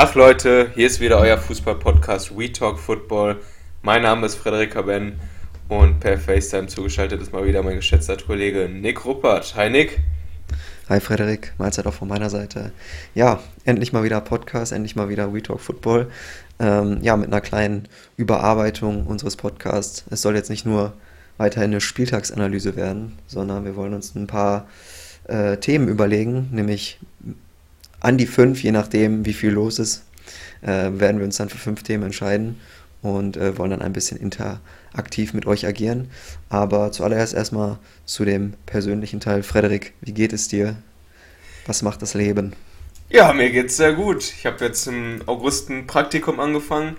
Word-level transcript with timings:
Tag 0.00 0.14
Leute, 0.14 0.70
hier 0.74 0.86
ist 0.86 0.98
wieder 1.00 1.18
euer 1.18 1.36
Fußball-Podcast 1.36 2.34
We 2.34 2.50
Talk 2.50 2.78
Football. 2.78 3.36
Mein 3.82 4.00
Name 4.00 4.24
ist 4.24 4.36
Frederik 4.36 4.74
Ben 4.86 5.20
und 5.68 6.00
per 6.00 6.16
FaceTime 6.16 6.68
zugeschaltet 6.68 7.20
ist 7.20 7.34
mal 7.34 7.44
wieder 7.44 7.62
mein 7.62 7.76
geschätzter 7.76 8.16
Kollege 8.16 8.66
Nick 8.66 9.04
Ruppert. 9.04 9.54
Hi 9.56 9.68
Nick. 9.68 9.98
Hi 10.88 11.00
Frederik, 11.00 11.52
Mahlzeit 11.58 11.86
auch 11.86 11.92
von 11.92 12.08
meiner 12.08 12.30
Seite. 12.30 12.72
Ja, 13.14 13.40
endlich 13.66 13.92
mal 13.92 14.02
wieder 14.02 14.22
Podcast, 14.22 14.72
endlich 14.72 14.96
mal 14.96 15.10
wieder 15.10 15.34
We 15.34 15.42
Talk 15.42 15.60
Football. 15.60 16.10
Ähm, 16.58 17.00
ja, 17.02 17.14
mit 17.18 17.26
einer 17.26 17.42
kleinen 17.42 17.86
Überarbeitung 18.16 19.06
unseres 19.06 19.36
Podcasts. 19.36 20.06
Es 20.08 20.22
soll 20.22 20.34
jetzt 20.34 20.48
nicht 20.48 20.64
nur 20.64 20.94
weiterhin 21.36 21.72
eine 21.72 21.82
Spieltagsanalyse 21.82 22.74
werden, 22.74 23.18
sondern 23.26 23.66
wir 23.66 23.76
wollen 23.76 23.92
uns 23.92 24.14
ein 24.14 24.26
paar 24.26 24.66
äh, 25.24 25.58
Themen 25.58 25.88
überlegen, 25.88 26.48
nämlich 26.52 26.98
an 28.00 28.18
die 28.18 28.26
fünf, 28.26 28.62
je 28.62 28.72
nachdem, 28.72 29.24
wie 29.26 29.32
viel 29.32 29.50
los 29.50 29.78
ist, 29.78 30.04
äh, 30.62 30.90
werden 30.92 31.18
wir 31.18 31.24
uns 31.24 31.36
dann 31.36 31.48
für 31.48 31.58
fünf 31.58 31.82
Themen 31.82 32.04
entscheiden 32.04 32.58
und 33.02 33.36
äh, 33.36 33.56
wollen 33.56 33.70
dann 33.70 33.82
ein 33.82 33.92
bisschen 33.92 34.18
interaktiv 34.18 35.32
mit 35.32 35.46
euch 35.46 35.66
agieren. 35.66 36.10
Aber 36.48 36.92
zuallererst 36.92 37.34
erstmal 37.34 37.78
zu 38.04 38.24
dem 38.24 38.54
persönlichen 38.66 39.20
Teil. 39.20 39.42
Frederik, 39.42 39.94
wie 40.00 40.12
geht 40.12 40.32
es 40.32 40.48
dir? 40.48 40.76
Was 41.66 41.82
macht 41.82 42.02
das 42.02 42.14
Leben? 42.14 42.54
Ja, 43.08 43.32
mir 43.32 43.50
geht's 43.50 43.76
sehr 43.76 43.92
gut. 43.92 44.22
Ich 44.22 44.46
habe 44.46 44.64
jetzt 44.64 44.86
im 44.86 45.22
August 45.26 45.68
ein 45.68 45.86
Praktikum 45.86 46.40
angefangen. 46.40 46.96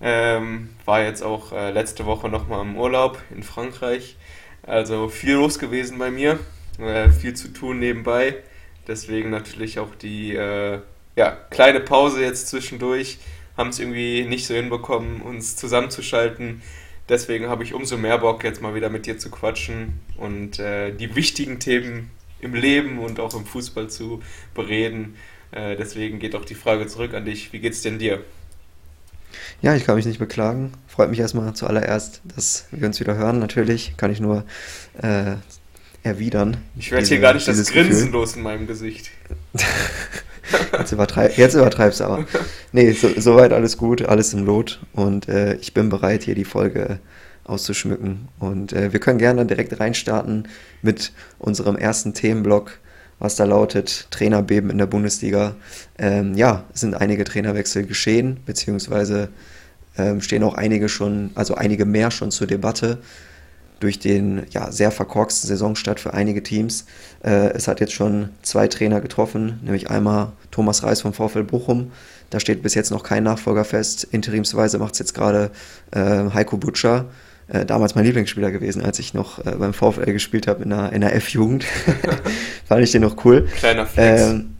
Ähm, 0.00 0.70
war 0.84 1.02
jetzt 1.02 1.22
auch 1.22 1.52
äh, 1.52 1.70
letzte 1.70 2.04
Woche 2.06 2.28
nochmal 2.28 2.62
im 2.62 2.76
Urlaub 2.76 3.22
in 3.34 3.42
Frankreich. 3.42 4.16
Also 4.64 5.08
viel 5.08 5.34
los 5.34 5.58
gewesen 5.58 5.98
bei 5.98 6.10
mir. 6.10 6.38
Äh, 6.78 7.10
viel 7.10 7.34
zu 7.34 7.48
tun 7.48 7.78
nebenbei. 7.78 8.36
Deswegen 8.86 9.30
natürlich 9.30 9.78
auch 9.78 9.94
die 9.94 10.34
äh, 10.34 10.80
ja, 11.16 11.30
kleine 11.50 11.80
Pause 11.80 12.22
jetzt 12.22 12.48
zwischendurch. 12.48 13.18
Haben 13.56 13.70
es 13.70 13.78
irgendwie 13.78 14.24
nicht 14.24 14.46
so 14.46 14.54
hinbekommen, 14.54 15.20
uns 15.20 15.56
zusammenzuschalten. 15.56 16.62
Deswegen 17.08 17.48
habe 17.48 17.64
ich 17.64 17.74
umso 17.74 17.98
mehr 17.98 18.18
Bock, 18.18 18.44
jetzt 18.44 18.62
mal 18.62 18.74
wieder 18.74 18.88
mit 18.88 19.06
dir 19.06 19.18
zu 19.18 19.30
quatschen 19.30 20.00
und 20.16 20.58
äh, 20.58 20.92
die 20.92 21.14
wichtigen 21.14 21.58
Themen 21.58 22.10
im 22.40 22.54
Leben 22.54 22.98
und 22.98 23.20
auch 23.20 23.34
im 23.34 23.44
Fußball 23.44 23.90
zu 23.90 24.22
bereden. 24.54 25.16
Äh, 25.50 25.76
deswegen 25.76 26.18
geht 26.18 26.34
auch 26.34 26.44
die 26.44 26.54
Frage 26.54 26.86
zurück 26.86 27.14
an 27.14 27.24
dich. 27.24 27.52
Wie 27.52 27.60
geht's 27.60 27.82
denn 27.82 27.98
dir? 27.98 28.24
Ja, 29.60 29.74
ich 29.74 29.84
kann 29.84 29.96
mich 29.96 30.06
nicht 30.06 30.18
beklagen. 30.18 30.72
Freut 30.86 31.10
mich 31.10 31.20
erstmal 31.20 31.54
zuallererst, 31.54 32.22
dass 32.34 32.66
wir 32.70 32.86
uns 32.86 33.00
wieder 33.00 33.14
hören. 33.14 33.38
Natürlich 33.38 33.96
kann 33.96 34.10
ich 34.10 34.20
nur 34.20 34.44
äh, 35.00 35.36
erwidern. 36.02 36.56
Ich 36.76 36.90
werde 36.90 37.06
hier 37.06 37.20
gar 37.20 37.34
nicht 37.34 37.46
das 37.46 37.56
Grinsen 37.70 37.90
Gefühl. 37.90 38.12
los 38.12 38.36
in 38.36 38.42
meinem 38.42 38.66
Gesicht. 38.66 39.10
jetzt, 40.78 40.92
übertreib, 40.92 41.36
jetzt 41.38 41.54
übertreibst 41.54 42.00
du 42.00 42.04
aber. 42.04 42.26
Nee, 42.72 42.92
so, 42.92 43.08
soweit 43.16 43.52
alles 43.52 43.76
gut, 43.76 44.02
alles 44.02 44.34
im 44.34 44.44
Lot 44.44 44.80
und 44.92 45.28
äh, 45.28 45.54
ich 45.56 45.74
bin 45.74 45.88
bereit, 45.88 46.24
hier 46.24 46.34
die 46.34 46.44
Folge 46.44 46.98
auszuschmücken. 47.44 48.28
Und 48.38 48.72
äh, 48.72 48.92
wir 48.92 49.00
können 49.00 49.18
gerne 49.18 49.46
direkt 49.46 49.78
reinstarten 49.78 50.48
mit 50.80 51.12
unserem 51.38 51.76
ersten 51.76 52.14
Themenblock, 52.14 52.78
was 53.18 53.36
da 53.36 53.44
lautet: 53.44 54.08
Trainerbeben 54.10 54.70
in 54.70 54.78
der 54.78 54.86
Bundesliga. 54.86 55.54
Ähm, 55.98 56.34
ja, 56.34 56.64
es 56.74 56.80
sind 56.80 56.94
einige 56.94 57.24
Trainerwechsel 57.24 57.84
geschehen, 57.84 58.40
beziehungsweise 58.46 59.28
ähm, 59.96 60.20
stehen 60.20 60.42
auch 60.42 60.54
einige 60.54 60.88
schon, 60.88 61.30
also 61.34 61.54
einige 61.54 61.84
mehr 61.84 62.10
schon 62.10 62.30
zur 62.30 62.46
Debatte 62.46 62.98
durch 63.82 63.98
den 63.98 64.42
ja, 64.50 64.70
sehr 64.70 64.90
verkorksten 64.90 65.48
Saisonstart 65.48 65.98
für 65.98 66.14
einige 66.14 66.42
Teams. 66.42 66.86
Äh, 67.24 67.50
es 67.50 67.66
hat 67.66 67.80
jetzt 67.80 67.92
schon 67.92 68.28
zwei 68.42 68.68
Trainer 68.68 69.00
getroffen, 69.00 69.58
nämlich 69.64 69.90
einmal 69.90 70.32
Thomas 70.50 70.84
Reis 70.84 71.00
vom 71.00 71.12
VfL 71.12 71.42
Bochum. 71.42 71.90
Da 72.30 72.38
steht 72.38 72.62
bis 72.62 72.74
jetzt 72.74 72.90
noch 72.90 73.02
kein 73.02 73.24
Nachfolger 73.24 73.64
fest. 73.64 74.06
Interimsweise 74.10 74.78
macht 74.78 74.92
es 74.92 75.00
jetzt 75.00 75.14
gerade 75.14 75.50
äh, 75.90 76.30
Heiko 76.32 76.56
Butcher. 76.56 77.06
Äh, 77.48 77.66
damals 77.66 77.94
mein 77.94 78.04
Lieblingsspieler 78.04 78.52
gewesen, 78.52 78.82
als 78.82 78.98
ich 79.00 79.14
noch 79.14 79.44
äh, 79.44 79.56
beim 79.58 79.74
VfL 79.74 80.12
gespielt 80.12 80.46
habe 80.46 80.62
in 80.62 80.70
der, 80.70 80.92
in 80.92 81.00
der 81.00 81.14
F-Jugend. 81.16 81.64
Fand 82.66 82.82
ich 82.84 82.92
den 82.92 83.02
noch 83.02 83.24
cool. 83.24 83.48
Kleiner 83.58 83.84
Flex. 83.84 84.22
Ähm, 84.22 84.56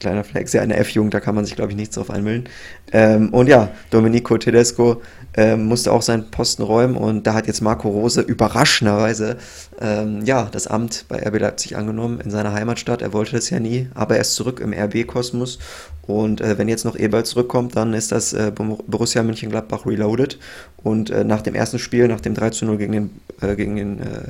kleiner 0.00 0.24
Flex, 0.24 0.52
ja, 0.52 0.62
in 0.62 0.68
der 0.68 0.80
F-Jugend, 0.80 1.14
da 1.14 1.20
kann 1.20 1.34
man 1.34 1.44
sich, 1.44 1.54
glaube 1.54 1.70
ich, 1.70 1.76
nichts 1.76 1.94
drauf 1.94 2.10
einmüllen. 2.10 2.48
Ähm, 2.92 3.30
und 3.30 3.46
ja, 3.46 3.70
Domenico 3.90 4.36
Tedesco 4.36 5.00
ähm, 5.34 5.66
musste 5.66 5.92
auch 5.92 6.02
seinen 6.02 6.30
Posten 6.30 6.62
räumen 6.62 6.96
und 6.96 7.26
da 7.26 7.34
hat 7.34 7.46
jetzt 7.46 7.60
Marco 7.60 7.88
Rose 7.88 8.20
überraschenderweise 8.20 9.36
ähm, 9.80 10.24
ja, 10.24 10.48
das 10.50 10.66
Amt 10.66 11.06
bei 11.08 11.26
RB 11.26 11.40
Leipzig 11.40 11.76
angenommen 11.76 12.20
in 12.20 12.30
seiner 12.30 12.52
Heimatstadt. 12.52 13.02
Er 13.02 13.12
wollte 13.12 13.32
das 13.32 13.50
ja 13.50 13.60
nie, 13.60 13.88
aber 13.94 14.16
er 14.16 14.22
ist 14.22 14.34
zurück 14.34 14.60
im 14.60 14.72
RB-Kosmos 14.72 15.58
und 16.06 16.40
äh, 16.40 16.58
wenn 16.58 16.68
jetzt 16.68 16.84
noch 16.84 16.96
Eberl 16.96 17.24
zurückkommt, 17.24 17.76
dann 17.76 17.94
ist 17.94 18.12
das 18.12 18.32
äh, 18.32 18.52
Borussia 18.54 19.22
Mönchengladbach 19.22 19.86
reloaded 19.86 20.38
und 20.82 21.10
äh, 21.10 21.24
nach 21.24 21.42
dem 21.42 21.54
ersten 21.54 21.78
Spiel, 21.78 22.08
nach 22.08 22.20
dem 22.20 22.34
3 22.34 22.50
zu 22.50 22.66
0 22.66 22.76
gegen 22.76 22.92
den, 22.92 23.10
äh, 23.40 23.56
gegen 23.56 23.76
den 23.76 24.00
äh, 24.00 24.28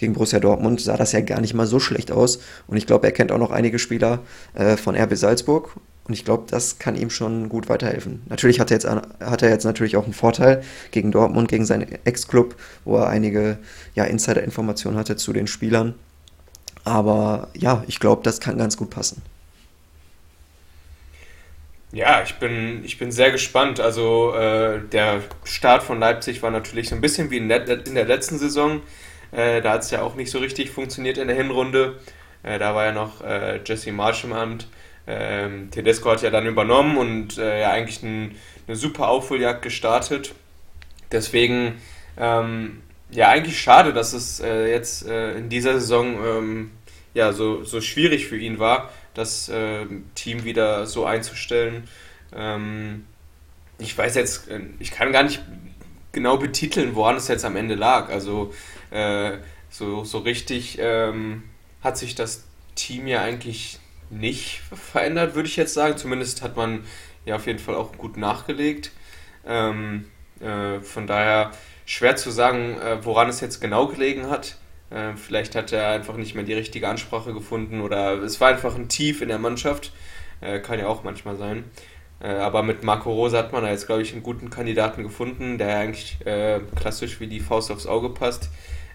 gegen 0.00 0.14
Borussia 0.14 0.40
Dortmund 0.40 0.80
sah 0.80 0.96
das 0.96 1.12
ja 1.12 1.20
gar 1.20 1.40
nicht 1.40 1.52
mal 1.52 1.66
so 1.66 1.78
schlecht 1.78 2.10
aus. 2.10 2.40
Und 2.66 2.78
ich 2.78 2.86
glaube, 2.86 3.06
er 3.06 3.12
kennt 3.12 3.30
auch 3.30 3.38
noch 3.38 3.50
einige 3.50 3.78
Spieler 3.78 4.20
äh, 4.54 4.76
von 4.78 4.96
RB 4.96 5.14
Salzburg. 5.14 5.76
Und 6.10 6.14
ich 6.14 6.24
glaube, 6.24 6.42
das 6.50 6.80
kann 6.80 6.96
ihm 6.96 7.08
schon 7.08 7.48
gut 7.48 7.68
weiterhelfen. 7.68 8.22
Natürlich 8.28 8.58
hat 8.58 8.72
er, 8.72 8.78
jetzt, 8.78 8.84
hat 8.84 9.42
er 9.42 9.48
jetzt 9.48 9.62
natürlich 9.62 9.96
auch 9.96 10.02
einen 10.02 10.12
Vorteil 10.12 10.64
gegen 10.90 11.12
Dortmund, 11.12 11.48
gegen 11.48 11.64
seinen 11.64 11.86
Ex-Club, 12.04 12.56
wo 12.84 12.96
er 12.96 13.06
einige 13.06 13.58
ja, 13.94 14.02
Insider-Informationen 14.02 14.98
hatte 14.98 15.14
zu 15.14 15.32
den 15.32 15.46
Spielern. 15.46 15.94
Aber 16.82 17.46
ja, 17.54 17.84
ich 17.86 18.00
glaube, 18.00 18.24
das 18.24 18.40
kann 18.40 18.58
ganz 18.58 18.76
gut 18.76 18.90
passen. 18.90 19.22
Ja, 21.92 22.24
ich 22.24 22.34
bin, 22.40 22.84
ich 22.84 22.98
bin 22.98 23.12
sehr 23.12 23.30
gespannt. 23.30 23.78
Also 23.78 24.34
äh, 24.34 24.80
der 24.90 25.20
Start 25.44 25.84
von 25.84 26.00
Leipzig 26.00 26.42
war 26.42 26.50
natürlich 26.50 26.88
so 26.88 26.96
ein 26.96 27.00
bisschen 27.00 27.30
wie 27.30 27.36
in 27.36 27.48
der, 27.48 27.66
letzten 28.04 28.40
Saison. 28.40 28.82
Äh, 29.30 29.62
da 29.62 29.74
hat 29.74 29.82
es 29.82 29.92
ja 29.92 30.02
auch 30.02 30.16
nicht 30.16 30.32
so 30.32 30.40
richtig 30.40 30.72
funktioniert 30.72 31.18
in 31.18 31.28
der 31.28 31.36
Hinrunde. 31.36 32.00
Äh, 32.42 32.58
da 32.58 32.74
war 32.74 32.86
ja 32.86 32.92
noch 32.92 33.20
äh, 33.20 33.60
Jesse 33.64 33.92
Marsch 33.92 34.24
im 34.24 34.32
Amt. 34.32 34.66
Ähm, 35.06 35.70
Tedesco 35.70 36.10
hat 36.10 36.22
ja 36.22 36.30
dann 36.30 36.46
übernommen 36.46 36.96
und 36.96 37.38
äh, 37.38 37.60
ja 37.60 37.70
eigentlich 37.70 38.02
ein, 38.02 38.36
eine 38.66 38.76
super 38.76 39.08
Aufholjagd 39.08 39.62
gestartet. 39.62 40.34
Deswegen 41.10 41.80
ähm, 42.16 42.82
ja 43.10 43.28
eigentlich 43.28 43.60
schade, 43.60 43.92
dass 43.92 44.12
es 44.12 44.40
äh, 44.40 44.70
jetzt 44.70 45.06
äh, 45.06 45.32
in 45.32 45.48
dieser 45.48 45.74
Saison 45.74 46.24
ähm, 46.24 46.70
ja 47.14 47.32
so, 47.32 47.64
so 47.64 47.80
schwierig 47.80 48.26
für 48.26 48.38
ihn 48.38 48.58
war, 48.58 48.90
das 49.14 49.50
Team 50.14 50.44
wieder 50.44 50.86
so 50.86 51.04
einzustellen. 51.04 51.88
Ähm, 52.32 53.04
ich 53.78 53.98
weiß 53.98 54.14
jetzt, 54.14 54.48
ich 54.78 54.92
kann 54.92 55.10
gar 55.10 55.24
nicht 55.24 55.42
genau 56.12 56.36
betiteln, 56.36 56.94
woran 56.94 57.16
es 57.16 57.26
jetzt 57.26 57.44
am 57.44 57.56
Ende 57.56 57.74
lag. 57.74 58.08
Also 58.08 58.54
äh, 58.90 59.38
so, 59.68 60.04
so 60.04 60.18
richtig 60.18 60.78
ähm, 60.80 61.42
hat 61.82 61.98
sich 61.98 62.14
das 62.14 62.44
Team 62.76 63.06
ja 63.06 63.22
eigentlich 63.22 63.79
nicht 64.10 64.60
verändert, 64.74 65.34
würde 65.34 65.48
ich 65.48 65.56
jetzt 65.56 65.74
sagen. 65.74 65.96
Zumindest 65.96 66.42
hat 66.42 66.56
man 66.56 66.84
ja 67.24 67.36
auf 67.36 67.46
jeden 67.46 67.58
Fall 67.58 67.74
auch 67.74 67.92
gut 67.96 68.16
nachgelegt. 68.16 68.92
Ähm, 69.46 70.06
äh, 70.40 70.80
von 70.80 71.06
daher 71.06 71.52
schwer 71.86 72.16
zu 72.16 72.30
sagen, 72.30 72.78
äh, 72.78 73.04
woran 73.04 73.28
es 73.28 73.40
jetzt 73.40 73.60
genau 73.60 73.86
gelegen 73.86 74.28
hat. 74.28 74.56
Äh, 74.90 75.16
vielleicht 75.16 75.54
hat 75.54 75.72
er 75.72 75.90
einfach 75.90 76.16
nicht 76.16 76.34
mehr 76.34 76.44
die 76.44 76.54
richtige 76.54 76.88
Ansprache 76.88 77.32
gefunden 77.32 77.80
oder 77.80 78.14
es 78.22 78.40
war 78.40 78.48
einfach 78.48 78.74
ein 78.74 78.88
Tief 78.88 79.22
in 79.22 79.28
der 79.28 79.38
Mannschaft. 79.38 79.92
Äh, 80.40 80.60
kann 80.60 80.78
ja 80.78 80.86
auch 80.86 81.04
manchmal 81.04 81.36
sein. 81.36 81.64
Äh, 82.20 82.28
aber 82.28 82.62
mit 82.62 82.82
Marco 82.82 83.10
Rose 83.12 83.36
hat 83.36 83.52
man 83.52 83.62
da 83.62 83.70
jetzt, 83.70 83.86
glaube 83.86 84.02
ich, 84.02 84.12
einen 84.12 84.22
guten 84.22 84.50
Kandidaten 84.50 85.02
gefunden, 85.02 85.58
der 85.58 85.78
eigentlich 85.78 86.18
äh, 86.26 86.60
klassisch 86.76 87.20
wie 87.20 87.26
die 87.26 87.40
Faust 87.40 87.70
aufs 87.70 87.86
Auge 87.86 88.10
passt. 88.10 88.50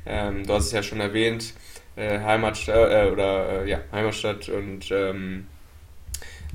Ähm, 0.06 0.46
du 0.46 0.54
hast 0.54 0.68
es 0.68 0.72
ja 0.72 0.84
schon 0.84 1.00
erwähnt, 1.00 1.54
äh, 1.96 2.20
Heimatstadt 2.20 2.92
äh, 2.92 3.12
oder 3.12 3.64
äh, 3.64 3.70
ja, 3.70 3.80
Heimatstadt 3.92 4.50
und 4.50 4.92
ähm, 4.92 5.48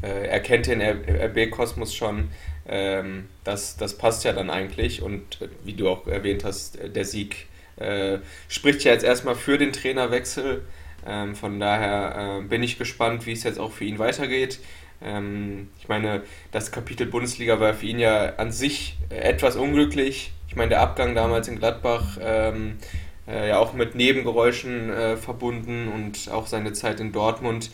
äh, 0.03 0.29
er 0.29 0.41
kennt 0.41 0.67
den 0.67 0.81
RB-Kosmos 0.81 1.95
schon. 1.95 2.31
Ähm, 2.69 3.29
das, 3.45 3.77
das 3.77 3.97
passt 3.97 4.25
ja 4.25 4.33
dann 4.33 4.51
eigentlich 4.51 5.03
und 5.03 5.41
äh, 5.41 5.49
wie 5.65 5.75
du 5.75 5.89
auch 5.89 6.07
erwähnt 6.07 6.45
hast, 6.45 6.79
der 6.95 7.05
Sieg 7.05 7.47
äh, 7.77 8.19
spricht 8.49 8.85
ja 8.85 8.93
jetzt 8.93 9.05
erstmal 9.05 9.35
für 9.35 9.59
den 9.59 9.73
Trainerwechsel. 9.73 10.63
Ähm, 11.07 11.35
von 11.35 11.59
daher 11.59 12.43
bin 12.47 12.63
ich 12.63 12.79
gespannt, 12.79 13.25
wie 13.25 13.33
es 13.33 13.43
jetzt 13.43 13.59
auch 13.59 13.73
für 13.73 13.85
ihn 13.85 13.99
weitergeht. 13.99 14.61
Ähm, 15.03 15.69
ich 15.79 15.89
meine, 15.89 16.23
das 16.53 16.73
Kapitel 16.73 17.07
Bundesliga 17.07 17.59
war 17.59 17.75
für 17.75 17.87
ihn 17.87 17.99
ja 17.99 18.35
an 18.37 18.53
sich 18.53 18.99
etwas 19.09 19.57
unglücklich. 19.57 20.33
Ich 20.49 20.57
meine, 20.57 20.71
der 20.71 20.81
Abgang 20.81 21.15
damals 21.15 21.49
in 21.49 21.59
Gladbach 21.59 22.19
ähm, 22.21 22.77
äh, 22.83 23.10
ja 23.49 23.59
auch 23.59 23.73
mit 23.73 23.95
Nebengeräuschen 23.95 24.91
äh, 24.91 25.17
verbunden 25.17 25.89
und 25.89 26.31
auch 26.31 26.47
seine 26.47 26.73
Zeit 26.73 27.01
in 27.01 27.13
Dortmund 27.13 27.71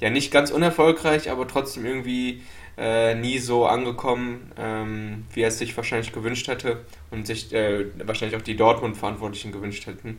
ja 0.00 0.10
nicht 0.10 0.30
ganz 0.30 0.50
unerfolgreich, 0.50 1.30
aber 1.30 1.48
trotzdem 1.48 1.84
irgendwie 1.84 2.42
äh, 2.76 3.14
nie 3.16 3.38
so 3.38 3.66
angekommen, 3.66 4.52
ähm, 4.56 5.24
wie 5.32 5.42
er 5.42 5.48
es 5.48 5.58
sich 5.58 5.76
wahrscheinlich 5.76 6.12
gewünscht 6.12 6.46
hätte 6.46 6.84
und 7.10 7.26
sich 7.26 7.52
äh, 7.52 7.86
wahrscheinlich 8.04 8.36
auch 8.36 8.44
die 8.44 8.56
Dortmund-Verantwortlichen 8.56 9.50
gewünscht 9.50 9.86
hätten. 9.86 10.18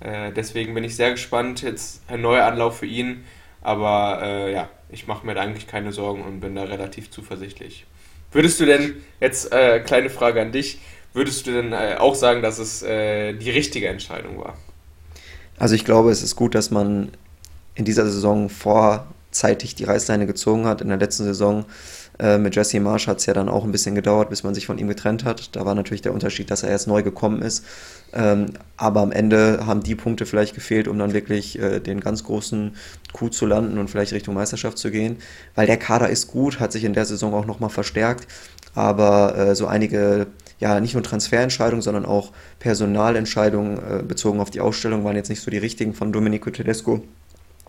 Äh, 0.00 0.32
deswegen 0.32 0.74
bin 0.74 0.84
ich 0.84 0.96
sehr 0.96 1.12
gespannt. 1.12 1.62
Jetzt 1.62 2.02
ein 2.08 2.20
neuer 2.20 2.44
Anlauf 2.44 2.78
für 2.78 2.86
ihn, 2.86 3.24
Aber 3.62 4.20
äh, 4.22 4.52
ja, 4.52 4.68
ich 4.90 5.06
mache 5.06 5.26
mir 5.26 5.34
da 5.34 5.40
eigentlich 5.40 5.66
keine 5.66 5.90
Sorgen 5.90 6.22
und 6.22 6.40
bin 6.40 6.54
da 6.54 6.64
relativ 6.64 7.10
zuversichtlich. 7.10 7.86
Würdest 8.30 8.60
du 8.60 8.66
denn, 8.66 8.96
jetzt 9.20 9.52
äh, 9.52 9.80
kleine 9.80 10.10
Frage 10.10 10.42
an 10.42 10.52
dich, 10.52 10.80
würdest 11.14 11.46
du 11.46 11.52
denn 11.52 11.72
äh, 11.72 11.96
auch 11.98 12.14
sagen, 12.14 12.42
dass 12.42 12.58
es 12.58 12.82
äh, 12.82 13.32
die 13.32 13.50
richtige 13.50 13.88
Entscheidung 13.88 14.38
war? 14.38 14.58
Also 15.56 15.74
ich 15.74 15.84
glaube, 15.84 16.10
es 16.10 16.22
ist 16.22 16.36
gut, 16.36 16.54
dass 16.54 16.70
man 16.70 17.12
in 17.76 17.84
dieser 17.84 18.04
Saison 18.04 18.50
vorzeitig 18.50 19.76
die 19.76 19.84
Reißleine 19.84 20.26
gezogen 20.26 20.66
hat. 20.66 20.80
In 20.80 20.88
der 20.88 20.98
letzten 20.98 21.22
Saison 21.22 21.64
äh, 22.18 22.38
mit 22.38 22.56
Jesse 22.56 22.80
Marsh 22.80 23.06
hat 23.06 23.18
es 23.18 23.26
ja 23.26 23.34
dann 23.34 23.48
auch 23.48 23.64
ein 23.64 23.70
bisschen 23.70 23.94
gedauert, 23.94 24.30
bis 24.30 24.42
man 24.42 24.54
sich 24.54 24.66
von 24.66 24.78
ihm 24.78 24.88
getrennt 24.88 25.24
hat. 25.24 25.54
Da 25.54 25.64
war 25.64 25.76
natürlich 25.76 26.02
der 26.02 26.12
Unterschied, 26.12 26.50
dass 26.50 26.64
er 26.64 26.70
erst 26.70 26.88
neu 26.88 27.04
gekommen 27.04 27.42
ist. 27.42 27.64
Ähm, 28.12 28.46
aber 28.76 29.00
am 29.00 29.12
Ende 29.12 29.64
haben 29.64 29.84
die 29.84 29.94
Punkte 29.94 30.26
vielleicht 30.26 30.56
gefehlt, 30.56 30.88
um 30.88 30.98
dann 30.98 31.12
wirklich 31.12 31.58
den 31.86 32.00
ganz 32.00 32.24
großen 32.24 32.74
Coup 33.12 33.32
zu 33.32 33.46
landen 33.46 33.78
und 33.78 33.88
vielleicht 33.88 34.12
Richtung 34.12 34.34
Meisterschaft 34.34 34.78
zu 34.78 34.90
gehen. 34.90 35.18
Weil 35.54 35.66
der 35.66 35.76
Kader 35.76 36.08
ist 36.08 36.26
gut, 36.26 36.58
hat 36.58 36.72
sich 36.72 36.82
in 36.82 36.94
der 36.94 37.04
Saison 37.04 37.32
auch 37.34 37.46
nochmal 37.46 37.70
verstärkt. 37.70 38.26
Aber 38.74 39.54
so 39.54 39.68
einige 39.68 40.26
ja 40.58 40.80
nicht 40.80 40.94
nur 40.94 41.02
Transferentscheidungen, 41.02 41.82
sondern 41.82 42.06
auch 42.06 42.32
Personalentscheidungen 42.58 43.78
äh, 43.78 44.02
bezogen 44.02 44.40
auf 44.40 44.50
die 44.50 44.60
Ausstellung 44.60 45.04
waren 45.04 45.16
jetzt 45.16 45.28
nicht 45.28 45.40
so 45.40 45.50
die 45.50 45.58
richtigen 45.58 45.94
von 45.94 46.12
Domenico 46.12 46.50
Tedesco. 46.50 47.02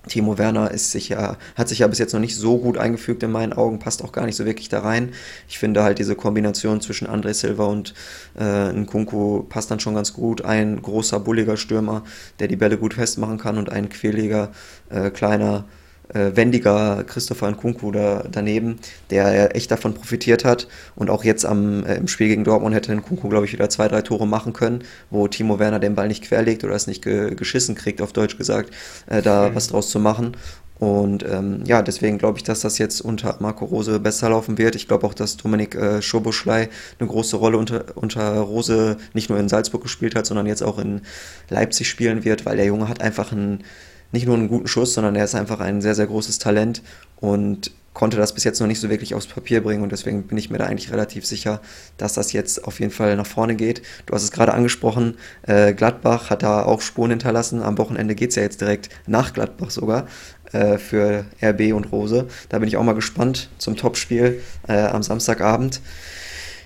Timo 0.07 0.37
Werner 0.37 0.71
ist 0.71 0.91
sich 0.91 1.09
ja, 1.09 1.37
hat 1.55 1.67
sich 1.67 1.79
ja 1.79 1.87
bis 1.87 1.99
jetzt 1.99 2.13
noch 2.13 2.19
nicht 2.19 2.35
so 2.35 2.57
gut 2.57 2.77
eingefügt 2.77 3.23
in 3.23 3.31
meinen 3.31 3.53
Augen, 3.53 3.79
passt 3.79 4.03
auch 4.03 4.11
gar 4.11 4.25
nicht 4.25 4.35
so 4.35 4.45
wirklich 4.45 4.69
da 4.69 4.79
rein. 4.79 5.13
Ich 5.47 5.57
finde 5.57 5.83
halt 5.83 5.99
diese 5.99 6.15
Kombination 6.15 6.81
zwischen 6.81 7.07
André 7.07 7.33
Silva 7.33 7.65
und 7.65 7.93
äh, 8.39 8.71
Nkunku 8.71 9.43
passt 9.43 9.71
dann 9.71 9.79
schon 9.79 9.95
ganz 9.95 10.13
gut. 10.13 10.43
Ein 10.43 10.81
großer, 10.81 11.19
bulliger 11.19 11.57
Stürmer, 11.57 12.03
der 12.39 12.47
die 12.47 12.55
Bälle 12.55 12.77
gut 12.77 12.93
festmachen 12.93 13.37
kann 13.37 13.57
und 13.57 13.71
ein 13.71 13.89
quäliger, 13.89 14.51
äh, 14.89 15.09
kleiner, 15.09 15.65
äh, 16.13 16.31
wendiger 16.35 17.03
Christopher 17.05 17.49
Nkunku 17.51 17.91
da, 17.91 18.23
daneben, 18.29 18.79
der 19.09 19.55
echt 19.55 19.71
davon 19.71 19.93
profitiert 19.93 20.45
hat. 20.45 20.67
Und 20.95 21.09
auch 21.09 21.23
jetzt 21.23 21.45
am, 21.45 21.85
äh, 21.85 21.95
im 21.95 22.07
Spiel 22.07 22.27
gegen 22.27 22.43
Dortmund 22.43 22.75
hätte 22.75 22.93
Nkunku, 22.93 23.29
glaube 23.29 23.45
ich, 23.45 23.53
wieder 23.53 23.69
zwei, 23.69 23.87
drei 23.87 24.01
Tore 24.01 24.27
machen 24.27 24.53
können, 24.53 24.83
wo 25.09 25.27
Timo 25.27 25.59
Werner 25.59 25.79
den 25.79 25.95
Ball 25.95 26.07
nicht 26.07 26.23
querlegt 26.23 26.63
oder 26.63 26.75
es 26.75 26.87
nicht 26.87 27.03
ge 27.03 27.35
geschissen 27.35 27.75
kriegt, 27.75 28.01
auf 28.01 28.13
Deutsch 28.13 28.37
gesagt, 28.37 28.71
äh, 29.07 29.21
da 29.21 29.49
mhm. 29.49 29.55
was 29.55 29.67
draus 29.67 29.89
zu 29.89 29.99
machen. 29.99 30.35
Und 30.77 31.23
ähm, 31.23 31.63
ja, 31.65 31.81
deswegen 31.81 32.17
glaube 32.17 32.37
ich, 32.37 32.43
dass 32.43 32.59
das 32.59 32.77
jetzt 32.77 32.99
unter 32.99 33.37
Marco 33.39 33.63
Rose 33.65 33.99
besser 33.99 34.29
laufen 34.29 34.57
wird. 34.57 34.75
Ich 34.75 34.87
glaube 34.87 35.07
auch, 35.07 35.13
dass 35.13 35.37
Dominik 35.37 35.73
äh, 35.75 36.01
Schoboschlei 36.01 36.69
eine 36.99 37.07
große 37.07 37.37
Rolle 37.37 37.57
unter, 37.57 37.85
unter 37.95 38.39
Rose 38.39 38.97
nicht 39.13 39.29
nur 39.29 39.39
in 39.39 39.47
Salzburg 39.47 39.83
gespielt 39.83 40.15
hat, 40.15 40.25
sondern 40.25 40.47
jetzt 40.47 40.63
auch 40.63 40.77
in 40.77 41.01
Leipzig 41.49 41.87
spielen 41.87 42.25
wird, 42.25 42.45
weil 42.45 42.57
der 42.57 42.65
Junge 42.65 42.89
hat 42.89 43.01
einfach 43.01 43.31
ein 43.31 43.63
nicht 44.11 44.25
nur 44.25 44.35
einen 44.35 44.47
guten 44.47 44.67
Schuss, 44.67 44.93
sondern 44.93 45.15
er 45.15 45.25
ist 45.25 45.35
einfach 45.35 45.59
ein 45.59 45.81
sehr, 45.81 45.95
sehr 45.95 46.07
großes 46.07 46.39
Talent 46.39 46.81
und 47.17 47.71
konnte 47.95 48.17
das 48.17 48.33
bis 48.33 48.43
jetzt 48.43 48.59
noch 48.59 48.67
nicht 48.67 48.79
so 48.79 48.89
wirklich 48.89 49.15
aufs 49.15 49.25
Papier 49.25 49.63
bringen 49.63 49.81
und 49.81 49.91
deswegen 49.91 50.23
bin 50.23 50.37
ich 50.37 50.51
mir 50.51 50.57
da 50.57 50.65
eigentlich 50.65 50.91
relativ 50.91 51.25
sicher, 51.25 51.61
dass 51.97 52.13
das 52.13 52.33
jetzt 52.33 52.65
auf 52.65 52.79
jeden 52.79 52.91
Fall 52.91 53.15
nach 53.15 53.25
vorne 53.25 53.55
geht. 53.55 53.81
Du 54.05 54.13
hast 54.13 54.23
es 54.23 54.31
gerade 54.31 54.53
angesprochen, 54.53 55.17
äh, 55.43 55.73
Gladbach 55.73 56.29
hat 56.29 56.43
da 56.43 56.63
auch 56.63 56.81
Spuren 56.81 57.11
hinterlassen. 57.11 57.63
Am 57.63 57.77
Wochenende 57.77 58.13
geht 58.13 58.31
es 58.31 58.35
ja 58.35 58.43
jetzt 58.43 58.61
direkt 58.61 58.89
nach 59.07 59.33
Gladbach 59.33 59.71
sogar 59.71 60.07
äh, 60.51 60.77
für 60.77 61.25
RB 61.41 61.73
und 61.73 61.91
Rose. 61.91 62.27
Da 62.49 62.59
bin 62.59 62.67
ich 62.67 62.77
auch 62.77 62.83
mal 62.83 62.95
gespannt 62.95 63.49
zum 63.57 63.77
Topspiel 63.77 64.41
äh, 64.67 64.73
am 64.73 65.01
Samstagabend. 65.01 65.81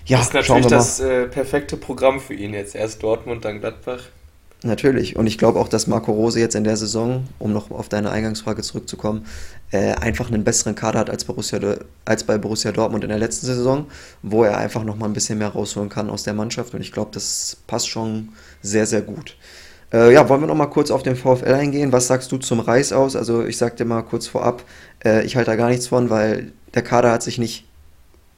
Ja, 0.06 0.18
das 0.18 0.28
ist 0.28 0.34
natürlich 0.34 0.66
das 0.66 0.98
äh, 0.98 1.26
perfekte 1.26 1.76
Programm 1.76 2.20
für 2.20 2.34
ihn 2.34 2.54
jetzt. 2.54 2.74
Erst 2.74 3.04
Dortmund, 3.04 3.44
dann 3.44 3.60
Gladbach. 3.60 4.02
Natürlich. 4.62 5.16
Und 5.16 5.26
ich 5.26 5.38
glaube 5.38 5.58
auch, 5.58 5.68
dass 5.68 5.86
Marco 5.86 6.12
Rose 6.12 6.38
jetzt 6.38 6.54
in 6.54 6.64
der 6.64 6.76
Saison, 6.76 7.26
um 7.38 7.52
noch 7.52 7.70
auf 7.70 7.88
deine 7.88 8.10
Eingangsfrage 8.10 8.60
zurückzukommen, 8.60 9.24
äh, 9.70 9.92
einfach 9.94 10.28
einen 10.28 10.44
besseren 10.44 10.74
Kader 10.74 10.98
hat 10.98 11.08
als, 11.08 11.24
Borussia, 11.24 11.58
als 12.04 12.24
bei 12.24 12.36
Borussia 12.36 12.70
Dortmund 12.70 13.02
in 13.02 13.08
der 13.08 13.18
letzten 13.18 13.46
Saison, 13.46 13.86
wo 14.22 14.44
er 14.44 14.58
einfach 14.58 14.84
noch 14.84 14.96
mal 14.96 15.06
ein 15.06 15.14
bisschen 15.14 15.38
mehr 15.38 15.48
rausholen 15.48 15.88
kann 15.88 16.10
aus 16.10 16.24
der 16.24 16.34
Mannschaft. 16.34 16.74
Und 16.74 16.82
ich 16.82 16.92
glaube, 16.92 17.10
das 17.14 17.56
passt 17.66 17.88
schon 17.88 18.30
sehr, 18.60 18.84
sehr 18.84 19.00
gut. 19.00 19.36
Äh, 19.94 20.12
ja, 20.12 20.28
wollen 20.28 20.42
wir 20.42 20.46
noch 20.46 20.54
mal 20.54 20.66
kurz 20.66 20.90
auf 20.90 21.02
den 21.02 21.16
VfL 21.16 21.54
eingehen? 21.54 21.92
Was 21.92 22.06
sagst 22.08 22.30
du 22.30 22.36
zum 22.36 22.60
Reis 22.60 22.92
aus? 22.92 23.16
Also 23.16 23.46
ich 23.46 23.56
sag 23.56 23.78
dir 23.78 23.86
mal 23.86 24.02
kurz 24.02 24.26
vorab, 24.26 24.64
äh, 25.02 25.24
ich 25.24 25.36
halte 25.36 25.52
da 25.52 25.56
gar 25.56 25.70
nichts 25.70 25.86
von, 25.86 26.10
weil 26.10 26.52
der 26.74 26.82
Kader 26.82 27.12
hat 27.12 27.22
sich 27.22 27.38
nicht 27.38 27.64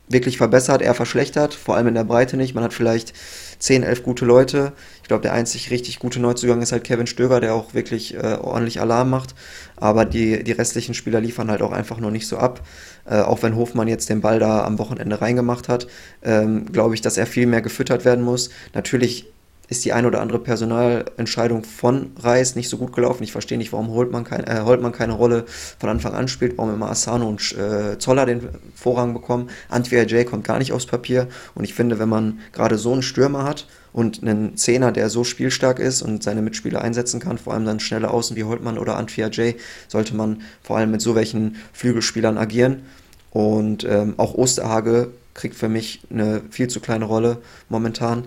wirklich 0.09 0.37
verbessert, 0.37 0.83
eher 0.83 0.95
verschlechtert, 0.95 1.55
vor 1.55 1.77
allem 1.77 1.89
in 1.89 1.95
der 1.95 2.05
Breite 2.05 2.37
nicht. 2.37 2.55
Man 2.55 2.65
hat 2.65 2.73
vielleicht 2.73 3.13
10, 3.59 3.83
11 3.83 4.03
gute 4.03 4.25
Leute. 4.25 4.73
Ich 5.03 5.09
glaube, 5.09 5.23
der 5.23 5.33
einzig 5.33 5.71
richtig 5.71 5.99
gute 5.99 6.21
Neuzugang 6.21 6.63
ist 6.63 6.73
halt 6.73 6.85
Kevin 6.85 7.07
Stöger, 7.07 7.41
der 7.41 7.55
auch 7.55 7.75
wirklich 7.75 8.15
äh, 8.15 8.39
ordentlich 8.41 8.81
Alarm 8.81 9.11
macht. 9.11 9.35
Aber 9.77 10.05
die, 10.05 10.45
die 10.45 10.53
restlichen 10.53 10.95
Spieler 10.95 11.21
liefern 11.21 11.51
halt 11.51 11.61
auch 11.61 11.73
einfach 11.73 11.99
nur 11.99 12.11
nicht 12.11 12.27
so 12.27 12.39
ab. 12.39 12.61
Äh, 13.05 13.21
auch 13.21 13.43
wenn 13.43 13.57
Hofmann 13.57 13.89
jetzt 13.89 14.09
den 14.09 14.21
Ball 14.21 14.39
da 14.39 14.65
am 14.65 14.79
Wochenende 14.79 15.21
reingemacht 15.21 15.69
hat, 15.69 15.89
ähm, 16.23 16.67
glaube 16.73 16.95
ich, 16.95 17.01
dass 17.01 17.17
er 17.17 17.27
viel 17.27 17.47
mehr 17.47 17.63
gefüttert 17.63 18.05
werden 18.05 18.25
muss. 18.25 18.51
Natürlich 18.75 19.27
ist 19.69 19.85
die 19.85 19.93
ein 19.93 20.05
oder 20.05 20.21
andere 20.21 20.39
Personalentscheidung 20.39 21.65
von 21.65 22.13
Reis 22.19 22.57
nicht 22.57 22.69
so 22.69 22.77
gut 22.77 22.93
gelaufen. 22.93 23.23
Ich 23.23 23.33
verstehe 23.33 23.59
nicht, 23.59 23.73
warum 23.73 23.89
Holtmann, 23.91 24.25
kein, 24.25 24.45
äh, 24.47 24.61
Holtmann 24.65 24.93
keine 24.93 25.15
Rolle 25.15 25.45
von 25.79 25.89
Anfang 25.89 26.13
an 26.15 26.29
spielt, 26.29 26.59
warum 26.59 26.75
immer 26.75 26.91
Asano 26.91 27.29
und 27.29 27.41
äh, 27.57 27.99
Zoller 27.99 28.27
den 28.27 28.49
Vorrang 28.75 29.15
bekommen. 29.15 29.49
Antwia 29.69 30.03
J 30.03 30.27
kommt 30.27 30.45
gar 30.45 30.59
nicht 30.59 30.73
aufs 30.73 30.87
Papier. 30.87 31.29
Und 31.55 31.65
ich 31.65 31.75
finde, 31.75 31.99
wenn 31.99 32.09
man 32.09 32.41
gerade 32.53 32.77
so 32.77 32.93
einen 32.93 33.03
Stürmer 33.03 33.45
hat 33.45 33.67
und 33.93 34.23
einen 34.23 34.57
Zehner, 34.57 34.93
der 34.93 35.09
so 35.09 35.25
spielstark 35.25 35.79
ist 35.79 36.03
und 36.03 36.23
seine 36.23 36.43
Mitspieler 36.43 36.83
einsetzen 36.83 37.21
kann, 37.21 37.39
vor 37.39 37.55
allem 37.55 37.65
dann 37.65 37.81
schnelle 37.81 38.11
Außen 38.11 38.37
wie 38.37 38.45
Holtmann 38.45 38.79
oder 38.79 38.97
Antwia 38.97 39.29
J, 39.29 39.55
sollte 39.89 40.15
man 40.15 40.43
vor 40.63 40.77
allem 40.77 40.91
mit 40.91 41.01
so 41.01 41.15
welchen 41.15 41.57
Flügelspielern 41.73 42.37
agieren. 42.37 42.83
Und 43.31 43.85
ähm, 43.85 44.15
auch 44.19 44.35
Osterhage 44.35 45.09
kriegt 45.35 45.55
für 45.55 45.69
mich 45.69 46.03
eine 46.11 46.43
viel 46.51 46.69
zu 46.69 46.81
kleine 46.81 47.07
Rolle 47.07 47.39
momentan. 47.69 48.25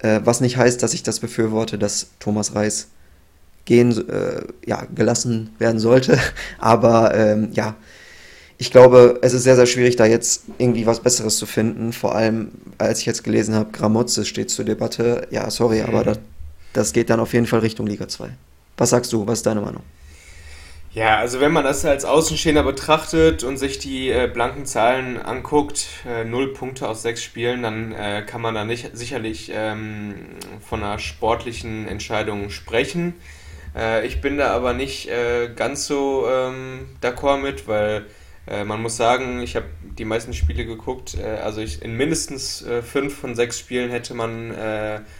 Äh, 0.00 0.20
was 0.24 0.40
nicht 0.40 0.56
heißt, 0.56 0.82
dass 0.82 0.94
ich 0.94 1.02
das 1.02 1.20
befürworte, 1.20 1.78
dass 1.78 2.08
Thomas 2.20 2.54
Reis 2.54 2.88
gehen, 3.64 4.08
äh, 4.08 4.42
ja, 4.66 4.86
gelassen 4.94 5.50
werden 5.58 5.78
sollte. 5.78 6.18
Aber 6.58 7.14
ähm, 7.14 7.48
ja, 7.52 7.76
ich 8.58 8.70
glaube, 8.70 9.18
es 9.22 9.34
ist 9.34 9.42
sehr, 9.42 9.56
sehr 9.56 9.66
schwierig, 9.66 9.96
da 9.96 10.06
jetzt 10.06 10.44
irgendwie 10.58 10.86
was 10.86 11.00
Besseres 11.00 11.36
zu 11.36 11.44
finden. 11.46 11.92
Vor 11.92 12.14
allem, 12.14 12.52
als 12.78 13.00
ich 13.00 13.06
jetzt 13.06 13.22
gelesen 13.22 13.54
habe, 13.54 13.70
Gramozze 13.72 14.24
steht 14.24 14.50
zur 14.50 14.64
Debatte. 14.64 15.26
Ja, 15.30 15.50
sorry, 15.50 15.80
mhm. 15.82 15.88
aber 15.88 16.04
das, 16.04 16.18
das 16.72 16.92
geht 16.92 17.10
dann 17.10 17.20
auf 17.20 17.34
jeden 17.34 17.46
Fall 17.46 17.60
Richtung 17.60 17.86
Liga 17.86 18.08
2. 18.08 18.30
Was 18.78 18.90
sagst 18.90 19.12
du? 19.12 19.26
Was 19.26 19.40
ist 19.40 19.46
deine 19.46 19.60
Meinung? 19.60 19.82
Ja, 20.96 21.18
also 21.18 21.40
wenn 21.40 21.52
man 21.52 21.62
das 21.62 21.84
als 21.84 22.06
Außenstehender 22.06 22.62
betrachtet 22.62 23.44
und 23.44 23.58
sich 23.58 23.78
die 23.78 24.08
äh, 24.08 24.30
blanken 24.32 24.64
Zahlen 24.64 25.18
anguckt, 25.18 25.88
äh, 26.08 26.24
null 26.24 26.54
Punkte 26.54 26.88
aus 26.88 27.02
sechs 27.02 27.22
Spielen, 27.22 27.64
dann 27.64 27.92
äh, 27.92 28.24
kann 28.26 28.40
man 28.40 28.54
da 28.54 28.64
nicht 28.64 28.96
sicherlich 28.96 29.52
ähm, 29.54 30.14
von 30.66 30.82
einer 30.82 30.98
sportlichen 30.98 31.86
Entscheidung 31.86 32.48
sprechen. 32.48 33.12
Äh, 33.76 34.06
ich 34.06 34.22
bin 34.22 34.38
da 34.38 34.52
aber 34.52 34.72
nicht 34.72 35.10
äh, 35.10 35.50
ganz 35.54 35.86
so 35.86 36.26
ähm, 36.30 36.88
d'accord 37.02 37.42
mit, 37.42 37.68
weil 37.68 38.06
äh, 38.46 38.64
man 38.64 38.80
muss 38.80 38.96
sagen, 38.96 39.42
ich 39.42 39.54
habe 39.54 39.66
die 39.98 40.06
meisten 40.06 40.32
Spiele 40.32 40.64
geguckt, 40.64 41.18
also 41.44 41.60
ich, 41.60 41.82
in 41.82 41.94
mindestens 41.94 42.64
fünf 42.82 43.18
von 43.18 43.34
sechs 43.34 43.58
Spielen 43.58 43.90
hätte 43.90 44.14
man 44.14 44.54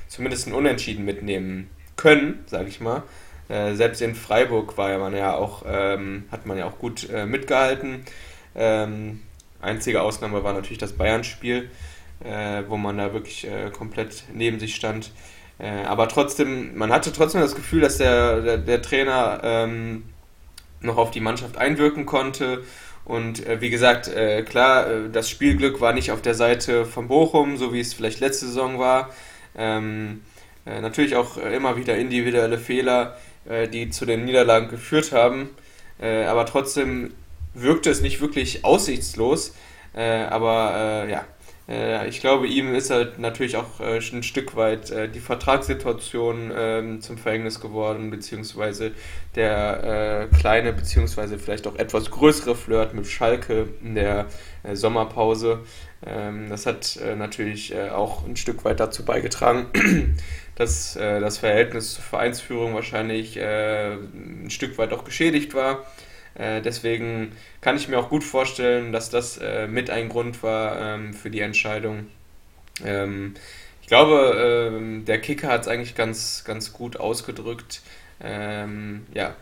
zumindest 0.07 0.47
ein 0.47 0.53
Unentschieden 0.53 1.05
mitnehmen 1.05 1.71
können, 1.97 2.45
sage 2.47 2.69
ich 2.69 2.81
mal. 2.81 3.03
Äh, 3.49 3.75
selbst 3.75 4.03
in 4.03 4.15
Freiburg 4.15 4.77
war 4.77 4.99
man 4.99 5.15
ja 5.15 5.35
auch, 5.35 5.65
ähm, 5.69 6.25
hat 6.31 6.47
man 6.47 6.59
ja 6.59 6.67
auch 6.67 6.79
gut 6.79 7.09
äh, 7.11 7.27
mitgehalten. 7.27 8.05
Ähm, 8.55 9.23
einzige 9.61 10.03
Ausnahme 10.03 10.43
war 10.43 10.53
natürlich 10.53 10.79
das 10.79 10.95
Bayern-Spiel, 10.95 11.71
äh, 12.25 12.63
wo 12.69 12.77
man 12.77 12.99
da 12.99 13.13
wirklich 13.13 13.47
äh, 13.47 13.71
komplett 13.71 14.25
neben 14.33 14.59
sich 14.59 14.75
stand. 14.75 15.13
Äh, 15.59 15.85
aber 15.85 16.09
trotzdem, 16.09 16.77
man 16.77 16.93
hatte 16.93 17.13
trotzdem 17.13 17.41
das 17.41 17.55
Gefühl, 17.55 17.81
dass 17.81 17.99
der, 17.99 18.41
der, 18.41 18.59
der 18.59 18.83
Trainer 18.83 19.41
ähm, 19.45 20.05
noch 20.81 20.97
auf 20.97 21.11
die 21.11 21.21
Mannschaft 21.21 21.57
einwirken 21.57 22.05
konnte. 22.05 22.65
Und 23.05 23.45
wie 23.61 23.71
gesagt, 23.71 24.11
klar, 24.47 24.87
das 25.13 25.31
Spielglück 25.31 25.81
war 25.81 25.93
nicht 25.93 26.11
auf 26.11 26.23
der 26.23 26.35
Seite 26.35 26.85
von 26.85 27.07
Bochum, 27.07 27.57
so 27.57 27.73
wie 27.73 27.79
es 27.79 27.95
vielleicht 27.95 28.19
letzte 28.19 28.47
Saison 28.47 28.81
war. 28.81 29.11
Ähm, 29.57 30.23
natürlich 30.65 31.15
auch 31.15 31.37
immer 31.37 31.77
wieder 31.77 31.97
individuelle 31.97 32.59
Fehler, 32.59 33.17
äh, 33.49 33.69
die 33.69 33.91
zu 33.91 34.07
den 34.07 34.25
Niederlagen 34.25 34.69
geführt 34.69 35.13
haben. 35.13 35.51
Äh, 36.01 36.25
aber 36.25 36.47
trotzdem 36.47 37.15
wirkte 37.55 37.91
es 37.91 38.01
nicht 38.01 38.21
wirklich 38.21 38.65
aussichtslos. 38.65 39.55
Äh, 39.95 40.25
aber 40.25 41.07
ja, 41.09 41.25
ich 42.07 42.21
glaube, 42.21 42.47
ihm 42.47 42.77
ist 42.77 42.91
halt 42.91 43.19
natürlich 43.19 43.57
auch 43.57 43.81
ein 43.81 44.23
Stück 44.23 44.55
weit 44.55 44.95
die 45.13 45.19
Vertragssituation 45.19 46.53
ähm, 46.57 47.01
zum 47.01 47.19
Verhängnis 47.19 47.61
geworden, 47.61 48.09
beziehungsweise 48.11 48.93
der 49.35 50.29
kleine, 50.39 50.73
beziehungsweise 50.73 51.41
vielleicht 51.41 51.67
auch 51.67 51.75
etwas 51.75 52.09
größere 52.13 52.55
Flirt 52.55 52.95
mit 52.95 53.09
Schalke 53.09 53.67
in 53.83 53.97
der 53.97 54.27
Sommerpause. 54.75 55.65
Ähm, 56.05 56.49
das 56.51 56.67
hat 56.67 56.99
natürlich 57.17 57.75
auch 57.79 58.27
ein 58.27 58.37
Stück 58.37 58.65
weit 58.65 58.81
dazu 58.81 59.05
beigetragen, 59.05 59.67
dass 60.57 60.97
äh, 60.97 61.21
das 61.21 61.39
Verhältnis 61.39 61.95
zur 61.95 62.03
Vereinsführung 62.03 62.75
wahrscheinlich 62.75 63.37
äh, 63.37 63.93
ein 63.95 64.51
Stück 64.51 64.77
weit 64.79 64.93
auch 64.93 65.05
geschädigt 65.05 65.55
war. 65.55 65.87
Äh, 66.35 66.61
deswegen 66.63 67.33
kann 67.61 67.77
ich 67.77 67.89
mir 67.89 67.99
auch 67.99 68.09
gut 68.09 68.25
vorstellen, 68.25 68.93
dass 68.93 69.11
das 69.11 69.39
äh, 69.39 69.69
mit 69.69 69.91
ein 69.91 70.09
Grund 70.09 70.43
war 70.43 70.81
ähm, 70.81 71.15
für 71.15 71.31
die 71.31 71.41
Entscheidung. 71.41 72.07
Ähm, 72.85 73.35
ich 73.81 73.89
glaube, 73.89 75.03
der 75.07 75.21
Kicker 75.21 75.47
hat 75.47 75.61
es 75.61 75.69
eigentlich 75.69 75.95
ganz, 75.95 76.43
ganz 76.45 76.73
gut 76.73 76.97
ausgedrückt. 76.97 77.83
Ja, 78.21 79.37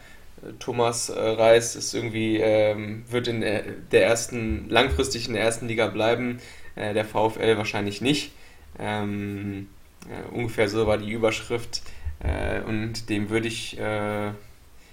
Thomas 0.59 1.09
äh, 1.09 1.21
Reis 1.21 1.77
ist 1.77 1.95
irgendwie, 1.95 2.39
ähm, 2.39 3.05
wird 3.09 3.29
in 3.29 3.41
der, 3.41 4.07
ersten, 4.07 4.69
langfristig 4.69 5.29
in 5.29 5.35
der 5.35 5.43
ersten 5.43 5.69
Liga 5.69 5.89
bleiben, 5.89 6.41
äh, 6.77 6.95
der 6.95 7.05
VfL 7.05 7.57
wahrscheinlich 7.57 8.01
nicht. 8.01 8.33
Ähm, 8.79 9.69
äh, 10.09 10.35
ungefähr 10.35 10.69
so 10.69 10.87
war 10.87 10.99
die 10.99 11.11
Überschrift. 11.11 11.83
Äh, 12.21 12.61
und 12.63 13.09
dem 13.11 13.31
würde 13.31 13.49
ich 13.49 13.79
äh, 13.79 14.31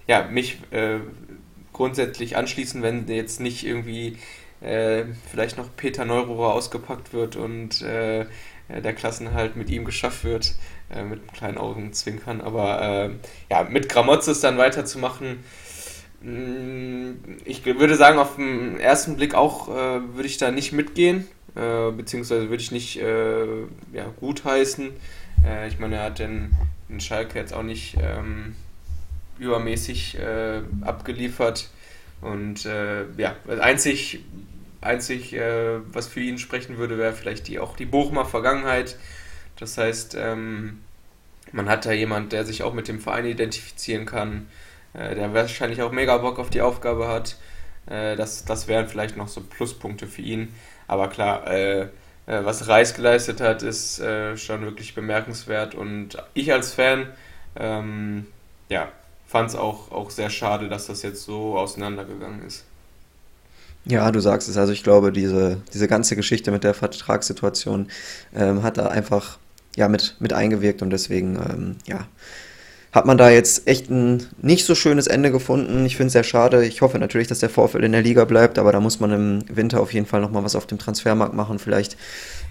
ja, 0.08 0.28
mich 0.30 0.58
äh, 0.72 1.00
grundsätzlich 1.74 2.38
anschließen, 2.38 2.82
wenn 2.82 3.08
jetzt 3.08 3.40
nicht 3.40 3.66
irgendwie 3.66 4.18
vielleicht 5.32 5.58
noch 5.58 5.76
Peter 5.76 6.06
Neururer 6.06 6.54
ausgepackt 6.54 7.14
wird 7.14 7.36
und 7.36 7.82
der 7.82 8.28
Klassenhalt 8.70 9.56
mit 9.56 9.72
ihm 9.72 9.86
geschafft 9.86 10.24
wird, 10.24 10.54
äh, 10.94 11.04
mit 11.04 11.34
kleinen 11.34 11.58
Augenzwinkern. 11.58 12.42
Aber 12.42 12.82
äh, 12.82 13.10
ja, 13.50 13.64
mit 13.64 13.90
Gramotzes 13.90 14.42
dann 14.42 14.58
weiterzumachen, 14.58 15.44
mm, 16.22 17.12
ich 17.46 17.66
würde 17.66 17.96
sagen, 17.96 18.20
auf 18.20 18.36
den 18.36 18.80
ersten 18.80 19.16
Blick 19.16 19.36
auch 19.36 19.70
äh, 19.70 20.16
würde 20.16 20.28
ich 20.28 20.38
da 20.38 20.52
nicht 20.52 20.72
mitgehen, 20.72 21.28
äh, 21.56 21.92
beziehungsweise 21.92 22.50
würde 22.50 22.64
ich 22.64 22.72
nicht 22.72 23.00
äh, 23.00 23.62
ja, 23.94 24.06
gutheißen. 24.20 24.90
Ich 25.68 25.80
meine, 25.80 25.96
er 25.96 26.04
hat 26.04 26.20
den, 26.20 26.56
den 26.88 27.00
Schalke 27.00 27.40
jetzt 27.40 27.52
auch 27.52 27.64
nicht 27.64 27.98
ähm, 28.00 28.56
übermäßig 29.40 30.20
abgeliefert. 30.84 31.72
Und 32.22 32.66
ja, 32.66 33.36
einzig 33.60 34.20
Einzig, 34.82 35.34
äh, 35.34 35.80
was 35.94 36.08
für 36.08 36.22
ihn 36.22 36.40
sprechen 36.40 36.78
würde, 36.78 36.98
wäre 36.98 37.14
vielleicht 37.14 37.48
die, 37.48 37.60
auch 37.60 37.76
die 37.76 37.86
Bochumer 37.86 38.26
Vergangenheit. 38.26 38.98
Das 39.62 39.78
heißt, 39.78 40.18
ähm, 40.20 40.80
man 41.52 41.70
hat 41.70 41.86
da 41.86 41.92
jemand, 41.92 42.34
der 42.34 42.46
sich 42.46 42.64
auch 42.64 42.74
mit 42.74 42.88
dem 42.88 43.00
Verein 43.00 43.26
identifizieren 43.26 44.08
kann, 44.08 44.48
äh, 44.94 45.14
der 45.14 45.36
wahrscheinlich 45.36 45.84
auch 45.84 45.92
mega 45.92 46.18
Bock 46.18 46.40
auf 46.40 46.50
die 46.50 46.62
Aufgabe 46.62 47.08
hat. 47.08 47.36
Äh, 47.86 48.16
das, 48.16 48.44
das 48.44 48.68
wären 48.68 48.88
vielleicht 48.90 49.18
noch 49.18 49.28
so 49.28 49.42
Pluspunkte 49.42 50.08
für 50.08 50.24
ihn. 50.24 50.54
Aber 50.88 51.10
klar, 51.10 51.46
äh, 51.46 51.82
äh, 51.82 51.88
was 52.26 52.68
Reis 52.68 52.96
geleistet 52.96 53.40
hat, 53.40 53.62
ist 53.62 54.00
äh, 54.00 54.36
schon 54.36 54.64
wirklich 54.64 54.96
bemerkenswert. 54.96 55.76
Und 55.76 56.18
ich 56.34 56.52
als 56.52 56.74
Fan, 56.74 57.10
ähm, 57.56 58.26
ja, 58.68 58.92
fand 59.28 59.50
es 59.50 59.56
auch, 59.56 59.92
auch 59.92 60.10
sehr 60.10 60.32
schade, 60.32 60.70
dass 60.70 60.88
das 60.88 61.04
jetzt 61.04 61.24
so 61.24 61.56
auseinandergegangen 61.56 62.48
ist. 62.48 62.66
Ja, 63.86 64.12
du 64.12 64.20
sagst 64.20 64.50
es. 64.50 64.58
Also 64.58 64.74
ich 64.74 64.84
glaube, 64.84 65.12
diese, 65.12 65.62
diese 65.72 65.88
ganze 65.88 66.16
Geschichte 66.16 66.50
mit 66.50 66.64
der 66.64 66.74
Vertragssituation 66.74 67.90
ähm, 68.34 68.64
hat 68.64 68.78
da 68.78 68.88
einfach 68.88 69.38
ja, 69.76 69.88
mit, 69.88 70.16
mit 70.20 70.34
eingewirkt 70.34 70.82
und 70.82 70.90
deswegen, 70.90 71.36
ähm, 71.36 71.76
ja, 71.86 72.08
hat 72.92 73.06
man 73.06 73.18
da 73.18 73.30
jetzt 73.30 73.68
echt 73.68 73.90
ein 73.90 74.28
nicht 74.42 74.66
so 74.66 74.76
schönes 74.76 75.08
Ende 75.08 75.32
gefunden. 75.32 75.86
Ich 75.86 75.96
finde 75.96 76.08
es 76.08 76.14
sehr 76.14 76.26
schade. 76.26 76.66
Ich 76.66 76.82
hoffe 76.82 77.00
natürlich, 77.00 77.28
dass 77.28 77.40
der 77.40 77.50
Vorfall 77.50 77.84
in 77.84 77.94
der 77.94 78.02
Liga 78.02 78.26
bleibt, 78.26 78.60
aber 78.60 78.74
da 78.74 78.82
muss 78.82 79.00
man 79.00 79.12
im 79.12 79.44
Winter 79.48 79.80
auf 79.80 79.94
jeden 79.94 80.06
Fall 80.06 80.20
nochmal 80.20 80.44
was 80.44 80.56
auf 80.56 80.68
dem 80.68 80.78
Transfermarkt 80.78 81.34
machen. 81.34 81.58
Vielleicht. 81.58 81.96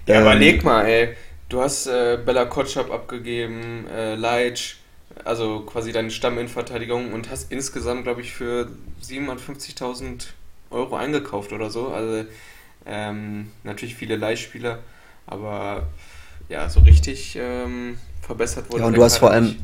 Ja, 0.06 0.16
ähm, 0.16 0.22
überleg 0.22 0.64
mal, 0.64 0.86
ey. 0.86 1.16
Du 1.50 1.60
hast 1.60 1.88
äh, 1.88 2.16
Bella 2.24 2.44
Kotschap 2.44 2.90
abgegeben, 2.92 3.86
äh, 3.88 4.14
Leitsch, 4.14 4.76
also 5.24 5.60
quasi 5.60 5.92
deine 5.92 6.10
Stamminverteidigung 6.10 7.12
und 7.12 7.28
hast 7.28 7.50
insgesamt, 7.50 8.04
glaube 8.04 8.20
ich, 8.20 8.32
für 8.32 8.68
750.000 9.02 10.28
Euro 10.70 10.94
eingekauft 10.96 11.52
oder 11.52 11.68
so. 11.68 11.88
Also 11.88 12.24
ähm, 12.86 13.50
natürlich 13.64 13.96
viele 13.96 14.16
Leihspieler, 14.16 14.78
aber 15.26 15.88
ja, 16.50 16.68
so 16.68 16.80
richtig 16.80 17.38
ähm, 17.40 17.96
verbessert 18.20 18.70
wurde. 18.70 18.82
Ja, 18.82 18.86
und 18.88 18.96
du 18.96 19.02
hast 19.02 19.18
vor 19.18 19.30
allem, 19.30 19.56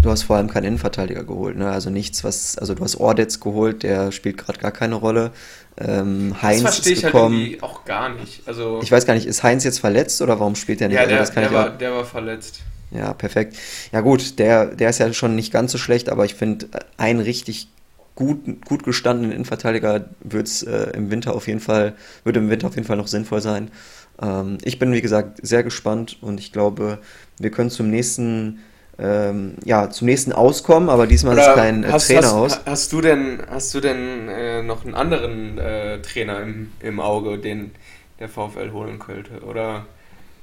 du 0.00 0.10
hast 0.10 0.22
vor 0.22 0.36
allem 0.36 0.48
keinen 0.48 0.64
Innenverteidiger 0.64 1.24
geholt, 1.24 1.56
ne? 1.56 1.68
Also 1.68 1.90
nichts, 1.90 2.24
was, 2.24 2.56
also 2.56 2.74
du 2.74 2.82
hast 2.82 2.96
Ordetz 2.96 3.40
geholt, 3.40 3.82
der 3.82 4.12
spielt 4.12 4.38
gerade 4.38 4.58
gar 4.58 4.70
keine 4.70 4.94
Rolle. 4.94 5.32
Ähm, 5.76 6.34
Heinz 6.40 6.62
das 6.62 6.74
verstehe 6.76 6.92
ich 6.94 7.04
halt 7.04 7.12
gekommen. 7.12 7.46
halt 7.50 7.62
auch 7.62 7.84
gar 7.84 8.08
nicht. 8.08 8.42
Also 8.46 8.80
ich 8.82 8.90
weiß 8.90 9.04
gar 9.04 9.14
nicht, 9.14 9.26
ist 9.26 9.42
Heinz 9.42 9.64
jetzt 9.64 9.80
verletzt 9.80 10.22
oder 10.22 10.40
warum 10.40 10.54
spielt 10.54 10.80
er 10.80 10.88
nicht? 10.88 10.96
Ja, 10.96 11.02
also 11.02 11.32
der, 11.32 11.42
der, 11.42 11.52
war, 11.52 11.70
der 11.70 11.92
war 11.92 12.04
verletzt. 12.04 12.60
Ja, 12.90 13.12
perfekt. 13.12 13.56
Ja 13.92 14.00
gut, 14.00 14.38
der, 14.38 14.66
der 14.66 14.90
ist 14.90 14.98
ja 14.98 15.12
schon 15.12 15.34
nicht 15.34 15.52
ganz 15.52 15.72
so 15.72 15.78
schlecht, 15.78 16.08
aber 16.08 16.24
ich 16.24 16.34
finde, 16.34 16.68
ein 16.96 17.20
richtig 17.20 17.68
gut, 18.14 18.64
gut 18.66 18.82
gestandenen 18.82 19.30
Innenverteidiger 19.30 20.06
wird 20.20 20.48
es 20.48 20.64
äh, 20.64 20.90
im 20.94 21.10
Winter 21.10 21.34
auf 21.34 21.46
jeden 21.46 21.60
Fall, 21.60 21.94
würde 22.24 22.40
im 22.40 22.50
Winter 22.50 22.66
auf 22.66 22.74
jeden 22.74 22.86
Fall 22.86 22.96
noch 22.96 23.06
sinnvoll 23.06 23.40
sein. 23.40 23.70
Ähm, 24.20 24.58
ich 24.62 24.78
bin, 24.78 24.92
wie 24.92 25.00
gesagt, 25.00 25.40
sehr 25.42 25.62
gespannt 25.62 26.18
und 26.20 26.40
ich 26.40 26.52
glaube, 26.52 26.98
wir 27.38 27.50
können 27.50 27.70
zum 27.70 27.90
nächsten 27.90 28.60
ähm, 29.00 29.54
ja, 29.64 29.90
zum 29.90 30.06
nächsten 30.06 30.32
auskommen, 30.32 30.88
aber 30.88 31.06
diesmal 31.06 31.34
Oder 31.34 31.50
ist 31.50 31.54
kein 31.54 31.84
äh, 31.84 31.92
hast, 31.92 32.08
Trainer 32.08 32.32
aus. 32.32 32.60
Hast 32.66 32.92
du 32.92 33.00
denn, 33.00 33.40
hast 33.48 33.72
du 33.72 33.80
denn 33.80 34.28
äh, 34.28 34.62
noch 34.62 34.84
einen 34.84 34.94
anderen 34.94 35.56
äh, 35.56 36.02
Trainer 36.02 36.40
im, 36.40 36.72
im 36.80 36.98
Auge, 36.98 37.38
den 37.38 37.70
der 38.18 38.28
VfL 38.28 38.72
holen 38.72 38.98
könnte? 38.98 39.44
Oder 39.46 39.86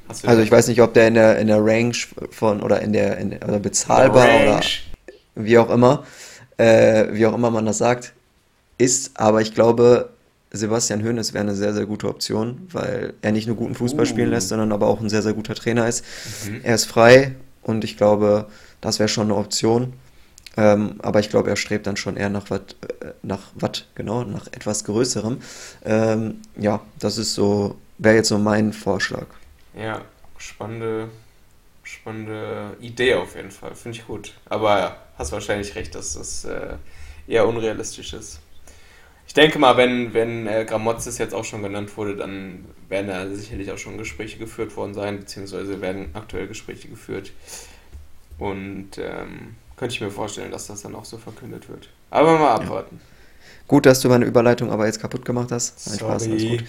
also 0.08 0.42
ich 0.42 0.52
weiß 0.52 0.68
nicht, 0.70 0.82
ob 0.82 0.94
der 0.94 1.10
in 1.10 1.16
der 1.16 1.38
in 1.40 1.48
der 1.48 1.66
Range 1.66 1.96
von 2.30 2.62
oder 2.62 2.82
in 2.82 2.94
der, 2.94 3.18
in, 3.18 3.34
oder 3.34 3.60
bezahlbar 3.60 4.28
oder 4.28 4.62
wie 5.34 5.58
auch 5.58 5.70
immer 5.70 6.06
äh, 6.58 7.08
wie 7.12 7.26
auch 7.26 7.34
immer 7.34 7.52
man 7.52 7.66
das 7.66 7.80
sagt, 7.80 8.14
ist. 8.78 9.20
Aber 9.20 9.42
ich 9.42 9.54
glaube, 9.54 10.10
Sebastian 10.52 11.04
Hoeneß 11.04 11.34
wäre 11.34 11.44
eine 11.44 11.56
sehr, 11.56 11.74
sehr 11.74 11.86
gute 11.86 12.08
Option, 12.08 12.68
weil 12.72 13.14
er 13.22 13.32
nicht 13.32 13.48
nur 13.48 13.56
guten 13.56 13.76
Fußball 13.76 14.06
uh. 14.06 14.08
spielen 14.08 14.30
lässt, 14.30 14.50
sondern 14.50 14.72
aber 14.72 14.88
auch 14.88 15.02
ein 15.02 15.10
sehr, 15.10 15.22
sehr 15.22 15.34
guter 15.34 15.56
Trainer 15.56 15.88
ist. 15.88 16.04
Mhm. 16.48 16.62
Er 16.64 16.76
ist 16.76 16.86
frei 16.86 17.36
und 17.62 17.84
ich 17.84 17.98
glaube, 17.98 18.48
das 18.82 19.00
wäre 19.00 19.10
schon 19.10 19.28
eine 19.28 19.36
Option. 19.36 19.94
Ähm, 20.58 20.96
aber 21.00 21.20
ich 21.20 21.30
glaube, 21.30 21.50
er 21.50 21.58
strebt 21.58 21.86
dann 21.86 21.98
schon 21.98 22.16
eher 22.16 22.30
nach 22.30 22.50
was, 22.50 22.62
äh, 23.02 23.12
nach 23.24 23.42
was, 23.56 23.86
genau, 23.94 24.24
nach 24.24 24.48
etwas 24.48 24.86
Größerem. 24.86 25.42
Ähm, 25.84 26.42
ja, 26.58 26.82
das 27.00 27.18
ist 27.18 27.34
so, 27.34 27.76
wäre 27.98 28.16
jetzt 28.16 28.30
so 28.30 28.38
mein 28.38 28.72
Vorschlag. 28.72 29.26
Ja, 29.78 30.02
spannende, 30.38 31.10
spannende 31.84 32.78
Idee 32.80 33.16
auf 33.16 33.36
jeden 33.36 33.52
Fall. 33.52 33.76
Finde 33.76 33.98
ich 33.98 34.08
gut. 34.08 34.34
Aber 34.46 34.80
ja, 34.80 34.96
hast 35.18 35.34
wahrscheinlich 35.34 35.76
recht, 35.76 35.94
dass 35.94 36.14
das 36.14 36.46
äh, 36.46 36.76
eher 37.28 37.48
unrealistisch 37.48 38.14
ist. 38.14 38.40
Ich 39.36 39.42
denke 39.42 39.60
mal, 39.60 39.76
wenn, 39.76 40.14
wenn 40.14 40.48
äh, 40.48 40.64
Gramozis 40.64 41.18
jetzt 41.18 41.36
auch 41.36 41.44
schon 41.44 41.62
genannt 41.62 41.98
wurde, 41.98 42.16
dann 42.16 42.64
werden 42.88 43.08
da 43.08 43.28
sicherlich 43.36 43.70
auch 43.70 43.78
schon 43.78 43.98
Gespräche 43.98 44.38
geführt 44.38 44.78
worden 44.78 44.94
sein, 44.94 45.20
beziehungsweise 45.20 45.82
werden 45.82 46.08
aktuell 46.14 46.48
Gespräche 46.48 46.88
geführt. 46.88 47.34
Und 48.40 48.92
ähm, 48.98 49.58
könnte 49.76 49.94
ich 49.94 50.00
mir 50.00 50.10
vorstellen, 50.10 50.52
dass 50.52 50.68
das 50.68 50.84
dann 50.84 50.96
auch 50.96 51.04
so 51.04 51.18
verkündet 51.18 51.68
wird. 51.68 51.90
Aber 52.12 52.40
mal 52.40 52.54
abwarten. 52.54 53.02
Ja. 53.02 53.08
Gut, 53.68 53.86
dass 53.86 54.00
du 54.00 54.08
meine 54.08 54.24
Überleitung 54.24 54.72
aber 54.72 54.86
jetzt 54.86 55.02
kaputt 55.02 55.26
gemacht 55.26 55.52
hast. 55.52 55.86
Nein, 55.90 56.00
Spaß, 56.00 56.28
alles 56.30 56.42
gut. 56.42 56.64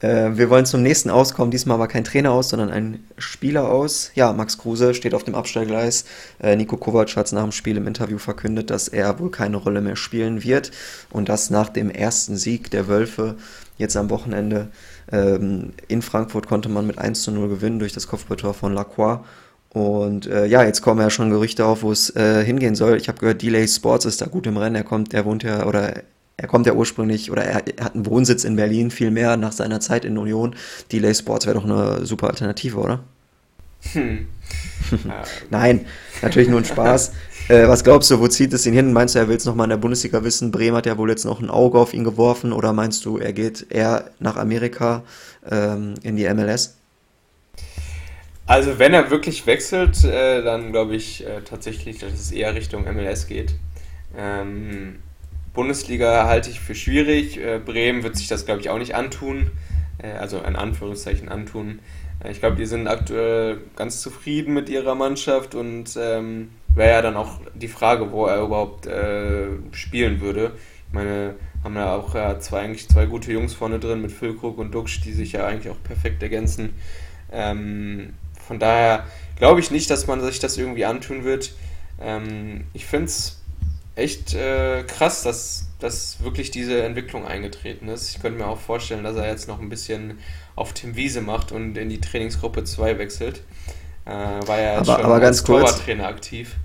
Äh, 0.00 0.36
wir 0.36 0.50
wollen 0.50 0.66
zum 0.66 0.82
nächsten 0.82 1.10
auskommen. 1.10 1.50
Diesmal 1.50 1.78
war 1.78 1.88
kein 1.88 2.04
Trainer 2.04 2.32
aus, 2.32 2.48
sondern 2.48 2.70
ein 2.70 3.04
Spieler 3.18 3.68
aus. 3.70 4.10
Ja, 4.14 4.32
Max 4.32 4.58
Kruse 4.58 4.94
steht 4.94 5.14
auf 5.14 5.24
dem 5.24 5.34
Abstellgleis. 5.34 6.04
Äh, 6.42 6.56
Nico 6.56 6.76
Kovac 6.76 7.14
hat 7.16 7.32
nach 7.32 7.42
dem 7.42 7.52
Spiel 7.52 7.76
im 7.76 7.86
Interview 7.86 8.18
verkündet, 8.18 8.70
dass 8.70 8.88
er 8.88 9.18
wohl 9.18 9.30
keine 9.30 9.58
Rolle 9.58 9.80
mehr 9.80 9.96
spielen 9.96 10.42
wird 10.42 10.70
und 11.10 11.28
das 11.28 11.50
nach 11.50 11.68
dem 11.68 11.90
ersten 11.90 12.36
Sieg 12.36 12.70
der 12.70 12.88
Wölfe 12.88 13.36
jetzt 13.76 13.96
am 13.96 14.10
Wochenende. 14.10 14.68
Ähm, 15.12 15.72
in 15.88 16.02
Frankfurt 16.02 16.46
konnte 16.46 16.68
man 16.68 16.86
mit 16.86 16.98
1 16.98 17.22
zu 17.22 17.30
0 17.30 17.48
gewinnen 17.48 17.78
durch 17.78 17.92
das 17.92 18.08
Kopfballtor 18.08 18.54
von 18.54 18.74
Lacroix. 18.74 19.20
Und 19.72 20.26
äh, 20.26 20.46
ja, 20.46 20.64
jetzt 20.64 20.82
kommen 20.82 21.00
ja 21.00 21.10
schon 21.10 21.30
Gerüchte 21.30 21.64
auf, 21.64 21.82
wo 21.82 21.92
es 21.92 22.14
äh, 22.16 22.44
hingehen 22.44 22.74
soll. 22.74 22.96
Ich 22.96 23.08
habe 23.08 23.18
gehört, 23.18 23.42
Delay 23.42 23.68
Sports 23.68 24.04
ist 24.04 24.20
da 24.20 24.26
gut 24.26 24.46
im 24.46 24.56
Rennen. 24.56 24.74
Er 24.74 24.82
kommt, 24.82 25.14
er 25.14 25.24
wohnt 25.24 25.44
ja 25.44 25.66
oder 25.66 25.94
er 26.40 26.48
kommt 26.48 26.66
ja 26.66 26.72
ursprünglich 26.72 27.30
oder 27.30 27.44
er, 27.44 27.62
er 27.76 27.84
hat 27.84 27.94
einen 27.94 28.06
Wohnsitz 28.06 28.44
in 28.44 28.56
Berlin 28.56 28.90
viel 28.90 29.10
mehr 29.10 29.36
nach 29.36 29.52
seiner 29.52 29.78
Zeit 29.80 30.06
in 30.06 30.16
Union. 30.16 30.54
Delay 30.90 31.14
Sports 31.14 31.44
wäre 31.44 31.58
doch 31.58 31.64
eine 31.64 32.06
super 32.06 32.28
Alternative, 32.28 32.78
oder? 32.78 33.00
Hm. 33.92 34.26
Nein, 35.50 35.84
natürlich 36.22 36.48
nur 36.48 36.60
ein 36.60 36.64
Spaß. 36.64 37.12
äh, 37.48 37.68
was 37.68 37.84
glaubst 37.84 38.10
du, 38.10 38.20
wo 38.20 38.28
zieht 38.28 38.54
es 38.54 38.64
ihn 38.64 38.72
hin? 38.72 38.94
Meinst 38.94 39.14
du, 39.14 39.18
er 39.18 39.28
will 39.28 39.36
es 39.36 39.44
nochmal 39.44 39.66
in 39.66 39.70
der 39.70 39.76
Bundesliga 39.76 40.24
wissen? 40.24 40.50
Bremen 40.50 40.78
hat 40.78 40.86
ja 40.86 40.96
wohl 40.96 41.10
jetzt 41.10 41.26
noch 41.26 41.40
ein 41.40 41.50
Auge 41.50 41.78
auf 41.78 41.92
ihn 41.92 42.04
geworfen. 42.04 42.54
Oder 42.54 42.72
meinst 42.72 43.04
du, 43.04 43.18
er 43.18 43.34
geht 43.34 43.66
eher 43.68 44.10
nach 44.18 44.36
Amerika 44.36 45.02
ähm, 45.50 45.94
in 46.02 46.16
die 46.16 46.26
MLS? 46.32 46.78
Also 48.46 48.78
wenn 48.78 48.94
er 48.94 49.10
wirklich 49.10 49.46
wechselt, 49.46 50.04
äh, 50.04 50.42
dann 50.42 50.72
glaube 50.72 50.96
ich 50.96 51.26
äh, 51.26 51.42
tatsächlich, 51.42 51.98
dass 51.98 52.14
es 52.14 52.32
eher 52.32 52.54
Richtung 52.54 52.84
MLS 52.84 53.26
geht. 53.26 53.54
Ähm, 54.16 55.00
Bundesliga 55.52 56.26
halte 56.26 56.50
ich 56.50 56.60
für 56.60 56.74
schwierig. 56.74 57.38
Äh, 57.38 57.58
Bremen 57.58 58.02
wird 58.02 58.16
sich 58.16 58.28
das, 58.28 58.46
glaube 58.46 58.60
ich, 58.60 58.70
auch 58.70 58.78
nicht 58.78 58.94
antun. 58.94 59.50
Äh, 60.02 60.12
also 60.12 60.38
in 60.38 60.56
Anführungszeichen 60.56 61.28
antun. 61.28 61.80
Äh, 62.22 62.30
ich 62.30 62.40
glaube, 62.40 62.56
die 62.56 62.66
sind 62.66 62.86
aktuell 62.86 63.58
ganz 63.76 64.00
zufrieden 64.00 64.54
mit 64.54 64.68
ihrer 64.68 64.94
Mannschaft 64.94 65.54
und 65.54 65.96
ähm, 66.00 66.50
wäre 66.74 66.90
ja 66.90 67.02
dann 67.02 67.16
auch 67.16 67.40
die 67.54 67.68
Frage, 67.68 68.12
wo 68.12 68.26
er 68.26 68.42
überhaupt 68.42 68.86
äh, 68.86 69.48
spielen 69.72 70.20
würde. 70.20 70.52
meine, 70.92 71.34
haben 71.64 71.74
da 71.74 71.94
auch 71.94 72.14
ja, 72.14 72.38
zwei, 72.38 72.60
eigentlich 72.60 72.88
zwei 72.88 73.06
gute 73.06 73.32
Jungs 73.32 73.54
vorne 73.54 73.78
drin 73.78 74.00
mit 74.00 74.12
Füllkrug 74.12 74.58
und 74.58 74.72
Duxch, 74.72 75.00
die 75.02 75.12
sich 75.12 75.32
ja 75.32 75.46
eigentlich 75.46 75.70
auch 75.70 75.82
perfekt 75.82 76.22
ergänzen. 76.22 76.74
Ähm, 77.32 78.14
von 78.46 78.58
daher 78.58 79.04
glaube 79.36 79.60
ich 79.60 79.70
nicht, 79.70 79.90
dass 79.90 80.06
man 80.06 80.20
sich 80.22 80.38
das 80.38 80.56
irgendwie 80.56 80.84
antun 80.84 81.24
wird. 81.24 81.52
Ähm, 82.00 82.64
ich 82.72 82.86
finde 82.86 83.06
es 83.06 83.39
echt 83.94 84.34
äh, 84.34 84.84
krass, 84.84 85.22
dass, 85.22 85.66
dass 85.78 86.22
wirklich 86.22 86.50
diese 86.50 86.82
Entwicklung 86.82 87.26
eingetreten 87.26 87.88
ist. 87.88 88.10
Ich 88.10 88.20
könnte 88.20 88.38
mir 88.38 88.46
auch 88.46 88.60
vorstellen, 88.60 89.04
dass 89.04 89.16
er 89.16 89.28
jetzt 89.28 89.48
noch 89.48 89.60
ein 89.60 89.68
bisschen 89.68 90.18
auf 90.56 90.72
Tim 90.72 90.96
Wiese 90.96 91.20
macht 91.20 91.52
und 91.52 91.76
in 91.76 91.88
die 91.88 92.00
Trainingsgruppe 92.00 92.64
2 92.64 92.98
wechselt. 92.98 93.42
Äh, 94.06 94.10
war 94.10 94.60
ja 94.60 94.76
aber, 94.76 94.84
schon 94.84 95.04
aber 95.04 95.20
ganz 95.20 95.38
als 95.38 95.44
Torwarttrainer 95.44 96.06
aktiv. 96.06 96.56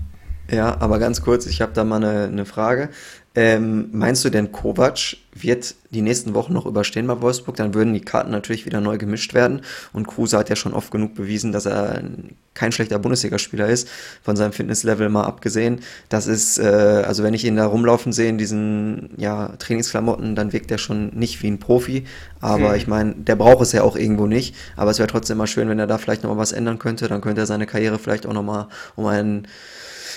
Ja, 0.50 0.80
aber 0.80 0.98
ganz 0.98 1.22
kurz, 1.22 1.46
ich 1.46 1.60
habe 1.60 1.72
da 1.72 1.84
mal 1.84 1.96
eine, 1.96 2.24
eine 2.24 2.44
Frage. 2.44 2.90
Ähm, 3.38 3.90
meinst 3.92 4.24
du 4.24 4.30
denn, 4.30 4.50
Kovac 4.50 5.18
wird 5.34 5.74
die 5.90 6.00
nächsten 6.00 6.32
Wochen 6.32 6.54
noch 6.54 6.64
überstehen 6.64 7.06
bei 7.06 7.20
Wolfsburg? 7.20 7.54
Dann 7.56 7.74
würden 7.74 7.92
die 7.92 8.00
Karten 8.00 8.30
natürlich 8.30 8.64
wieder 8.64 8.80
neu 8.80 8.96
gemischt 8.96 9.34
werden. 9.34 9.60
Und 9.92 10.06
Kruse 10.06 10.38
hat 10.38 10.48
ja 10.48 10.56
schon 10.56 10.72
oft 10.72 10.90
genug 10.90 11.14
bewiesen, 11.14 11.52
dass 11.52 11.66
er 11.66 12.02
kein 12.54 12.72
schlechter 12.72 12.98
Bundesligaspieler 12.98 13.68
ist, 13.68 13.88
von 14.22 14.36
seinem 14.36 14.52
Fitnesslevel 14.52 15.10
mal 15.10 15.24
abgesehen. 15.24 15.80
Das 16.08 16.26
ist, 16.26 16.58
äh, 16.58 16.64
also 17.06 17.22
wenn 17.22 17.34
ich 17.34 17.44
ihn 17.44 17.56
da 17.56 17.66
rumlaufen 17.66 18.10
sehe 18.14 18.30
in 18.30 18.38
diesen 18.38 19.10
ja, 19.18 19.48
Trainingsklamotten, 19.58 20.34
dann 20.34 20.54
wirkt 20.54 20.70
er 20.70 20.78
schon 20.78 21.08
nicht 21.10 21.42
wie 21.42 21.48
ein 21.48 21.58
Profi. 21.58 22.06
Aber 22.40 22.70
hm. 22.70 22.76
ich 22.76 22.86
meine, 22.86 23.14
der 23.16 23.36
braucht 23.36 23.60
es 23.60 23.72
ja 23.72 23.82
auch 23.82 23.96
irgendwo 23.96 24.26
nicht. 24.26 24.54
Aber 24.76 24.90
es 24.90 24.98
wäre 24.98 25.08
trotzdem 25.08 25.36
mal 25.36 25.46
schön, 25.46 25.68
wenn 25.68 25.78
er 25.78 25.86
da 25.86 25.98
vielleicht 25.98 26.22
nochmal 26.22 26.38
was 26.38 26.52
ändern 26.52 26.78
könnte. 26.78 27.06
Dann 27.06 27.20
könnte 27.20 27.42
er 27.42 27.46
seine 27.46 27.66
Karriere 27.66 27.98
vielleicht 27.98 28.24
auch 28.24 28.32
nochmal 28.32 28.68
um 28.94 29.04
einen 29.04 29.46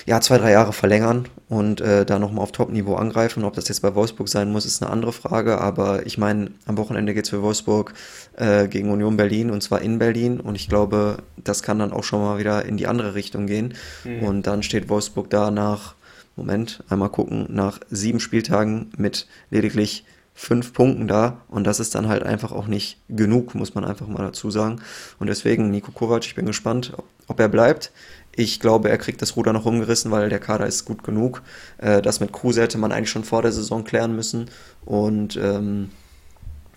ja, 0.05 0.21
zwei, 0.21 0.37
drei 0.37 0.51
Jahre 0.51 0.73
verlängern 0.73 1.27
und 1.47 1.81
äh, 1.81 2.05
da 2.05 2.19
nochmal 2.19 2.43
auf 2.43 2.51
Top-Niveau 2.51 2.95
angreifen. 2.95 3.43
Ob 3.43 3.53
das 3.53 3.67
jetzt 3.67 3.81
bei 3.81 3.95
Wolfsburg 3.95 4.29
sein 4.29 4.51
muss, 4.51 4.65
ist 4.65 4.81
eine 4.81 4.91
andere 4.91 5.13
Frage. 5.13 5.59
Aber 5.59 6.05
ich 6.05 6.17
meine, 6.17 6.51
am 6.65 6.77
Wochenende 6.77 7.13
geht 7.13 7.25
es 7.25 7.29
für 7.29 7.41
Wolfsburg 7.41 7.93
äh, 8.37 8.67
gegen 8.67 8.91
Union 8.91 9.17
Berlin 9.17 9.51
und 9.51 9.61
zwar 9.61 9.81
in 9.81 9.99
Berlin. 9.99 10.39
Und 10.39 10.55
ich 10.55 10.69
glaube, 10.69 11.17
das 11.37 11.63
kann 11.63 11.79
dann 11.79 11.93
auch 11.93 12.03
schon 12.03 12.21
mal 12.21 12.39
wieder 12.39 12.65
in 12.65 12.77
die 12.77 12.87
andere 12.87 13.15
Richtung 13.15 13.47
gehen. 13.47 13.73
Mhm. 14.03 14.23
Und 14.23 14.47
dann 14.47 14.63
steht 14.63 14.89
Wolfsburg 14.89 15.29
da 15.29 15.51
nach, 15.51 15.95
Moment, 16.35 16.83
einmal 16.89 17.09
gucken, 17.09 17.47
nach 17.49 17.79
sieben 17.89 18.19
Spieltagen 18.19 18.91
mit 18.97 19.27
lediglich 19.49 20.05
fünf 20.39 20.71
Punkten 20.71 21.09
da 21.09 21.41
und 21.49 21.67
das 21.67 21.81
ist 21.81 21.95
dann 21.95 22.07
halt 22.07 22.23
einfach 22.23 22.53
auch 22.53 22.67
nicht 22.67 22.97
genug, 23.09 23.55
muss 23.55 23.75
man 23.75 23.83
einfach 23.83 24.07
mal 24.07 24.23
dazu 24.23 24.49
sagen. 24.49 24.79
Und 25.19 25.27
deswegen, 25.27 25.69
Nico 25.69 25.91
Kovac, 25.91 26.25
ich 26.25 26.33
bin 26.33 26.45
gespannt, 26.45 26.93
ob, 26.95 27.03
ob 27.27 27.39
er 27.41 27.49
bleibt. 27.49 27.91
Ich 28.39 28.61
glaube, 28.61 28.89
er 28.89 28.97
kriegt 28.97 29.21
das 29.21 29.35
Ruder 29.35 29.51
noch 29.51 29.65
umgerissen, 29.65 30.11
weil 30.11 30.29
der 30.29 30.39
Kader 30.39 30.65
ist 30.65 30.85
gut 30.85 31.03
genug. 31.03 31.41
Äh, 31.77 32.01
das 32.01 32.21
mit 32.21 32.31
Kruse 32.31 32.61
hätte 32.61 32.77
man 32.77 32.93
eigentlich 32.93 33.09
schon 33.09 33.25
vor 33.25 33.41
der 33.41 33.51
Saison 33.51 33.83
klären 33.83 34.15
müssen. 34.15 34.49
Und 34.85 35.35
ähm, 35.35 35.91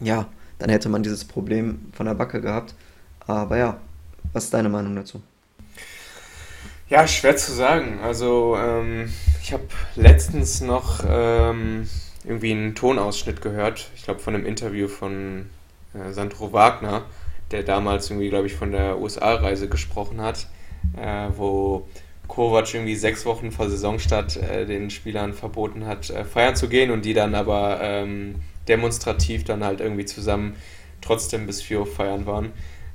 ja, 0.01 0.27
dann 0.59 0.71
hätte 0.71 0.89
man 0.89 1.05
dieses 1.05 1.25
Problem 1.25 1.93
von 1.93 2.07
der 2.07 2.15
Backe 2.15 2.41
gehabt. 2.41 2.75
Aber 3.29 3.57
ja, 3.59 3.77
was 4.33 4.47
ist 4.47 4.55
deine 4.55 4.71
Meinung 4.71 4.97
dazu? 4.97 5.23
Ja, 6.89 7.07
schwer 7.07 7.37
zu 7.37 7.53
sagen. 7.53 8.01
Also 8.03 8.57
ähm, 8.59 9.13
ich 9.41 9.53
habe 9.53 9.63
letztens 9.95 10.63
noch 10.63 11.05
ähm, 11.07 11.89
irgendwie 12.25 12.51
einen 12.51 12.75
Tonausschnitt 12.75 13.41
gehört. 13.41 13.89
Ich 13.95 14.03
glaube 14.03 14.19
von 14.19 14.35
einem 14.35 14.47
Interview 14.47 14.89
von 14.89 15.47
äh, 15.95 16.11
Sandro 16.11 16.53
Wagner, 16.53 17.05
der 17.53 17.63
damals 17.63 18.11
irgendwie, 18.11 18.31
glaube 18.31 18.49
ich, 18.49 18.55
von 18.55 18.73
der 18.73 18.99
USA-Reise 18.99 19.69
gesprochen 19.69 20.21
hat 20.21 20.49
äh, 20.97 21.29
wo 21.37 21.87
Kovac 22.33 22.73
irgendwie 22.73 22.95
sechs 22.95 23.27
Wochen 23.27 23.51
vor 23.51 23.69
Saisonstart 23.69 24.37
äh, 24.37 24.65
den 24.65 24.89
Spielern 24.89 25.35
verboten 25.35 25.87
hat, 25.87 26.09
äh, 26.09 26.25
feiern 26.25 26.57
zu 26.57 26.69
gehen 26.69 26.91
und 26.91 27.05
die 27.05 27.13
dann 27.13 27.35
aber 27.35 27.81
ähm, 27.83 28.37
demonstrativ 28.69 29.45
dann 29.45 29.63
halt 29.63 29.81
irgendwie 29.81 30.07
zusammen 30.07 30.57
trotzdem 31.03 31.47
bis 31.47 31.61
4 31.61 31.81
Uhr 31.81 31.87
feiern 31.87 32.25
waren. 32.25 32.53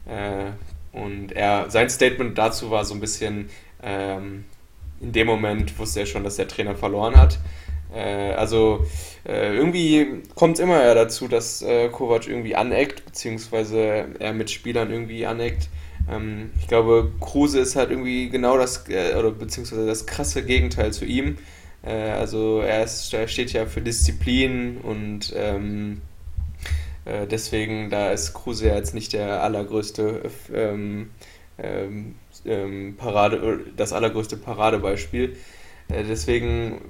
Äh, 0.07 0.53
und 0.91 1.33
er, 1.33 1.69
sein 1.69 1.89
Statement 1.89 2.35
dazu 2.37 2.71
war 2.71 2.83
so 2.83 2.95
ein 2.95 2.99
bisschen, 2.99 3.49
ähm, 3.83 4.45
in 5.01 5.11
dem 5.11 5.27
Moment 5.27 5.77
wusste 5.77 5.99
er 5.99 6.05
schon, 6.07 6.23
dass 6.23 6.37
der 6.37 6.47
Trainer 6.47 6.75
verloren 6.75 7.15
hat. 7.15 7.37
Äh, 7.93 8.31
also 8.33 8.87
äh, 9.23 9.55
irgendwie 9.55 10.23
kommt 10.33 10.55
es 10.55 10.61
immer 10.61 10.83
ja 10.83 10.95
dazu, 10.95 11.27
dass 11.27 11.63
Kovac 11.91 12.27
irgendwie 12.27 12.55
aneckt, 12.55 13.05
beziehungsweise 13.05 14.07
er 14.17 14.33
mit 14.33 14.49
Spielern 14.49 14.89
irgendwie 14.89 15.27
aneckt. 15.27 15.69
Ähm, 16.09 16.51
ich 16.59 16.67
glaube, 16.67 17.11
Kruse 17.19 17.59
ist 17.59 17.75
halt 17.75 17.91
irgendwie 17.91 18.29
genau 18.29 18.57
das, 18.57 18.87
äh, 18.89 19.15
oder 19.15 19.31
beziehungsweise 19.31 19.85
das 19.85 20.05
krasse 20.05 20.43
Gegenteil 20.43 20.93
zu 20.93 21.05
ihm. 21.05 21.37
Äh, 21.83 22.11
also 22.11 22.61
er, 22.61 22.83
ist, 22.83 23.13
er 23.13 23.27
steht 23.27 23.53
ja 23.53 23.65
für 23.65 23.81
Disziplin 23.81 24.77
und 24.77 25.33
ähm, 25.35 26.01
äh, 27.05 27.27
deswegen, 27.27 27.89
da 27.89 28.11
ist 28.11 28.33
Kruse 28.33 28.67
ja 28.67 28.75
jetzt 28.75 28.93
nicht 28.93 29.13
der 29.13 29.43
allergrößte 29.43 30.29
ähm, 30.53 31.11
ähm, 31.57 32.15
ähm 32.45 32.95
Parade, 32.97 33.61
das 33.75 33.93
allergrößte 33.93 34.37
Paradebeispiel. 34.37 35.37
Äh, 35.89 36.03
deswegen 36.03 36.81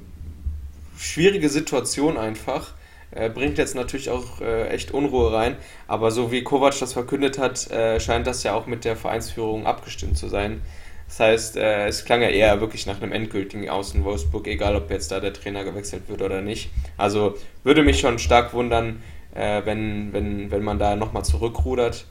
schwierige 0.98 1.50
Situation 1.50 2.18
einfach. 2.18 2.74
Äh, 3.18 3.30
bringt 3.30 3.58
jetzt 3.58 3.74
natürlich 3.74 4.10
auch 4.12 4.42
äh, 4.42 4.68
echt 4.68 4.92
Unruhe 4.92 5.34
rein. 5.34 5.56
Aber 5.88 6.12
so 6.12 6.32
wie 6.32 6.44
Kovac 6.44 6.78
das 6.80 6.94
verkündet 6.94 7.40
hat, 7.40 7.70
äh, 7.72 8.00
scheint 8.00 8.28
das 8.28 8.44
ja 8.44 8.54
auch 8.54 8.68
mit 8.68 8.86
der 8.86 8.96
Vereinsführung 8.96 9.66
abgestimmt 9.66 10.18
zu 10.18 10.28
sein. 10.28 10.62
Das 11.08 11.20
heißt, 11.20 11.58
äh, 11.58 11.88
es 11.88 12.06
klang 12.06 12.22
ja 12.22 12.30
eher 12.30 12.62
wirklich 12.62 12.86
nach 12.86 13.02
einem 13.02 13.12
endgültigen 13.12 13.70
Aus 13.70 13.96
Wolfsburg, 14.04 14.48
egal 14.48 14.76
ob 14.76 14.92
jetzt 14.92 15.12
da 15.12 15.20
der 15.20 15.34
Trainer 15.34 15.64
gewechselt 15.64 16.04
wird 16.10 16.22
oder 16.22 16.42
nicht. 16.42 16.70
Also 16.98 17.36
würde 17.64 17.82
mich 17.82 18.00
schon 18.00 18.20
stark 18.20 18.54
wundern, 18.54 19.02
äh, 19.34 19.62
wenn, 19.66 20.14
wenn, 20.14 20.52
wenn 20.52 20.64
man 20.64 20.78
da 20.78 20.96
nochmal 20.96 21.26
zurückrudert. 21.26 22.06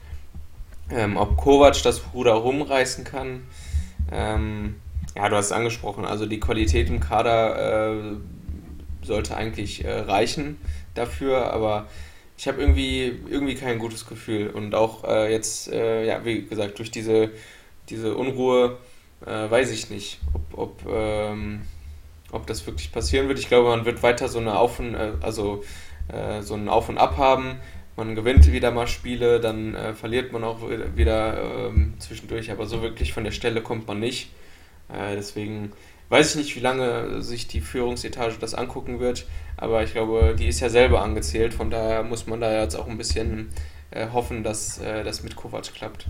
Ähm, 0.89 1.15
ob 1.15 1.37
Kovac 1.37 1.81
das 1.83 2.01
Ruder 2.13 2.33
rumreißen 2.33 3.03
kann. 3.05 3.43
Ähm, 4.11 4.75
ja, 5.15 5.29
du 5.29 5.35
hast 5.35 5.47
es 5.47 5.51
angesprochen, 5.51 6.05
also 6.05 6.25
die 6.25 6.39
Qualität 6.39 6.89
im 6.89 6.99
Kader 6.99 7.91
äh, 7.91 8.15
sollte 9.03 9.35
eigentlich 9.35 9.85
reichen 9.85 10.57
dafür, 10.97 11.51
aber 11.53 11.87
ich 12.37 12.47
habe 12.47 12.61
irgendwie, 12.61 13.19
irgendwie 13.29 13.55
kein 13.55 13.79
gutes 13.79 14.05
Gefühl. 14.05 14.49
Und 14.49 14.75
auch 14.75 15.03
äh, 15.03 15.31
jetzt, 15.31 15.71
äh, 15.71 16.05
ja, 16.05 16.23
wie 16.23 16.45
gesagt, 16.45 16.77
durch 16.77 16.91
diese, 16.91 17.31
diese 17.89 18.15
Unruhe 18.15 18.77
äh, 19.25 19.49
weiß 19.49 19.71
ich 19.71 19.89
nicht, 19.89 20.19
ob, 20.33 20.57
ob, 20.57 20.81
ähm, 20.87 21.63
ob 22.31 22.45
das 22.45 22.65
wirklich 22.67 22.91
passieren 22.91 23.27
wird. 23.27 23.39
Ich 23.39 23.47
glaube, 23.47 23.69
man 23.69 23.85
wird 23.85 24.03
weiter 24.03 24.27
so 24.27 24.39
eine 24.39 24.57
Auf 24.57 24.79
und, 24.79 24.93
äh, 24.93 25.13
also, 25.21 25.63
äh, 26.09 26.41
so 26.41 26.53
ein 26.53 26.69
Auf 26.69 26.89
und 26.89 26.99
Ab 26.99 27.17
haben. 27.17 27.59
Man 27.95 28.13
gewinnt 28.13 28.51
wieder 28.51 28.69
mal 28.69 28.85
Spiele, 28.85 29.39
dann 29.39 29.73
äh, 29.73 29.95
verliert 29.95 30.31
man 30.31 30.43
auch 30.43 30.59
wieder 30.95 31.69
ähm, 31.69 31.95
zwischendurch, 31.97 32.51
aber 32.51 32.67
so 32.67 32.83
wirklich 32.83 33.11
von 33.13 33.23
der 33.23 33.31
Stelle 33.31 33.61
kommt 33.61 33.87
man 33.87 33.99
nicht. 33.99 34.29
deswegen 34.89 35.73
weiß 36.09 36.31
ich 36.31 36.35
nicht, 36.35 36.55
wie 36.55 36.61
lange 36.61 37.21
sich 37.21 37.47
die 37.47 37.61
Führungsetage 37.61 38.35
das 38.39 38.53
angucken 38.53 38.99
wird, 38.99 39.25
aber 39.57 39.83
ich 39.83 39.91
glaube, 39.91 40.35
die 40.37 40.47
ist 40.47 40.59
ja 40.59 40.69
selber 40.69 41.01
angezählt, 41.01 41.53
von 41.53 41.69
daher 41.69 42.03
muss 42.03 42.27
man 42.27 42.39
da 42.41 42.61
jetzt 42.61 42.75
auch 42.75 42.87
ein 42.87 42.97
bisschen 42.97 43.49
äh, 43.91 44.07
hoffen, 44.13 44.43
dass 44.43 44.79
äh, 44.79 45.03
das 45.03 45.23
mit 45.23 45.35
Kovac 45.35 45.73
klappt. 45.73 46.05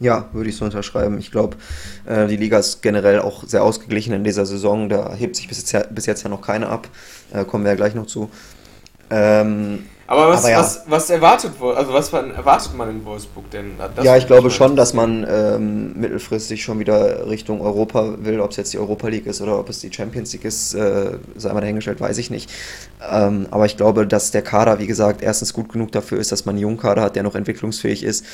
Ja, 0.00 0.28
würde 0.32 0.48
ich 0.48 0.56
so 0.56 0.64
unterschreiben. 0.64 1.18
Ich 1.18 1.32
glaube, 1.32 1.56
äh, 2.06 2.28
die 2.28 2.36
Liga 2.36 2.58
ist 2.58 2.82
generell 2.82 3.18
auch 3.18 3.42
sehr 3.44 3.64
ausgeglichen 3.64 4.12
in 4.12 4.22
dieser 4.22 4.46
Saison. 4.46 4.88
Da 4.88 5.12
hebt 5.14 5.34
sich 5.34 5.48
bis 5.48 5.58
jetzt 5.58 5.72
ja, 5.72 5.82
bis 5.90 6.06
jetzt 6.06 6.22
ja 6.22 6.28
noch 6.28 6.40
keine 6.40 6.68
ab. 6.68 6.88
Äh, 7.32 7.44
kommen 7.44 7.64
wir 7.64 7.72
ja 7.72 7.76
gleich 7.76 7.94
noch 7.94 8.06
zu. 8.06 8.30
Ähm, 9.10 9.84
aber 10.10 10.30
was, 10.30 10.44
aber 10.44 10.50
ja. 10.50 10.60
was, 10.60 10.82
was 10.86 11.10
erwartet 11.10 11.52
also 11.60 11.92
was 11.92 12.10
erwartet 12.10 12.74
man 12.74 12.88
in 12.88 13.04
Wolfsburg 13.04 13.50
denn? 13.50 13.72
Das 13.94 14.02
ja, 14.02 14.16
ich 14.16 14.26
glaube 14.26 14.50
schon, 14.50 14.74
dass 14.74 14.94
man 14.94 15.26
ähm, 15.28 16.00
mittelfristig 16.00 16.62
schon 16.62 16.78
wieder 16.78 17.28
Richtung 17.28 17.60
Europa 17.60 18.14
will. 18.20 18.40
Ob 18.40 18.52
es 18.52 18.56
jetzt 18.56 18.72
die 18.72 18.78
Europa 18.78 19.08
League 19.08 19.26
ist 19.26 19.42
oder 19.42 19.58
ob 19.58 19.68
es 19.68 19.80
die 19.80 19.92
Champions 19.92 20.32
League 20.32 20.46
ist, 20.46 20.72
äh, 20.72 21.18
sei 21.36 21.52
mal 21.52 21.60
dahingestellt, 21.60 22.00
weiß 22.00 22.16
ich 22.16 22.30
nicht. 22.30 22.50
Ähm, 23.06 23.48
aber 23.50 23.66
ich 23.66 23.76
glaube, 23.76 24.06
dass 24.06 24.30
der 24.30 24.40
Kader, 24.40 24.78
wie 24.78 24.86
gesagt, 24.86 25.20
erstens 25.20 25.52
gut 25.52 25.70
genug 25.70 25.92
dafür 25.92 26.18
ist, 26.18 26.32
dass 26.32 26.46
man 26.46 26.54
einen 26.54 26.62
jungen 26.62 26.78
Kader 26.78 27.02
hat, 27.02 27.14
der 27.14 27.22
noch 27.22 27.34
entwicklungsfähig 27.34 28.02
ist 28.02 28.24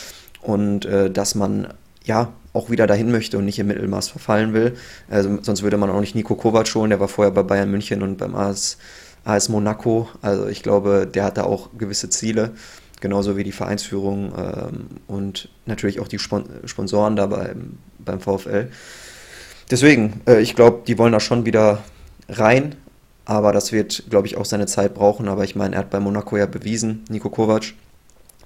und 0.43 0.87
äh, 0.87 1.11
dass 1.11 1.35
man 1.35 1.75
ja 2.05 2.29
auch 2.53 2.71
wieder 2.71 2.87
dahin 2.87 3.11
möchte 3.11 3.37
und 3.37 3.47
nicht 3.47 3.59
im 3.59 3.67
Mittelmaß 3.67 4.11
verfallen 4.11 4.55
will. 4.55 4.77
Also, 5.11 5.39
sonst 5.43 5.65
würde 5.65 5.77
man 5.77 5.91
auch 5.91 6.01
nicht 6.01 6.15
Nico 6.15 6.37
Kovac 6.37 6.73
holen, 6.77 6.91
der 6.91 7.01
war 7.01 7.09
vorher 7.09 7.33
bei 7.33 7.43
Bayern 7.43 7.69
München 7.69 8.01
und 8.01 8.17
beim 8.17 8.37
AS 8.37 8.79
AS 9.25 9.49
Monaco. 9.49 10.09
Also 10.23 10.47
ich 10.47 10.63
glaube, 10.63 11.07
der 11.13 11.25
hat 11.25 11.37
da 11.37 11.45
auch 11.45 11.71
gewisse 11.77 12.11
Ziele, 12.11 12.53
genauso 13.01 13.37
wie 13.37 13.45
die 13.45 13.53
Vereinsführung 13.53 14.33
ähm, 14.37 14.87
und 15.07 15.49
natürlich 15.67 16.01
auch 16.01 16.09
die 16.09 16.19
Spon 16.19 16.45
Sponsoren 16.65 17.17
da 17.17 17.27
beim, 17.27 17.79
beim 17.99 18.21
VfL. 18.21 18.69
Deswegen, 19.71 20.21
äh, 20.27 20.41
ich 20.41 20.55
glaube, 20.55 20.83
die 20.87 20.99
wollen 20.99 21.13
da 21.13 21.21
schon 21.21 21.47
wieder 21.47 21.83
rein, 22.29 22.75
aber 23.25 23.53
das 23.53 23.73
wird, 23.73 24.05
glaube 24.11 24.27
ich, 24.27 24.37
auch 24.37 24.45
seine 24.45 24.67
Zeit 24.67 24.95
brauchen. 24.95 25.29
Aber 25.29 25.45
ich 25.45 25.57
meine, 25.57 25.77
er 25.77 25.81
hat 25.81 25.91
bei 25.91 26.01
Monaco 26.01 26.37
ja 26.37 26.47
bewiesen, 26.47 27.05
Nico 27.09 27.31
Kovac, 27.31 27.73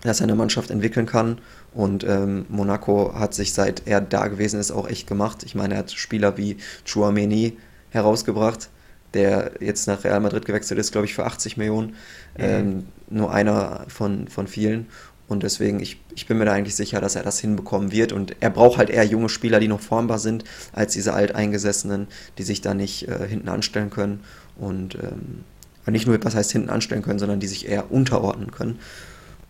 dass 0.02 0.20
er 0.20 0.24
eine 0.24 0.36
Mannschaft 0.36 0.70
entwickeln 0.70 1.06
kann. 1.06 1.38
Und 1.74 2.04
ähm, 2.04 2.46
Monaco 2.48 3.14
hat 3.14 3.34
sich, 3.34 3.52
seit 3.52 3.82
er 3.86 4.00
da 4.00 4.28
gewesen 4.28 4.60
ist, 4.60 4.70
auch 4.70 4.88
echt 4.88 5.06
gemacht. 5.06 5.42
Ich 5.44 5.54
meine, 5.54 5.74
er 5.74 5.80
hat 5.80 5.92
Spieler 5.92 6.36
wie 6.36 6.56
Chouameni 6.84 7.56
herausgebracht, 7.90 8.68
der 9.14 9.52
jetzt 9.60 9.86
nach 9.86 10.04
Real 10.04 10.20
Madrid 10.20 10.44
gewechselt 10.44 10.78
ist, 10.78 10.92
glaube 10.92 11.06
ich, 11.06 11.14
für 11.14 11.24
80 11.24 11.56
Millionen. 11.56 11.88
Mhm. 11.88 11.94
Ähm, 12.38 12.86
nur 13.10 13.32
einer 13.32 13.84
von, 13.88 14.28
von 14.28 14.46
vielen. 14.46 14.86
Und 15.28 15.42
deswegen, 15.42 15.80
ich, 15.80 16.00
ich 16.14 16.26
bin 16.26 16.38
mir 16.38 16.46
da 16.46 16.52
eigentlich 16.52 16.74
sicher, 16.74 17.00
dass 17.00 17.14
er 17.14 17.22
das 17.22 17.38
hinbekommen 17.38 17.92
wird. 17.92 18.12
Und 18.12 18.36
er 18.40 18.50
braucht 18.50 18.78
halt 18.78 18.88
eher 18.88 19.04
junge 19.04 19.28
Spieler, 19.28 19.60
die 19.60 19.68
noch 19.68 19.80
formbar 19.80 20.18
sind, 20.18 20.44
als 20.72 20.94
diese 20.94 21.12
Alteingesessenen, 21.12 22.08
die 22.38 22.42
sich 22.42 22.62
da 22.62 22.74
nicht 22.74 23.08
äh, 23.08 23.28
hinten 23.28 23.48
anstellen 23.48 23.90
können. 23.90 24.20
Und 24.56 24.94
ähm, 24.94 25.44
nicht 25.90 26.06
nur, 26.06 26.22
was 26.24 26.34
heißt 26.34 26.52
hinten 26.52 26.70
anstellen 26.70 27.02
können, 27.02 27.18
sondern 27.18 27.40
die 27.40 27.46
sich 27.46 27.68
eher 27.68 27.90
unterordnen 27.92 28.50
können. 28.50 28.78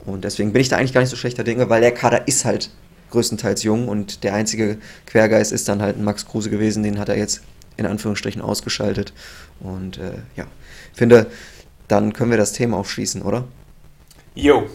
Und 0.05 0.25
deswegen 0.25 0.53
bin 0.53 0.63
ich 0.63 0.69
da 0.69 0.77
eigentlich 0.77 0.93
gar 0.93 1.01
nicht 1.01 1.11
so 1.11 1.17
schlechter 1.17 1.45
Dinge, 1.45 1.69
weil 1.69 1.81
der 1.81 1.93
Kader 1.93 2.27
ist 2.27 2.45
halt 2.45 2.71
größtenteils 3.11 3.63
jung 3.63 3.89
und 3.89 4.23
der 4.25 4.35
einzige 4.35 4.79
Quergeist 5.07 5.53
ist 5.53 5.69
dann 5.69 5.81
halt 5.81 5.97
ein 5.97 6.05
Max 6.05 6.27
Kruse 6.27 6.51
gewesen, 6.51 6.83
den 6.83 6.99
hat 6.99 7.09
er 7.09 7.17
jetzt 7.17 7.43
in 7.79 7.87
Anführungsstrichen 7.87 8.43
ausgeschaltet. 8.43 9.15
Und 9.61 9.97
äh, 9.97 10.19
ja, 10.37 10.45
finde, 10.93 11.29
dann 11.87 12.13
können 12.13 12.31
wir 12.31 12.39
das 12.39 12.53
Thema 12.53 12.77
aufschließen, 12.77 13.23
oder? 13.23 13.45
Jo. 14.35 14.67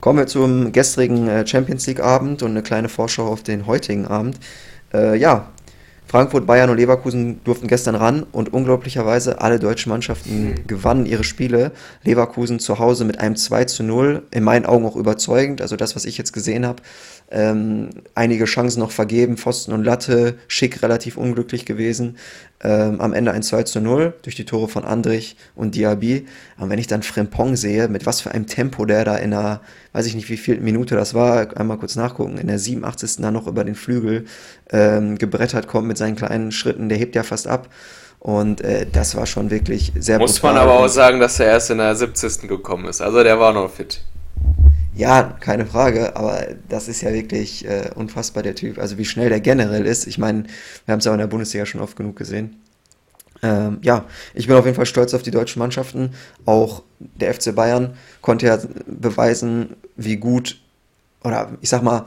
Kommen 0.00 0.18
wir 0.20 0.26
zum 0.26 0.72
gestrigen 0.72 1.28
äh, 1.28 1.46
Champions 1.46 1.86
League 1.86 2.00
Abend 2.00 2.42
und 2.42 2.52
eine 2.52 2.62
kleine 2.62 2.88
Vorschau 2.88 3.26
auf 3.26 3.42
den 3.42 3.66
heutigen 3.66 4.06
Abend. 4.06 4.38
Äh, 4.94 5.16
ja, 5.16 5.48
Frankfurt, 6.10 6.44
Bayern 6.44 6.70
und 6.70 6.76
Leverkusen 6.76 7.40
durften 7.44 7.68
gestern 7.68 7.94
ran 7.94 8.26
und 8.32 8.52
unglaublicherweise 8.52 9.40
alle 9.40 9.60
deutschen 9.60 9.90
Mannschaften 9.90 10.48
mhm. 10.48 10.54
gewannen 10.66 11.06
ihre 11.06 11.22
Spiele. 11.22 11.70
Leverkusen 12.02 12.58
zu 12.58 12.80
Hause 12.80 13.04
mit 13.04 13.20
einem 13.20 13.36
2 13.36 13.66
zu 13.66 13.84
0, 13.84 14.24
in 14.32 14.42
meinen 14.42 14.66
Augen 14.66 14.84
auch 14.86 14.96
überzeugend. 14.96 15.62
Also 15.62 15.76
das, 15.76 15.94
was 15.94 16.04
ich 16.04 16.18
jetzt 16.18 16.32
gesehen 16.32 16.66
habe, 16.66 16.82
ähm, 17.30 17.90
einige 18.16 18.46
Chancen 18.46 18.80
noch 18.80 18.90
vergeben, 18.90 19.36
Pfosten 19.36 19.72
und 19.72 19.84
Latte, 19.84 20.34
Schick 20.48 20.82
relativ 20.82 21.16
unglücklich 21.16 21.64
gewesen. 21.64 22.16
Ähm, 22.62 23.00
am 23.00 23.14
Ende 23.14 23.32
ein 23.32 23.42
2 23.42 23.62
zu 23.62 23.80
0 23.80 24.12
durch 24.22 24.36
die 24.36 24.44
Tore 24.44 24.68
von 24.68 24.84
Andrich 24.84 25.36
und 25.54 25.74
Diaby. 25.74 26.26
Und 26.58 26.68
wenn 26.68 26.78
ich 26.78 26.86
dann 26.86 27.02
Frempong 27.02 27.56
sehe, 27.56 27.88
mit 27.88 28.04
was 28.04 28.20
für 28.20 28.32
einem 28.32 28.46
Tempo 28.46 28.84
der 28.84 29.04
da 29.04 29.16
in 29.16 29.32
einer, 29.32 29.62
weiß 29.92 30.04
ich 30.04 30.14
nicht 30.14 30.28
wie 30.28 30.36
viel 30.36 30.60
Minute 30.60 30.94
das 30.94 31.14
war, 31.14 31.56
einmal 31.56 31.78
kurz 31.78 31.96
nachgucken, 31.96 32.36
in 32.36 32.48
der 32.48 32.58
87. 32.58 33.16
dann 33.22 33.32
noch 33.32 33.46
über 33.46 33.64
den 33.64 33.74
Flügel 33.74 34.26
ähm, 34.70 35.16
gebrettert 35.16 35.68
kommt 35.68 35.88
mit 35.88 35.96
seinen 35.96 36.16
kleinen 36.16 36.52
Schritten, 36.52 36.90
der 36.90 36.98
hebt 36.98 37.14
ja 37.14 37.22
fast 37.22 37.48
ab. 37.48 37.70
Und 38.18 38.60
äh, 38.60 38.86
das 38.92 39.16
war 39.16 39.24
schon 39.24 39.50
wirklich 39.50 39.92
sehr 39.98 40.18
Muss 40.18 40.38
brutal. 40.38 40.54
man 40.54 40.62
aber 40.62 40.80
auch 40.80 40.88
sagen, 40.88 41.18
dass 41.20 41.40
er 41.40 41.46
erst 41.46 41.70
in 41.70 41.78
der 41.78 41.96
70. 41.96 42.46
gekommen 42.46 42.86
ist. 42.86 43.00
Also 43.00 43.22
der 43.22 43.40
war 43.40 43.54
noch 43.54 43.70
fit. 43.70 44.02
Ja, 45.00 45.34
keine 45.40 45.64
Frage, 45.64 46.14
aber 46.14 46.46
das 46.68 46.86
ist 46.86 47.00
ja 47.00 47.10
wirklich 47.10 47.64
äh, 47.64 47.90
unfassbar, 47.94 48.42
der 48.42 48.54
Typ. 48.54 48.78
Also 48.78 48.98
wie 48.98 49.06
schnell 49.06 49.30
der 49.30 49.40
generell 49.40 49.86
ist. 49.86 50.06
Ich 50.06 50.18
meine, 50.18 50.44
wir 50.84 50.92
haben 50.92 50.98
es 50.98 51.06
ja 51.06 51.10
auch 51.10 51.14
in 51.14 51.20
der 51.20 51.26
Bundesliga 51.26 51.64
schon 51.64 51.80
oft 51.80 51.96
genug 51.96 52.16
gesehen. 52.16 52.60
Ähm, 53.42 53.78
ja, 53.80 54.04
ich 54.34 54.46
bin 54.46 54.56
auf 54.56 54.66
jeden 54.66 54.76
Fall 54.76 54.84
stolz 54.84 55.14
auf 55.14 55.22
die 55.22 55.30
deutschen 55.30 55.58
Mannschaften. 55.58 56.10
Auch 56.44 56.82
der 56.98 57.32
FC 57.32 57.54
Bayern 57.54 57.94
konnte 58.20 58.44
ja 58.44 58.58
beweisen, 58.86 59.74
wie 59.96 60.16
gut, 60.16 60.60
oder 61.24 61.56
ich 61.62 61.70
sag 61.70 61.82
mal, 61.82 62.04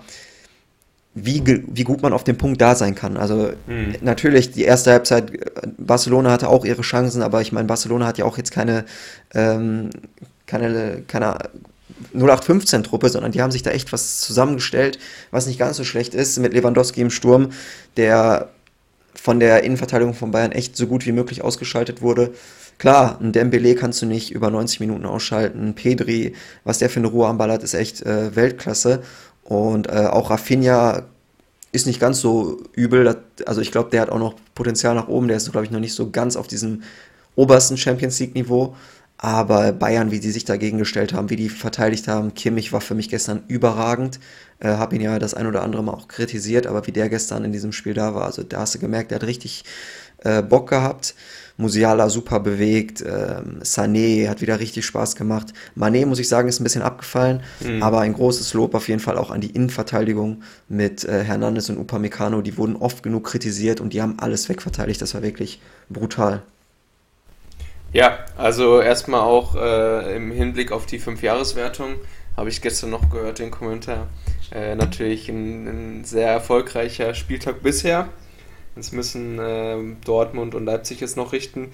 wie, 1.16 1.42
wie 1.48 1.84
gut 1.84 2.04
man 2.04 2.14
auf 2.14 2.24
dem 2.24 2.38
Punkt 2.38 2.62
da 2.62 2.76
sein 2.76 2.94
kann. 2.94 3.18
Also 3.18 3.54
mhm. 3.66 3.96
natürlich, 4.02 4.52
die 4.52 4.66
erste 4.66 4.92
Halbzeit, 4.92 5.32
Barcelona 5.80 6.30
hatte 6.30 6.48
auch 6.48 6.64
ihre 6.64 6.84
Chancen, 6.84 7.24
aber 7.24 7.42
ich 7.42 7.52
meine, 7.52 7.66
Barcelona 7.66 8.06
hat 8.06 8.20
ja 8.20 8.26
auch 8.26 8.38
jetzt 8.38 8.52
keine, 8.52 8.86
ähm, 9.34 9.90
keine, 10.46 11.02
keine 11.08 11.38
0815-Truppe, 12.16 13.10
sondern 13.10 13.32
die 13.32 13.42
haben 13.42 13.52
sich 13.52 13.64
da 13.64 13.72
echt 13.72 13.94
was 13.94 14.22
zusammengestellt, 14.22 15.00
was 15.32 15.48
nicht 15.48 15.60
ganz 15.60 15.78
so 15.78 15.84
schlecht 15.84 16.14
ist, 16.14 16.38
mit 16.40 16.54
Lewandowski 16.54 17.02
im 17.02 17.10
Sturm, 17.10 17.50
der 17.98 18.50
von 19.16 19.40
der 19.40 19.64
Innenverteidigung 19.64 20.14
von 20.14 20.32
Bayern 20.32 20.52
echt 20.52 20.76
so 20.76 20.88
gut 20.88 21.06
wie 21.06 21.12
möglich 21.12 21.44
ausgeschaltet 21.44 22.02
wurde. 22.02 22.34
Klar, 22.78 23.20
ein 23.22 23.32
Dembele 23.32 23.76
kannst 23.76 24.02
du 24.02 24.06
nicht 24.06 24.32
über 24.32 24.50
90 24.50 24.80
Minuten 24.80 25.06
ausschalten. 25.06 25.74
Pedri, 25.76 26.34
was 26.64 26.80
der 26.80 26.90
für 26.90 27.00
eine 27.00 27.08
Ruhe 27.08 27.28
am 27.28 27.38
Ball 27.38 27.52
hat, 27.52 27.64
ist 27.64 27.76
echt 27.76 28.02
äh, 28.02 28.36
Weltklasse. 28.36 29.04
Und 29.44 29.88
äh, 29.88 30.08
auch 30.08 30.30
Rafinha 30.30 31.04
ist 31.72 31.88
nicht 31.88 32.00
ganz 32.00 32.20
so 32.20 32.62
übel. 32.74 33.18
also 33.46 33.62
ich 33.62 33.72
glaube, 33.72 33.90
der 33.92 34.02
hat 34.02 34.10
auch 34.10 34.20
noch 34.20 34.36
Potenzial 34.56 34.96
nach 34.96 35.08
oben. 35.08 35.28
Der 35.28 35.38
ist, 35.38 35.52
glaube 35.52 35.66
ich, 35.66 35.72
noch 35.72 35.80
nicht 35.80 35.94
so 35.94 36.10
ganz 36.10 36.36
auf 36.36 36.48
diesem 36.48 36.84
obersten 37.36 37.78
Champions 37.78 38.20
League-Niveau. 38.20 38.76
Aber 39.18 39.72
Bayern, 39.72 40.12
wie 40.12 40.20
die 40.20 40.32
sich 40.32 40.44
dagegen 40.44 40.78
gestellt 40.78 41.14
haben, 41.14 41.30
wie 41.30 41.36
die 41.36 41.50
verteidigt 41.50 42.08
haben, 42.08 42.34
Kimmich 42.34 42.74
war 42.74 42.82
für 42.82 42.96
mich 42.96 43.10
gestern 43.10 43.44
überragend. 43.48 44.20
Äh, 44.60 44.70
habe 44.70 44.96
ihn 44.96 45.02
ja 45.02 45.18
das 45.20 45.34
ein 45.34 45.48
oder 45.48 45.64
andere 45.64 45.84
Mal 45.84 45.94
auch 45.94 46.08
kritisiert, 46.08 46.68
aber 46.68 46.86
wie 46.88 46.92
der 46.92 47.10
gestern 47.10 47.46
in 47.46 47.52
diesem 47.52 47.72
Spiel 47.72 47.94
da 47.94 48.16
war, 48.16 48.26
also 48.26 48.44
da 48.44 48.60
hast 48.60 48.76
du 48.76 48.80
gemerkt, 48.80 49.12
der 49.12 49.18
hat 49.18 49.28
richtig 49.28 49.64
äh, 50.20 50.42
Bock 50.42 50.70
gehabt. 50.70 51.16
Musiala 51.56 52.10
super 52.10 52.40
bewegt, 52.40 53.02
ähm, 53.02 53.60
Sané 53.62 54.28
hat 54.28 54.42
wieder 54.42 54.60
richtig 54.60 54.86
Spaß 54.86 55.16
gemacht. 55.16 55.54
Mané, 55.78 56.06
muss 56.08 56.18
ich 56.18 56.28
sagen, 56.28 56.50
ist 56.50 56.60
ein 56.60 56.64
bisschen 56.64 56.82
abgefallen, 56.82 57.42
mhm. 57.60 57.84
aber 57.84 58.00
ein 58.00 58.14
großes 58.14 58.56
Lob 58.56 58.74
auf 58.74 58.88
jeden 58.88 59.00
Fall 59.00 59.18
auch 59.20 59.30
an 59.30 59.40
die 59.40 59.52
Innenverteidigung 59.52 60.42
mit 60.68 61.06
äh, 61.06 61.24
Hernandez 61.24 61.70
und 61.70 61.78
Upamecano. 61.78 62.42
Die 62.42 62.58
wurden 62.58 62.76
oft 62.76 63.04
genug 63.04 63.26
kritisiert 63.26 63.82
und 63.82 63.94
die 63.94 64.02
haben 64.02 64.18
alles 64.18 64.50
wegverteidigt. 64.50 65.02
Das 65.02 65.14
war 65.14 65.22
wirklich 65.22 65.62
brutal. 65.90 66.42
Ja, 67.94 68.26
also 68.38 68.82
erstmal 68.82 69.22
auch 69.22 69.56
äh, 69.56 70.16
im 70.16 70.32
Hinblick 70.32 70.72
auf 70.72 70.88
die 70.88 70.98
Fünfjahreswertung 70.98 71.98
habe 72.36 72.50
ich 72.50 72.60
gestern 72.60 72.90
noch 72.90 73.12
gehört, 73.12 73.38
den 73.38 73.52
Kommentar. 73.52 74.08
Äh, 74.52 74.76
natürlich 74.76 75.30
ein, 75.30 75.68
ein, 75.68 76.04
sehr 76.04 76.28
erfolgreicher 76.28 77.14
Spieltag 77.14 77.62
bisher. 77.62 78.10
Jetzt 78.76 78.94
müssen 78.94 79.38
äh, 79.38 79.78
Dortmund 80.04 80.56
und 80.56 80.66
Leipzig 80.66 81.04
es 81.04 81.16
noch 81.16 81.34
richten. 81.34 81.66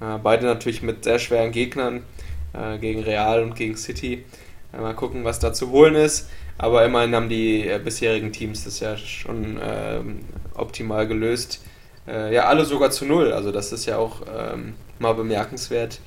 Äh, 0.00 0.18
beide 0.22 0.46
natürlich 0.46 0.82
mit 0.82 1.02
sehr 1.02 1.18
schweren 1.18 1.50
Gegnern 1.50 2.04
äh, 2.52 2.78
gegen 2.78 3.02
Real 3.02 3.42
und 3.42 3.56
gegen 3.56 3.76
City. 3.76 4.24
Äh, 4.72 4.80
mal 4.80 4.94
gucken, 4.94 5.24
was 5.24 5.40
da 5.40 5.52
zu 5.52 5.70
holen 5.70 5.96
ist. 5.96 6.30
Aber 6.56 6.84
immerhin 6.84 7.16
haben 7.16 7.28
die 7.28 7.68
bisherigen 7.82 8.30
Teams 8.30 8.62
das 8.62 8.78
ja 8.78 8.96
schon 8.96 9.58
ähm, 9.60 10.20
optimal 10.54 11.08
gelöst. 11.08 11.64
Ja, 12.06 12.44
alle 12.44 12.64
sogar 12.64 12.90
zu 12.90 13.06
null. 13.06 13.32
Also 13.32 13.52
das 13.52 13.72
ist 13.72 13.86
ja 13.86 13.98
auch 13.98 14.22
ähm, 14.34 14.74
mal 14.98 15.14
bemerkenswert. 15.14 16.00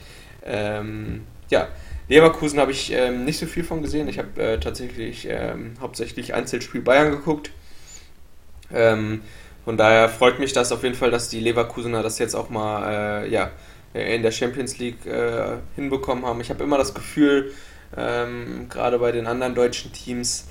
Ähm, 0.45 1.23
ja, 1.49 1.67
Leverkusen 2.09 2.59
habe 2.59 2.71
ich 2.71 2.91
ähm, 2.91 3.25
nicht 3.25 3.37
so 3.37 3.45
viel 3.45 3.63
von 3.63 3.81
gesehen. 3.81 4.07
Ich 4.07 4.17
habe 4.17 4.41
äh, 4.41 4.59
tatsächlich 4.59 5.27
ähm, 5.29 5.73
hauptsächlich 5.81 6.33
Einzelspiel 6.33 6.81
Bayern 6.81 7.11
geguckt. 7.11 7.51
Ähm, 8.73 9.21
von 9.65 9.75
daher 9.75 10.07
freut 10.07 10.39
mich 10.39 10.53
das 10.53 10.71
auf 10.71 10.83
jeden 10.83 10.95
Fall, 10.95 11.11
dass 11.11 11.29
die 11.29 11.41
Leverkusener 11.41 12.01
das 12.03 12.19
jetzt 12.19 12.35
auch 12.35 12.49
mal 12.49 13.23
äh, 13.23 13.29
ja, 13.29 13.51
in 13.93 14.21
der 14.21 14.31
Champions 14.31 14.77
League 14.77 15.05
äh, 15.05 15.57
hinbekommen 15.75 16.25
haben. 16.25 16.39
Ich 16.39 16.49
habe 16.49 16.63
immer 16.63 16.77
das 16.77 16.93
Gefühl, 16.93 17.53
ähm, 17.95 18.67
gerade 18.69 18.99
bei 18.99 19.11
den 19.11 19.27
anderen 19.27 19.55
deutschen 19.55 19.91
Teams, 19.91 20.45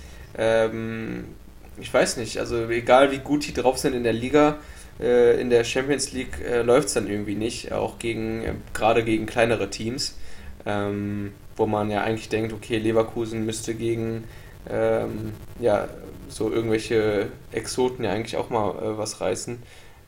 ich 1.78 1.94
weiß 1.94 2.18
nicht, 2.18 2.36
also 2.36 2.68
egal 2.68 3.10
wie 3.10 3.20
gut 3.20 3.46
die 3.46 3.54
drauf 3.54 3.78
sind 3.78 3.94
in 3.94 4.04
der 4.04 4.12
Liga, 4.12 4.58
äh, 5.00 5.40
in 5.40 5.50
der 5.50 5.64
Champions 5.64 6.12
League 6.12 6.40
äh, 6.44 6.62
läuft 6.62 6.88
es 6.88 6.94
dann 6.94 7.08
irgendwie 7.08 7.34
nicht, 7.34 7.72
auch 7.72 7.98
gegen, 7.98 8.42
äh, 8.42 8.54
gerade 8.72 9.04
gegen 9.04 9.26
kleinere 9.26 9.70
Teams, 9.70 10.16
ähm, 10.64 11.32
wo 11.56 11.66
man 11.66 11.90
ja 11.90 12.02
eigentlich 12.02 12.28
denkt, 12.28 12.52
okay, 12.52 12.78
Leverkusen 12.78 13.44
müsste 13.44 13.74
gegen 13.74 14.24
ähm, 14.68 15.32
ja, 15.60 15.88
so 16.28 16.50
irgendwelche 16.52 17.28
Exoten 17.52 18.04
ja 18.04 18.12
eigentlich 18.12 18.36
auch 18.36 18.50
mal 18.50 18.70
äh, 18.70 18.98
was 18.98 19.20
reißen. 19.20 19.62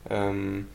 Ähm, 0.09 0.67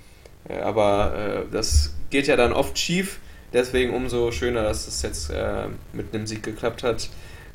äh, 0.49 0.61
aber 0.61 1.45
äh, 1.49 1.53
das 1.53 1.95
geht 2.11 2.27
ja 2.27 2.37
dann 2.37 2.53
oft 2.53 2.79
schief, 2.79 3.19
deswegen 3.53 3.95
umso 3.95 4.31
schöner, 4.31 4.63
dass 4.63 4.87
es 4.87 5.03
jetzt 5.03 5.33
mit 5.93 6.15
einem 6.15 6.27
Sieg 6.27 6.43
geklappt 6.43 6.83
hat. 6.83 7.09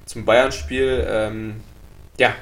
Zum 0.06 0.26
Bayern-Spiel, 0.26 1.06
ähm, 1.10 1.62
ja, 2.17 2.34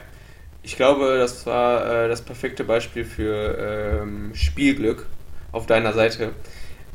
ich 0.67 0.75
glaube, 0.75 1.17
das 1.17 1.45
war 1.45 2.03
äh, 2.03 2.09
das 2.09 2.21
perfekte 2.21 2.65
Beispiel 2.65 3.05
für 3.05 4.01
ähm, 4.01 4.35
Spielglück 4.35 5.05
auf 5.53 5.65
deiner 5.65 5.93
Seite. 5.93 6.33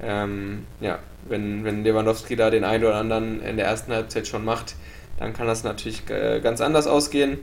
Ähm, 0.02 0.66
ja, 0.82 0.98
wenn, 1.26 1.64
wenn 1.64 1.82
Lewandowski 1.82 2.36
da 2.36 2.50
den 2.50 2.64
einen 2.64 2.84
oder 2.84 2.96
anderen 2.96 3.42
in 3.42 3.56
der 3.56 3.64
ersten 3.64 3.90
Halbzeit 3.90 4.28
schon 4.28 4.44
macht, 4.44 4.74
dann 5.18 5.32
kann 5.32 5.46
das 5.46 5.64
natürlich 5.64 6.02
äh, 6.10 6.40
ganz 6.40 6.60
anders 6.60 6.86
ausgehen. 6.86 7.38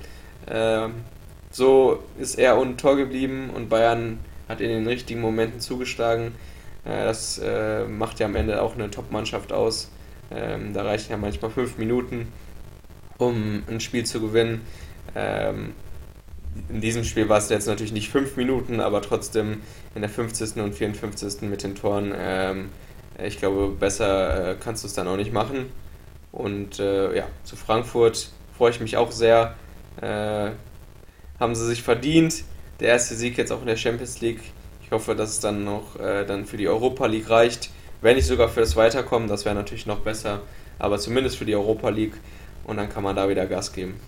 Ähm, 0.48 0.94
so 1.50 2.04
ist 2.20 2.38
er 2.38 2.60
ohne 2.60 2.78
Tor 2.78 2.96
geblieben 2.96 3.50
und 3.50 3.68
Bayern 3.68 4.20
hat 4.48 4.62
in 4.62 4.70
den 4.70 4.86
richtigen 4.86 5.22
Momenten 5.22 5.60
zugeschlagen. 5.60 6.36
Äh, 6.86 7.06
das 7.06 7.40
äh, 7.40 7.86
macht 7.86 8.20
ja 8.20 8.28
am 8.28 8.36
Ende 8.36 8.62
auch 8.62 8.76
eine 8.76 8.92
Top-Mannschaft 8.92 9.52
aus. 9.52 9.90
Ähm, 10.30 10.76
da 10.76 10.84
reichen 10.84 11.10
ja 11.10 11.18
manchmal 11.18 11.50
fünf 11.50 11.80
Minuten, 11.80 12.32
um 13.18 13.64
ein 13.68 13.80
Spiel 13.80 14.06
zu 14.06 14.22
gewinnen. 14.22 14.62
Ähm, 15.16 15.74
in 16.70 16.82
diesem 16.82 17.04
Spiel 17.04 17.30
war 17.30 17.38
es 17.38 17.50
jetzt 17.50 17.68
natürlich 17.68 17.92
nicht 17.92 18.10
fünf 18.10 18.36
Minuten, 18.36 18.80
aber 18.80 19.02
trotzdem 19.02 19.62
in 19.96 20.02
der 20.02 20.10
50. 20.10 20.58
und 20.58 20.76
54. 20.76 21.42
mit 21.44 21.64
den 21.64 21.76
Toren. 21.76 22.14
Ähm, 22.16 22.70
ich 23.24 23.38
glaube, 23.38 23.70
besser 23.70 24.52
äh, 24.52 24.56
kannst 24.60 24.84
du 24.84 24.88
es 24.88 24.94
dann 24.94 25.08
auch 25.08 25.18
nicht 25.18 25.34
machen. 25.34 25.72
Und 26.32 26.80
äh, 26.80 27.16
ja, 27.16 27.28
zu 27.44 27.56
Frankfurt 27.56 28.30
freue 28.58 28.72
ich 28.72 28.80
mich 28.80 28.98
auch 28.98 29.12
sehr. 29.12 29.56
Äh, 30.02 30.52
haben 31.40 31.56
sie 31.56 31.66
sich 31.66 31.84
verdient. 31.84 32.44
Der 32.80 32.90
erste 32.90 33.16
Sieg 33.16 33.38
jetzt 33.38 33.52
auch 33.52 33.62
in 33.62 33.68
der 33.68 33.78
Champions 33.78 34.22
League. 34.22 34.42
Ich 34.84 34.92
hoffe, 34.92 35.16
dass 35.16 35.30
es 35.30 35.40
dann 35.40 35.64
noch 35.64 36.00
äh, 36.00 36.26
dann 36.26 36.46
für 36.46 36.58
die 36.58 36.68
Europa 36.68 37.06
League 37.06 37.30
reicht. 37.30 37.70
Wenn 38.02 38.16
nicht 38.16 38.28
sogar 38.28 38.50
für 38.50 38.62
das 38.62 38.76
Weiterkommen, 38.76 39.28
das 39.28 39.46
wäre 39.46 39.56
natürlich 39.56 39.86
noch 39.86 40.00
besser. 40.00 40.42
Aber 40.78 40.98
zumindest 40.98 41.38
für 41.38 41.46
die 41.46 41.56
Europa 41.56 41.90
League. 41.90 42.16
Und 42.66 42.78
dann 42.78 42.90
kann 42.90 43.04
man 43.04 43.16
da 43.16 43.28
wieder 43.28 43.46
Gas 43.46 43.74
geben. 43.74 44.00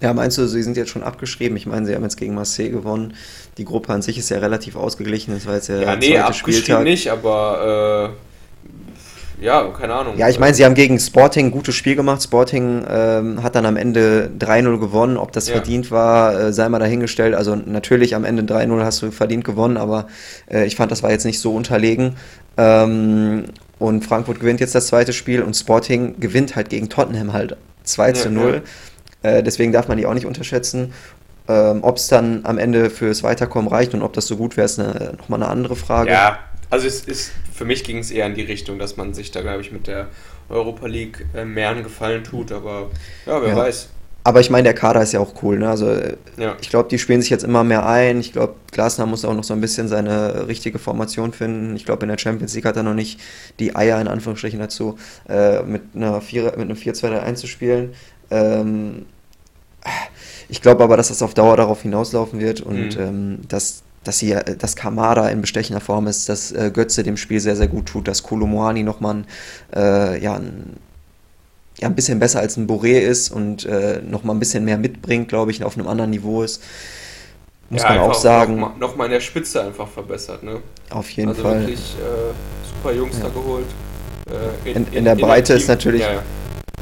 Ja, 0.00 0.14
meinst 0.14 0.38
du, 0.38 0.46
sie 0.46 0.62
sind 0.62 0.76
jetzt 0.76 0.90
schon 0.90 1.02
abgeschrieben? 1.02 1.56
Ich 1.56 1.66
meine, 1.66 1.86
sie 1.86 1.94
haben 1.94 2.04
jetzt 2.04 2.16
gegen 2.16 2.34
Marseille 2.34 2.70
gewonnen. 2.70 3.14
Die 3.56 3.64
Gruppe 3.64 3.92
an 3.92 4.02
sich 4.02 4.16
ist 4.16 4.30
ja 4.30 4.38
relativ 4.38 4.76
ausgeglichen. 4.76 5.34
Das 5.34 5.46
war 5.46 5.54
jetzt 5.54 5.68
ja, 5.68 5.80
ja 5.80 5.96
nee, 5.96 6.08
zweite 6.08 6.24
abgeschrieben 6.24 6.62
Spieltag. 6.62 6.84
nicht, 6.84 7.10
aber 7.10 8.14
äh, 8.14 9.44
ja, 9.44 9.64
keine 9.68 9.94
Ahnung. 9.94 10.16
Ja, 10.16 10.28
ich 10.28 10.38
meine, 10.38 10.54
sie 10.54 10.64
haben 10.64 10.74
gegen 10.74 10.98
Sporting 10.98 11.46
ein 11.46 11.50
gutes 11.50 11.74
Spiel 11.74 11.94
gemacht. 11.94 12.22
Sporting 12.22 12.84
ähm, 12.88 13.42
hat 13.42 13.54
dann 13.54 13.66
am 13.66 13.76
Ende 13.76 14.30
3-0 14.38 14.78
gewonnen. 14.78 15.16
Ob 15.16 15.32
das 15.32 15.48
ja. 15.48 15.54
verdient 15.54 15.90
war, 15.90 16.38
äh, 16.38 16.52
sei 16.52 16.68
mal 16.68 16.78
dahingestellt. 16.78 17.34
Also 17.34 17.54
natürlich 17.54 18.14
am 18.14 18.24
Ende 18.24 18.42
3-0 18.42 18.82
hast 18.82 19.02
du 19.02 19.10
verdient 19.10 19.44
gewonnen, 19.44 19.76
aber 19.76 20.08
äh, 20.50 20.64
ich 20.66 20.76
fand, 20.76 20.90
das 20.90 21.02
war 21.02 21.10
jetzt 21.10 21.24
nicht 21.24 21.40
so 21.40 21.54
unterlegen. 21.54 22.16
Ähm, 22.56 23.44
und 23.78 24.04
Frankfurt 24.04 24.40
gewinnt 24.40 24.60
jetzt 24.60 24.74
das 24.74 24.88
zweite 24.88 25.12
Spiel 25.12 25.42
und 25.42 25.54
Sporting 25.54 26.18
gewinnt 26.18 26.56
halt 26.56 26.68
gegen 26.68 26.88
Tottenham 26.88 27.32
halt 27.32 27.56
2 27.84 28.12
zu 28.12 28.30
0. 28.30 28.54
Ja, 28.54 28.60
äh, 29.22 29.42
deswegen 29.42 29.72
darf 29.72 29.88
man 29.88 29.98
die 29.98 30.06
auch 30.06 30.14
nicht 30.14 30.26
unterschätzen. 30.26 30.92
Ähm, 31.48 31.78
ob 31.82 31.96
es 31.96 32.08
dann 32.08 32.40
am 32.44 32.58
Ende 32.58 32.90
fürs 32.90 33.22
Weiterkommen 33.22 33.68
reicht 33.68 33.94
und 33.94 34.02
ob 34.02 34.12
das 34.12 34.26
so 34.26 34.36
gut 34.36 34.56
wäre, 34.56 34.66
ist 34.66 34.78
eine, 34.78 35.14
nochmal 35.16 35.42
eine 35.42 35.50
andere 35.50 35.76
Frage. 35.76 36.10
Ja, 36.10 36.38
also 36.68 36.86
es 36.86 37.04
ist, 37.04 37.32
für 37.52 37.64
mich 37.64 37.84
ging 37.84 37.98
es 37.98 38.10
eher 38.10 38.26
in 38.26 38.34
die 38.34 38.42
Richtung, 38.42 38.78
dass 38.78 38.98
man 38.98 39.14
sich 39.14 39.30
da, 39.30 39.40
glaube 39.40 39.62
ich, 39.62 39.72
mit 39.72 39.86
der 39.86 40.08
Europa 40.50 40.86
League 40.86 41.24
äh, 41.34 41.46
mehr 41.46 41.70
einen 41.70 41.84
Gefallen 41.84 42.22
tut, 42.22 42.52
aber 42.52 42.90
ja, 43.26 43.40
wer 43.40 43.48
ja. 43.48 43.56
weiß. 43.56 43.88
Aber 44.24 44.40
ich 44.40 44.50
meine, 44.50 44.64
der 44.64 44.74
Kader 44.74 45.00
ist 45.00 45.12
ja 45.12 45.20
auch 45.20 45.42
cool. 45.42 45.58
Ne? 45.58 45.70
Also 45.70 45.90
äh, 45.90 46.16
ja. 46.36 46.54
ich 46.60 46.68
glaube, 46.68 46.90
die 46.90 46.98
spielen 46.98 47.22
sich 47.22 47.30
jetzt 47.30 47.44
immer 47.44 47.64
mehr 47.64 47.86
ein. 47.86 48.20
Ich 48.20 48.32
glaube, 48.32 48.56
Glasner 48.72 49.06
muss 49.06 49.24
auch 49.24 49.32
noch 49.32 49.44
so 49.44 49.54
ein 49.54 49.62
bisschen 49.62 49.88
seine 49.88 50.48
richtige 50.48 50.78
Formation 50.78 51.32
finden. 51.32 51.74
Ich 51.76 51.86
glaube, 51.86 52.02
in 52.02 52.10
der 52.10 52.18
Champions 52.18 52.54
League 52.54 52.66
hat 52.66 52.76
er 52.76 52.82
noch 52.82 52.92
nicht 52.92 53.20
die 53.58 53.74
Eier 53.74 53.98
in 53.98 54.06
Anführungsstrichen 54.06 54.58
dazu, 54.58 54.98
äh, 55.30 55.62
mit 55.62 55.80
einer 55.94 56.20
4, 56.20 56.42
mit 56.42 56.60
einem 56.60 56.76
4-2-3-1 56.76 57.34
zu 57.36 57.46
spielen. 57.46 57.94
Ähm, 58.30 59.06
ich 60.48 60.62
glaube 60.62 60.82
aber, 60.82 60.96
dass 60.96 61.08
das 61.08 61.22
auf 61.22 61.34
Dauer 61.34 61.56
darauf 61.56 61.82
hinauslaufen 61.82 62.40
wird 62.40 62.60
und 62.60 62.96
mhm. 62.96 63.02
ähm, 63.02 63.38
dass, 63.48 63.82
dass, 64.04 64.18
hier, 64.18 64.40
dass 64.40 64.76
Kamada 64.76 65.28
in 65.28 65.40
bestechender 65.40 65.80
Form 65.80 66.06
ist, 66.06 66.28
dass 66.28 66.52
äh, 66.52 66.70
Götze 66.72 67.02
dem 67.02 67.16
Spiel 67.16 67.40
sehr, 67.40 67.56
sehr 67.56 67.68
gut 67.68 67.86
tut, 67.86 68.08
dass 68.08 68.22
Kolomoani 68.22 68.82
nochmal 68.82 69.24
äh, 69.74 70.22
ja, 70.22 70.34
ein, 70.34 70.76
ja, 71.78 71.88
ein 71.88 71.94
bisschen 71.94 72.18
besser 72.18 72.40
als 72.40 72.56
ein 72.56 72.66
Boré 72.66 72.98
ist 72.98 73.30
und 73.30 73.64
äh, 73.66 74.00
nochmal 74.02 74.36
ein 74.36 74.40
bisschen 74.40 74.64
mehr 74.64 74.78
mitbringt, 74.78 75.28
glaube 75.28 75.50
ich, 75.50 75.62
auf 75.62 75.76
einem 75.76 75.86
anderen 75.86 76.10
Niveau 76.10 76.42
ist. 76.42 76.62
Muss 77.70 77.82
ja, 77.82 77.90
man 77.90 77.98
auch 77.98 78.14
sagen. 78.14 78.58
Nochmal 78.58 78.78
noch 78.78 78.96
mal 78.96 79.04
in 79.04 79.10
der 79.12 79.20
Spitze 79.20 79.62
einfach 79.62 79.86
verbessert, 79.86 80.42
ne? 80.42 80.60
Auf 80.90 81.10
jeden 81.10 81.28
also 81.28 81.42
Fall. 81.42 81.56
Also 81.56 81.66
wirklich 81.68 81.96
äh, 82.00 82.74
super 82.74 82.94
Jungs 82.94 83.18
ja. 83.18 83.24
da 83.24 83.28
geholt. 83.28 83.66
Äh, 84.64 84.70
in, 84.70 84.76
in, 84.86 84.92
in, 84.92 85.04
der 85.04 85.16
Breite 85.16 85.52
ist 85.52 85.68
natürlich. 85.68 86.00
Ja, 86.00 86.22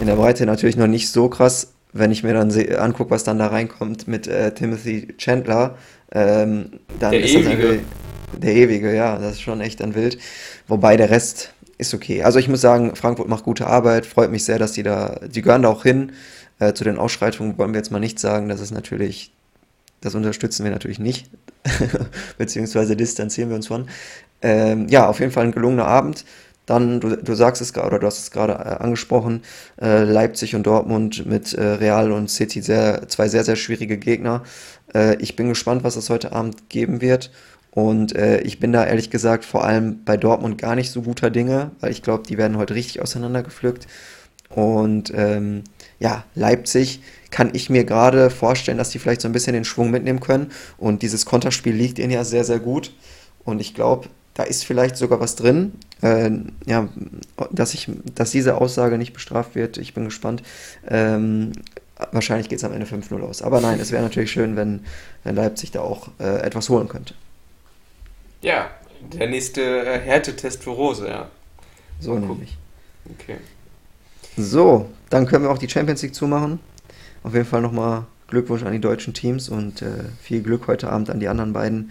in 0.01 0.07
der 0.07 0.17
Breite 0.17 0.47
natürlich 0.47 0.77
noch 0.77 0.87
nicht 0.87 1.11
so 1.11 1.29
krass, 1.29 1.73
wenn 1.93 2.11
ich 2.11 2.23
mir 2.23 2.35
dann 2.35 2.51
angucke, 2.79 3.11
was 3.11 3.25
dann 3.25 3.39
da 3.39 3.49
reinkommt 3.49 4.07
mit 4.07 4.27
äh, 4.27 4.53
Timothy 4.53 5.15
Chandler, 5.17 5.77
ähm, 6.13 6.81
dann 7.01 7.13
der 7.13 7.23
ist 7.23 7.35
ewige. 7.35 7.69
das 7.69 7.77
der 8.41 8.55
ewige, 8.55 8.95
ja, 8.95 9.19
das 9.19 9.33
ist 9.33 9.41
schon 9.41 9.61
echt 9.61 9.81
dann 9.81 9.95
wild. 9.95 10.19
Wobei 10.69 10.97
der 10.97 11.11
Rest 11.11 11.55
ist 11.79 11.95
okay. 11.95 12.23
Also 12.23 12.39
ich 12.39 12.49
muss 12.49 12.61
sagen, 12.61 12.97
Frankfurt 12.97 13.29
macht 13.29 13.45
gute 13.45 13.67
Arbeit, 13.67 14.07
freut 14.07 14.31
mich 14.31 14.45
sehr, 14.45 14.59
dass 14.59 14.73
die 14.73 14.83
da, 14.83 15.21
die 15.27 15.43
gehören 15.43 15.63
da 15.63 15.69
auch 15.69 15.83
hin. 15.83 16.13
Äh, 16.59 16.73
zu 16.73 16.85
den 16.85 16.99
Ausschreitungen 16.99 17.59
wollen 17.59 17.73
wir 17.73 17.79
jetzt 17.79 17.91
mal 17.91 17.99
nicht 17.99 18.19
sagen, 18.19 18.49
das 18.49 18.61
ist 18.61 18.71
natürlich, 18.71 19.33
das 20.01 20.15
unterstützen 20.15 20.65
wir 20.65 20.71
natürlich 20.71 20.99
nicht, 20.99 21.31
beziehungsweise 22.39 22.97
distanzieren 22.97 23.51
wir 23.51 23.57
uns 23.57 23.67
von. 23.67 23.89
Ähm, 24.43 24.89
ja, 24.89 25.07
auf 25.09 25.21
jeden 25.21 25.33
Fall 25.33 25.45
ein 25.45 25.53
gelungener 25.53 25.87
Abend. 25.87 26.25
Dann, 26.67 27.01
du, 27.01 27.17
du 27.17 27.35
sagst 27.35 27.63
es 27.63 27.73
gerade, 27.73 27.87
oder 27.87 27.99
du 28.01 28.07
hast 28.07 28.19
es 28.19 28.31
gerade 28.31 28.53
äh, 28.55 28.83
angesprochen, 28.83 29.43
äh, 29.81 30.03
Leipzig 30.03 30.55
und 30.55 30.67
Dortmund 30.67 31.25
mit 31.25 31.55
äh, 31.55 31.63
Real 31.63 32.13
und 32.13 32.29
City, 32.29 32.61
sehr, 32.61 33.09
zwei 33.09 33.29
sehr, 33.29 33.45
sehr 33.45 33.57
schwierige 33.57 33.99
Gegner. 33.99 34.43
Äh, 34.93 35.17
ich 35.17 35.37
bin 35.37 35.49
gespannt, 35.49 35.85
was 35.85 35.97
es 35.97 36.11
heute 36.11 36.33
Abend 36.33 36.69
geben 36.69 37.01
wird. 37.01 37.31
Und 37.71 38.17
äh, 38.17 38.41
ich 38.41 38.59
bin 38.59 38.73
da 38.73 38.87
ehrlich 38.87 39.11
gesagt 39.11 39.45
vor 39.45 39.65
allem 39.65 40.03
bei 40.05 40.17
Dortmund 40.17 40.57
gar 40.59 40.75
nicht 40.75 40.91
so 40.91 41.03
guter 41.03 41.31
Dinge, 41.31 41.73
weil 41.81 41.93
ich 41.93 42.03
glaube, 42.03 42.25
die 42.27 42.39
werden 42.39 42.57
heute 42.57 42.75
richtig 42.75 43.03
auseinandergepflückt. 43.03 43.87
Und 44.49 45.13
ähm, 45.15 45.65
ja, 45.99 46.25
Leipzig 46.35 47.03
kann 47.31 47.51
ich 47.53 47.69
mir 47.69 47.85
gerade 47.85 48.31
vorstellen, 48.31 48.79
dass 48.79 48.91
die 48.91 48.99
vielleicht 48.99 49.21
so 49.21 49.29
ein 49.29 49.33
bisschen 49.33 49.53
den 49.53 49.65
Schwung 49.65 49.91
mitnehmen 49.91 50.21
können. 50.21 50.53
Und 50.79 51.03
dieses 51.03 51.27
Konterspiel 51.27 51.75
liegt 51.75 51.99
ihnen 51.99 52.13
ja 52.13 52.25
sehr, 52.25 52.45
sehr 52.45 52.61
gut. 52.61 52.93
Und 53.45 53.61
ich 53.61 53.75
glaube, 53.75 54.09
da 54.37 54.43
ist 54.43 54.65
vielleicht 54.65 54.97
sogar 54.97 55.19
was 55.19 55.35
drin. 55.35 55.73
Äh, 56.03 56.31
ja, 56.67 56.89
dass, 57.51 57.73
ich, 57.73 57.91
dass 58.15 58.31
diese 58.31 58.57
Aussage 58.57 58.99
nicht 58.99 59.15
bestraft 59.15 59.55
wird, 59.55 59.79
ich 59.79 59.95
bin 59.95 60.05
gespannt. 60.05 60.43
Ähm, 60.87 61.53
wahrscheinlich 62.13 62.51
geht 62.51 62.59
es 62.59 62.65
am 62.65 62.75
Ende 62.75 62.87
5-0 62.87 63.19
aus. 63.23 63.41
Aber 63.41 63.63
nein, 63.63 63.81
es 63.81 63.93
wäre 63.93 64.03
natürlich 64.03 64.31
schön, 64.31 64.55
wenn, 64.55 64.85
wenn 65.25 65.35
Leipzig 65.35 65.71
da 65.71 65.81
auch 65.81 66.09
äh, 66.21 66.43
etwas 66.43 66.69
holen 66.69 66.87
könnte. 66.87 67.15
Ja, 68.43 68.71
der 69.15 69.29
nächste 69.29 69.63
äh, 69.63 69.99
Härtetest 70.01 70.63
für 70.63 70.71
Rose, 70.71 71.09
ja. 71.09 71.31
So 71.99 72.13
Mal 72.13 72.21
nämlich. 72.21 72.59
Okay. 73.19 73.39
So, 74.37 74.91
dann 75.09 75.27
können 75.27 75.45
wir 75.45 75.51
auch 75.51 75.59
die 75.59 75.69
Champions 75.69 76.03
League 76.03 76.15
zumachen. 76.15 76.61
Auf 77.23 77.33
jeden 77.33 77.47
Fall 77.47 77.63
nochmal 77.63 78.05
Glückwunsch 78.29 78.65
an 78.65 78.73
die 78.73 78.81
deutschen 78.81 79.15
Teams 79.15 79.49
und 79.49 79.81
äh, 79.81 79.87
viel 80.21 80.43
Glück 80.43 80.67
heute 80.67 80.91
Abend 80.91 81.09
an 81.09 81.21
die 81.21 81.29
anderen 81.29 81.55
beiden 81.55 81.91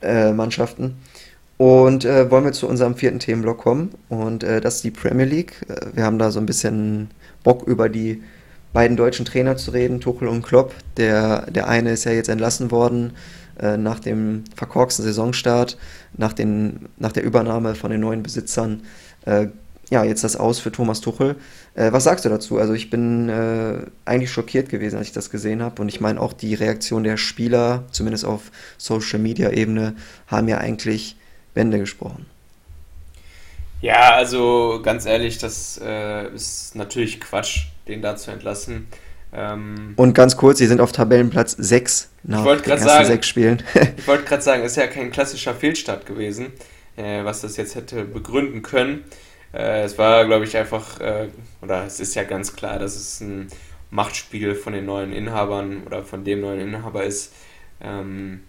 äh, 0.00 0.32
Mannschaften. 0.32 0.96
Und 1.62 2.04
äh, 2.04 2.28
wollen 2.28 2.44
wir 2.44 2.50
zu 2.50 2.66
unserem 2.66 2.96
vierten 2.96 3.20
Themenblock 3.20 3.58
kommen. 3.58 3.94
Und 4.08 4.42
äh, 4.42 4.60
das 4.60 4.76
ist 4.76 4.84
die 4.84 4.90
Premier 4.90 5.26
League. 5.26 5.64
Äh, 5.68 5.94
wir 5.94 6.02
haben 6.02 6.18
da 6.18 6.32
so 6.32 6.40
ein 6.40 6.46
bisschen 6.46 7.12
Bock 7.44 7.68
über 7.68 7.88
die 7.88 8.20
beiden 8.72 8.96
deutschen 8.96 9.24
Trainer 9.24 9.56
zu 9.56 9.70
reden, 9.70 10.00
Tuchel 10.00 10.26
und 10.26 10.42
Klopp. 10.42 10.74
Der, 10.96 11.48
der 11.52 11.68
eine 11.68 11.92
ist 11.92 12.02
ja 12.02 12.10
jetzt 12.10 12.28
entlassen 12.28 12.72
worden 12.72 13.12
äh, 13.60 13.76
nach 13.76 14.00
dem 14.00 14.42
verkorksten 14.56 15.04
Saisonstart, 15.04 15.78
nach, 16.16 16.32
den, 16.32 16.88
nach 16.98 17.12
der 17.12 17.22
Übernahme 17.22 17.76
von 17.76 17.92
den 17.92 18.00
neuen 18.00 18.24
Besitzern. 18.24 18.82
Äh, 19.24 19.46
ja, 19.88 20.02
jetzt 20.02 20.24
das 20.24 20.34
Aus 20.34 20.58
für 20.58 20.72
Thomas 20.72 21.00
Tuchel. 21.00 21.36
Äh, 21.76 21.92
was 21.92 22.02
sagst 22.02 22.24
du 22.24 22.28
dazu? 22.28 22.58
Also 22.58 22.72
ich 22.72 22.90
bin 22.90 23.30
eigentlich 24.04 24.32
schockiert 24.32 24.68
gewesen, 24.68 24.96
als 24.96 25.06
ich 25.06 25.12
das 25.12 25.30
gesehen 25.30 25.62
habe. 25.62 25.80
Und 25.80 25.88
ich 25.88 26.00
meine 26.00 26.20
auch 26.20 26.32
die 26.32 26.54
Reaktion 26.54 27.04
der 27.04 27.18
Spieler, 27.18 27.84
zumindest 27.92 28.24
auf 28.24 28.50
Social-Media-Ebene, 28.78 29.94
haben 30.26 30.48
ja 30.48 30.58
eigentlich 30.58 31.18
Bände 31.54 31.78
gesprochen. 31.78 32.26
Ja, 33.80 34.14
also 34.14 34.80
ganz 34.82 35.06
ehrlich, 35.06 35.38
das 35.38 35.80
äh, 35.82 36.28
ist 36.32 36.76
natürlich 36.76 37.20
Quatsch, 37.20 37.66
den 37.88 38.00
da 38.00 38.16
zu 38.16 38.30
entlassen. 38.30 38.86
Ähm, 39.32 39.94
und 39.96 40.14
ganz 40.14 40.36
kurz, 40.36 40.58
sie 40.58 40.66
sind 40.66 40.80
auf 40.80 40.92
Tabellenplatz 40.92 41.56
6 41.58 42.10
nach 42.22 42.44
den 42.44 42.64
ersten 42.64 42.86
sagen, 42.86 43.06
sechs 43.06 43.28
Spielen. 43.28 43.62
ich 43.96 44.06
wollte 44.06 44.24
gerade 44.24 44.42
sagen, 44.42 44.62
es 44.62 44.72
ist 44.72 44.76
ja 44.76 44.86
kein 44.86 45.10
klassischer 45.10 45.54
Fehlstart 45.54 46.06
gewesen, 46.06 46.52
äh, 46.96 47.24
was 47.24 47.40
das 47.40 47.56
jetzt 47.56 47.74
hätte 47.74 48.04
begründen 48.04 48.62
können. 48.62 49.04
Äh, 49.52 49.82
es 49.82 49.98
war, 49.98 50.26
glaube 50.26 50.44
ich, 50.44 50.56
einfach, 50.56 51.00
äh, 51.00 51.28
oder 51.60 51.84
es 51.84 51.98
ist 51.98 52.14
ja 52.14 52.22
ganz 52.22 52.54
klar, 52.54 52.78
dass 52.78 52.94
es 52.94 53.20
ein 53.20 53.48
Machtspiel 53.90 54.54
von 54.54 54.72
den 54.72 54.86
neuen 54.86 55.12
Inhabern 55.12 55.82
oder 55.84 56.04
von 56.04 56.24
dem 56.24 56.40
neuen 56.40 56.60
Inhaber 56.60 57.04
ist. 57.04 57.32
Ähm, 57.80 58.40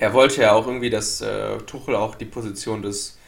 er 0.00 0.14
wollte 0.14 0.40
ja 0.40 0.52
auch 0.52 0.66
irgendwie, 0.66 0.90
dass 0.90 1.20
äh, 1.20 1.58
Tuchel 1.58 1.94
auch 1.94 2.14
die 2.14 2.24
Position 2.24 2.80
des, 2.82 3.18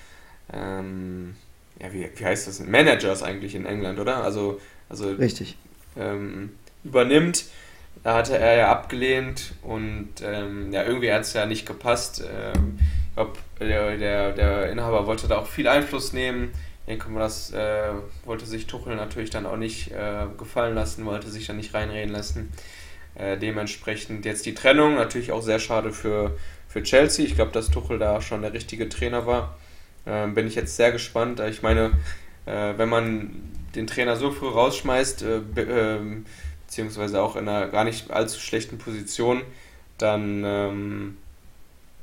ähm, 0.52 1.36
ja, 1.78 1.92
wie, 1.92 2.08
wie 2.16 2.24
heißt 2.24 2.48
das, 2.48 2.60
Managers 2.60 3.22
eigentlich 3.22 3.54
in 3.54 3.66
England, 3.66 4.00
oder? 4.00 4.24
Also, 4.24 4.58
also 4.88 5.10
Richtig. 5.10 5.56
Ähm, 5.96 6.54
übernimmt. 6.82 7.44
Da 8.02 8.14
hatte 8.14 8.36
er 8.38 8.56
ja 8.56 8.72
abgelehnt 8.72 9.52
und 9.62 10.08
ähm, 10.24 10.72
ja, 10.72 10.82
irgendwie 10.82 11.12
hat 11.12 11.20
es 11.20 11.34
ja 11.34 11.44
nicht 11.44 11.66
gepasst. 11.66 12.24
Ähm, 12.26 12.78
ich 13.10 13.14
glaube, 13.14 13.32
der, 13.60 13.96
der, 13.98 14.32
der 14.32 14.72
Inhaber 14.72 15.06
wollte 15.06 15.28
da 15.28 15.38
auch 15.38 15.46
viel 15.46 15.68
Einfluss 15.68 16.14
nehmen. 16.14 16.52
Ich 16.80 16.86
denke 16.86 17.10
mal, 17.10 17.20
das 17.20 17.52
äh, 17.52 17.90
wollte 18.24 18.46
sich 18.46 18.66
Tuchel 18.66 18.96
natürlich 18.96 19.30
dann 19.30 19.44
auch 19.44 19.58
nicht 19.58 19.92
äh, 19.92 20.24
gefallen 20.38 20.74
lassen, 20.74 21.04
wollte 21.04 21.28
sich 21.28 21.46
da 21.46 21.52
nicht 21.52 21.74
reinreden 21.74 22.12
lassen. 22.12 22.50
Äh, 23.14 23.36
dementsprechend 23.36 24.24
jetzt 24.24 24.46
die 24.46 24.54
Trennung, 24.54 24.94
natürlich 24.94 25.32
auch 25.32 25.42
sehr 25.42 25.58
schade 25.58 25.92
für, 25.92 26.36
für 26.72 26.82
Chelsea. 26.82 27.26
Ich 27.26 27.34
glaube, 27.34 27.52
dass 27.52 27.70
Tuchel 27.70 27.98
da 27.98 28.20
schon 28.22 28.42
der 28.42 28.54
richtige 28.54 28.88
Trainer 28.88 29.26
war. 29.26 29.56
Ähm, 30.06 30.34
bin 30.34 30.46
ich 30.46 30.54
jetzt 30.54 30.76
sehr 30.76 30.90
gespannt. 30.90 31.38
Ich 31.40 31.62
meine, 31.62 31.92
äh, 32.46 32.72
wenn 32.76 32.88
man 32.88 33.30
den 33.74 33.86
Trainer 33.86 34.16
so 34.16 34.30
früh 34.30 34.48
rausschmeißt, 34.48 35.22
äh, 35.22 35.36
äh, 35.60 36.00
beziehungsweise 36.66 37.20
auch 37.20 37.36
in 37.36 37.48
einer 37.48 37.68
gar 37.68 37.84
nicht 37.84 38.10
allzu 38.10 38.40
schlechten 38.40 38.78
Position, 38.78 39.42
dann, 39.98 40.42
ähm, 40.44 41.18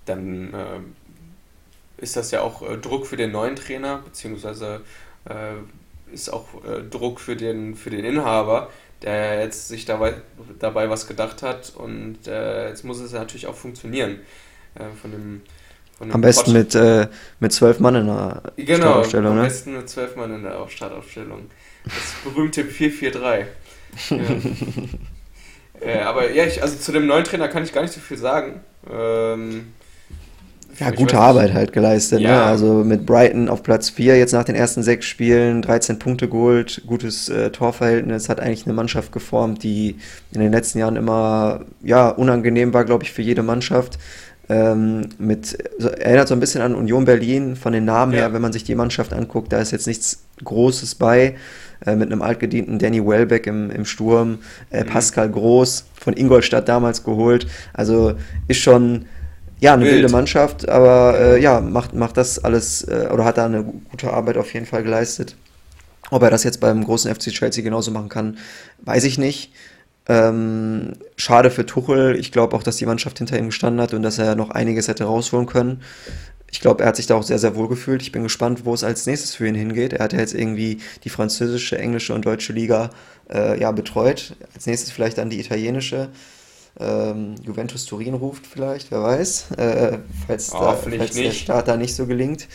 dann 0.05 0.53
äh, 0.53 2.03
ist 2.03 2.15
das 2.15 2.29
ja 2.29 2.41
auch 2.41 2.61
äh, 2.61 2.77
Druck 2.77 3.07
für 3.07 3.17
den 3.17 3.31
neuen 3.31 3.55
Trainer, 3.55 3.97
beziehungsweise 4.05 4.81
äh, 5.25 6.13
ist 6.13 6.31
auch 6.31 6.47
Druck 6.89 7.19
für 7.19 7.35
den, 7.35 7.75
für 7.75 7.91
den 7.91 8.03
Inhaber, 8.03 8.71
der 9.03 9.41
jetzt 9.41 9.67
sich 9.67 9.85
dabei, 9.85 10.15
dabei 10.57 10.89
was 10.89 11.05
gedacht 11.05 11.43
hat 11.43 11.71
und 11.75 12.17
jetzt 12.25 12.83
muss 12.83 12.99
es 12.99 13.11
natürlich 13.11 13.45
auch 13.45 13.53
funktionieren. 13.53 14.19
Äh, 14.75 14.83
von 15.01 15.11
dem 15.11 15.41
am 15.99 16.21
besten 16.21 16.53
mit, 16.53 16.75
äh, 16.75 17.07
mit 17.39 17.51
zwölf 17.51 17.79
Mann 17.79 17.95
in 17.95 18.07
der 18.07 18.41
genau, 18.55 18.77
Startaufstellung, 18.77 19.35
ne? 19.35 19.41
Am 19.41 19.47
besten 19.47 19.75
mit 19.75 19.89
zwölf 19.89 20.15
Mann 20.15 20.33
in 20.33 20.43
der 20.43 20.67
Startaufstellung. 20.69 21.49
Das 21.83 21.93
berühmte 22.23 22.63
4-4-3. 22.63 23.45
ja. 24.09 24.17
äh, 25.81 25.99
aber 25.99 26.31
ja, 26.31 26.45
ich, 26.45 26.61
also 26.61 26.77
zu 26.77 26.91
dem 26.93 27.05
neuen 27.05 27.25
Trainer 27.25 27.49
kann 27.49 27.63
ich 27.63 27.73
gar 27.73 27.81
nicht 27.81 27.93
so 27.93 27.99
viel 27.99 28.17
sagen. 28.17 28.61
Ähm, 28.89 29.73
ja, 30.79 30.91
gute 30.91 31.19
Arbeit 31.19 31.53
halt 31.53 31.73
geleistet. 31.73 32.21
Ne? 32.21 32.29
Ja. 32.29 32.37
Ne? 32.37 32.43
Also 32.43 32.83
mit 32.85 33.05
Brighton 33.05 33.49
auf 33.49 33.63
Platz 33.63 33.89
4 33.89 34.17
jetzt 34.17 34.31
nach 34.31 34.45
den 34.45 34.55
ersten 34.55 34.83
sechs 34.83 35.05
Spielen, 35.05 35.61
13 35.61 35.99
Punkte 35.99 36.29
geholt, 36.29 36.83
gutes 36.87 37.27
äh, 37.27 37.51
Torverhältnis, 37.51 38.29
hat 38.29 38.39
eigentlich 38.39 38.65
eine 38.65 38.73
Mannschaft 38.73 39.11
geformt, 39.11 39.63
die 39.63 39.97
in 40.31 40.39
den 40.39 40.53
letzten 40.53 40.79
Jahren 40.79 40.95
immer 40.95 41.65
ja, 41.83 42.09
unangenehm 42.09 42.73
war, 42.73 42.85
glaube 42.85 43.03
ich, 43.03 43.11
für 43.11 43.21
jede 43.21 43.43
Mannschaft. 43.43 43.99
Ähm, 44.49 45.09
mit, 45.19 45.57
so, 45.77 45.89
erinnert 45.89 46.27
so 46.27 46.33
ein 46.33 46.39
bisschen 46.39 46.61
an 46.61 46.73
Union 46.73 47.05
Berlin 47.05 47.55
von 47.55 47.71
den 47.71 47.85
Namen 47.85 48.13
ja. 48.13 48.19
her, 48.19 48.33
wenn 48.33 48.41
man 48.41 48.51
sich 48.51 48.63
die 48.63 48.73
Mannschaft 48.73 49.13
anguckt, 49.13 49.53
da 49.53 49.59
ist 49.59 49.71
jetzt 49.71 49.85
nichts 49.85 50.23
Großes 50.43 50.95
bei. 50.95 51.35
Äh, 51.85 51.95
mit 51.95 52.11
einem 52.11 52.21
altgedienten 52.21 52.77
Danny 52.77 53.05
Welbeck 53.05 53.47
im, 53.47 53.71
im 53.71 53.85
Sturm, 53.85 54.39
äh, 54.69 54.83
mhm. 54.83 54.87
Pascal 54.87 55.29
Groß 55.29 55.85
von 55.99 56.13
Ingolstadt 56.13 56.67
damals 56.67 57.03
geholt. 57.03 57.47
Also 57.73 58.15
ist 58.49 58.59
schon 58.59 59.05
ja 59.59 59.73
eine 59.73 59.85
Wild. 59.85 59.95
wilde 59.95 60.09
Mannschaft, 60.09 60.67
aber 60.67 61.17
äh, 61.19 61.41
ja, 61.41 61.61
macht, 61.61 61.93
macht 61.93 62.17
das 62.17 62.43
alles 62.43 62.83
äh, 62.83 63.07
oder 63.13 63.23
hat 63.23 63.37
da 63.37 63.45
eine 63.45 63.63
gute 63.63 64.11
Arbeit 64.11 64.37
auf 64.37 64.53
jeden 64.53 64.65
Fall 64.65 64.83
geleistet. 64.83 65.35
Ob 66.11 66.21
er 66.23 66.31
das 66.31 66.43
jetzt 66.43 66.59
beim 66.59 66.83
großen 66.83 67.13
FC 67.13 67.29
Chelsea 67.29 67.63
genauso 67.63 67.91
machen 67.91 68.09
kann, 68.09 68.37
weiß 68.79 69.05
ich 69.05 69.17
nicht. 69.17 69.53
Ähm, 70.09 70.93
schade 71.17 71.51
für 71.51 71.67
Tuchel. 71.67 72.15
Ich 72.19 72.31
glaube 72.31 72.55
auch, 72.55 72.63
dass 72.63 72.77
die 72.77 72.87
Mannschaft 72.87 73.19
hinter 73.19 73.37
ihm 73.37 73.45
gestanden 73.45 73.79
hat 73.79 73.93
und 73.93 74.01
dass 74.01 74.17
er 74.17 74.35
noch 74.35 74.49
einiges 74.49 74.87
hätte 74.87 75.03
rausholen 75.03 75.45
können. 75.45 75.83
Ich 76.51 76.61
glaube, 76.61 76.81
er 76.81 76.89
hat 76.89 76.95
sich 76.95 77.05
da 77.05 77.13
auch 77.13 77.23
sehr, 77.23 77.37
sehr 77.37 77.55
wohl 77.55 77.67
gefühlt. 77.67 78.01
Ich 78.01 78.11
bin 78.11 78.23
gespannt, 78.23 78.65
wo 78.65 78.73
es 78.73 78.83
als 78.83 79.05
nächstes 79.05 79.35
für 79.35 79.47
ihn 79.47 79.53
hingeht. 79.53 79.93
Er 79.93 80.03
hat 80.03 80.13
ja 80.13 80.19
jetzt 80.19 80.33
irgendwie 80.33 80.79
die 81.03 81.09
französische, 81.09 81.77
englische 81.77 82.15
und 82.15 82.25
deutsche 82.25 82.53
Liga 82.53 82.89
äh, 83.31 83.59
ja, 83.59 83.71
betreut. 83.71 84.35
Als 84.55 84.65
nächstes 84.65 84.91
vielleicht 84.91 85.19
dann 85.19 85.29
die 85.29 85.39
italienische. 85.39 86.09
Ähm, 86.79 87.35
Juventus 87.43 87.85
Turin 87.85 88.13
ruft 88.13 88.45
vielleicht, 88.45 88.91
wer 88.91 89.03
weiß, 89.03 89.51
äh, 89.57 89.97
falls, 90.27 90.53
oh, 90.53 90.59
da, 90.59 90.73
falls 90.75 91.15
der 91.15 91.31
Start 91.31 91.67
da 91.67 91.77
nicht 91.77 91.95
so 91.95 92.05
gelingt. 92.05 92.47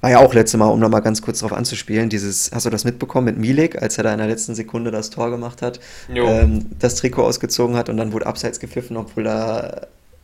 War 0.00 0.10
ja 0.10 0.18
auch 0.18 0.34
letztes 0.34 0.58
Mal, 0.58 0.66
um 0.66 0.80
nochmal 0.80 1.02
ganz 1.02 1.22
kurz 1.22 1.40
drauf 1.40 1.52
anzuspielen, 1.52 2.08
dieses, 2.08 2.50
hast 2.52 2.66
du 2.66 2.70
das 2.70 2.84
mitbekommen 2.84 3.26
mit 3.26 3.38
Milik, 3.38 3.80
als 3.80 3.96
er 3.98 4.04
da 4.04 4.12
in 4.12 4.18
der 4.18 4.26
letzten 4.26 4.54
Sekunde 4.54 4.90
das 4.90 5.10
Tor 5.10 5.30
gemacht 5.30 5.62
hat, 5.62 5.80
ähm, 6.08 6.66
das 6.78 6.96
Trikot 6.96 7.24
ausgezogen 7.24 7.76
hat 7.76 7.88
und 7.88 7.96
dann 7.96 8.12
wurde 8.12 8.26
Abseits 8.26 8.60
gepfiffen, 8.60 8.96
obwohl 8.96 9.26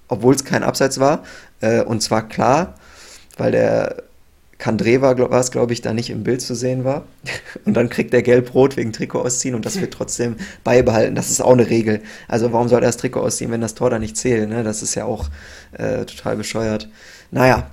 obwohl 0.09 0.35
es 0.35 0.45
kein 0.45 0.63
Abseits 0.63 1.01
war. 1.01 1.25
Äh, 1.61 1.83
und 1.83 2.03
zwar 2.03 2.29
klar, 2.29 2.75
weil 3.37 3.53
der 3.53 4.03
Kandreva 4.59 5.19
war 5.19 5.41
es, 5.41 5.51
glaube 5.51 5.73
ich, 5.73 5.83
da 5.83 5.93
nicht 5.93 6.11
im 6.11 6.25
Bild 6.25 6.41
zu 6.41 6.55
sehen 6.55 6.85
war. 6.85 7.05
Und 7.65 7.75
dann 7.75 7.89
kriegt 7.89 8.15
er 8.15 8.23
gelb-rot 8.23 8.77
wegen 8.77 8.93
Trikot 8.93 9.21
ausziehen 9.21 9.55
und 9.55 9.67
das 9.67 9.81
wird 9.81 9.93
trotzdem 9.93 10.37
beibehalten. 10.65 11.15
Das 11.15 11.31
ist 11.31 11.41
auch 11.41 11.53
eine 11.53 11.69
Regel. 11.69 12.01
Also 12.29 12.53
warum 12.53 12.69
soll 12.69 12.79
er 12.79 12.87
das 12.87 12.97
Trikot 12.97 13.21
ausziehen, 13.21 13.51
wenn 13.51 13.61
das 13.61 13.75
Tor 13.75 13.91
da 13.91 13.99
nicht 13.99 14.17
zählt? 14.17 14.49
Ne? 14.49 14.63
Das 14.63 14.83
ist 14.83 14.95
ja 14.95 15.05
auch 15.05 15.29
äh, 15.73 16.05
total 16.05 16.37
bescheuert. 16.37 16.89
Naja, 17.31 17.71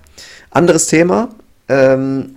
anderes 0.50 0.88
Thema. 0.88 1.30
Ähm, 1.70 2.36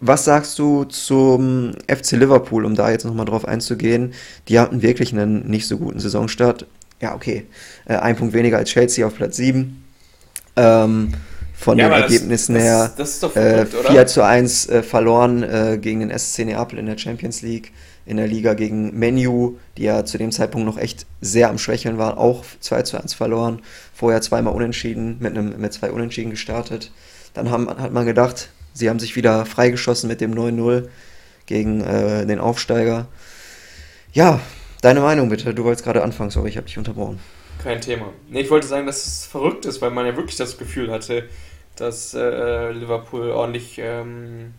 was 0.00 0.24
sagst 0.24 0.58
du 0.58 0.84
zum 0.84 1.72
FC 1.88 2.12
Liverpool, 2.12 2.64
um 2.64 2.74
da 2.74 2.90
jetzt 2.90 3.04
nochmal 3.04 3.26
drauf 3.26 3.46
einzugehen? 3.46 4.14
Die 4.48 4.58
hatten 4.58 4.82
wirklich 4.82 5.12
einen 5.12 5.48
nicht 5.48 5.66
so 5.66 5.78
guten 5.78 6.00
Saisonstart. 6.00 6.66
Ja, 7.00 7.14
okay. 7.14 7.46
Äh, 7.86 7.96
ein 7.96 8.16
Punkt 8.16 8.34
weniger 8.34 8.58
als 8.58 8.70
Chelsea 8.70 9.06
auf 9.06 9.14
Platz 9.14 9.36
7. 9.36 9.84
Ähm, 10.56 11.14
von 11.62 11.78
ja, 11.78 11.88
den 11.88 12.02
Ergebnissen 12.02 12.54
das, 12.54 12.62
her. 12.62 12.92
Das, 12.96 13.20
das 13.20 13.32
verrückt, 13.32 13.74
äh, 13.74 13.92
4 13.92 14.06
zu 14.06 14.24
1 14.24 14.68
äh, 14.68 14.82
verloren 14.82 15.42
äh, 15.42 15.78
gegen 15.80 16.00
den 16.00 16.18
SC 16.18 16.40
Neapel 16.40 16.78
in 16.78 16.86
der 16.86 16.98
Champions 16.98 17.42
League, 17.42 17.72
in 18.04 18.16
der 18.16 18.26
Liga 18.26 18.54
gegen 18.54 18.98
Menu, 18.98 19.58
die 19.76 19.84
ja 19.84 20.04
zu 20.04 20.18
dem 20.18 20.32
Zeitpunkt 20.32 20.66
noch 20.66 20.76
echt 20.76 21.06
sehr 21.20 21.48
am 21.50 21.58
Schwächeln 21.58 21.98
waren, 21.98 22.18
auch 22.18 22.44
2 22.60 22.82
zu 22.82 23.00
1 23.00 23.14
verloren. 23.14 23.62
Vorher 23.94 24.20
zweimal 24.22 24.54
unentschieden, 24.54 25.18
mit, 25.20 25.38
einem, 25.38 25.60
mit 25.60 25.72
zwei 25.72 25.92
Unentschieden 25.92 26.30
gestartet. 26.30 26.90
Dann 27.32 27.50
haben, 27.50 27.68
hat 27.68 27.92
man 27.92 28.06
gedacht, 28.06 28.50
sie 28.74 28.90
haben 28.90 28.98
sich 28.98 29.14
wieder 29.14 29.46
freigeschossen 29.46 30.08
mit 30.08 30.20
dem 30.20 30.34
9-0 30.34 30.88
gegen 31.46 31.80
äh, 31.82 32.26
den 32.26 32.40
Aufsteiger. 32.40 33.06
Ja, 34.12 34.40
deine 34.80 35.00
Meinung 35.00 35.28
bitte. 35.28 35.54
Du 35.54 35.62
wolltest 35.62 35.84
gerade 35.84 36.02
anfangen, 36.02 36.30
sorry, 36.30 36.48
ich 36.48 36.56
habe 36.56 36.66
dich 36.66 36.76
unterbrochen. 36.76 37.20
Kein 37.62 37.80
Thema. 37.80 38.12
Nee, 38.28 38.40
ich 38.40 38.50
wollte 38.50 38.66
sagen, 38.66 38.86
dass 38.86 39.06
es 39.06 39.26
verrückt 39.26 39.64
ist, 39.64 39.80
weil 39.80 39.90
man 39.92 40.06
ja 40.06 40.16
wirklich 40.16 40.36
das 40.36 40.58
Gefühl 40.58 40.90
hatte, 40.90 41.28
dass 41.82 42.14
äh, 42.14 42.70
Liverpool 42.70 43.30
ordentlich 43.30 43.78
ähm, 43.78 44.54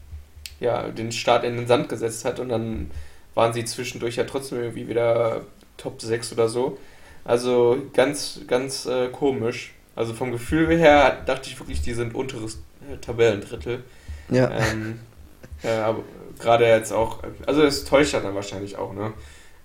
ja, 0.59 0.89
den 0.89 1.11
Start 1.11 1.43
in 1.43 1.55
den 1.55 1.67
Sand 1.67 1.89
gesetzt 1.89 2.25
hat 2.25 2.39
und 2.39 2.49
dann 2.49 2.91
waren 3.33 3.53
sie 3.53 3.65
zwischendurch 3.65 4.17
ja 4.17 4.25
trotzdem 4.25 4.59
irgendwie 4.59 4.87
wieder 4.87 5.41
Top 5.77 6.01
6 6.01 6.33
oder 6.33 6.49
so. 6.49 6.77
Also 7.25 7.77
ganz, 7.93 8.41
ganz 8.47 8.85
äh, 8.85 9.07
komisch. 9.09 9.73
Also 9.95 10.13
vom 10.13 10.31
Gefühl 10.31 10.67
her 10.77 11.21
dachte 11.25 11.49
ich 11.49 11.59
wirklich, 11.59 11.81
die 11.81 11.93
sind 11.93 12.15
unteres 12.15 12.61
äh, 12.91 12.97
Tabellendrittel. 12.97 13.83
Ja. 14.29 14.51
Ähm, 14.51 14.99
äh, 15.63 15.93
Gerade 16.39 16.67
jetzt 16.67 16.91
auch, 16.91 17.19
also 17.45 17.63
es 17.63 17.85
täuscht 17.85 18.13
ja 18.13 18.19
dann 18.19 18.35
wahrscheinlich 18.35 18.75
auch, 18.75 18.93
ne? 18.93 19.13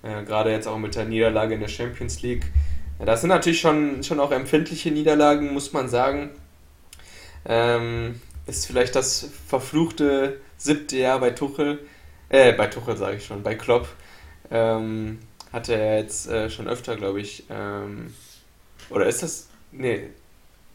Äh, 0.03 0.23
Gerade 0.25 0.51
jetzt 0.51 0.69
auch 0.69 0.79
mit 0.79 0.95
der 0.95 1.07
Niederlage 1.07 1.55
in 1.55 1.61
der 1.61 1.69
Champions 1.69 2.23
League. 2.23 2.47
Ja, 2.99 3.05
das 3.05 3.23
sind 3.23 3.31
natürlich 3.31 3.61
schon, 3.61 4.03
schon 4.03 4.21
auch 4.21 4.31
empfindliche 4.31 4.91
Niederlagen, 4.91 5.53
muss 5.53 5.73
man 5.73 5.89
sagen. 5.89 6.31
Ähm, 7.45 8.21
ist 8.47 8.67
vielleicht 8.67 8.95
das 8.95 9.29
verfluchte 9.47 10.41
siebte 10.57 10.97
Jahr 10.97 11.21
bei 11.21 11.31
Tuchel, 11.31 11.81
äh, 12.29 12.53
bei 12.53 12.67
Tuchel 12.67 12.97
sage 12.97 13.17
ich 13.17 13.27
schon, 13.27 13.43
bei 13.43 13.55
Klopp. 13.55 13.89
Ähm, 14.51 15.19
hatte 15.53 15.75
er 15.75 15.99
jetzt 15.99 16.29
äh, 16.29 16.51
schon 16.51 16.69
öfter, 16.69 16.97
glaube 16.97 17.21
ich. 17.21 17.45
Ähm, 17.51 18.13
oder 18.91 19.07
ist 19.07 19.23
das. 19.23 19.49
Nee, 19.73 20.09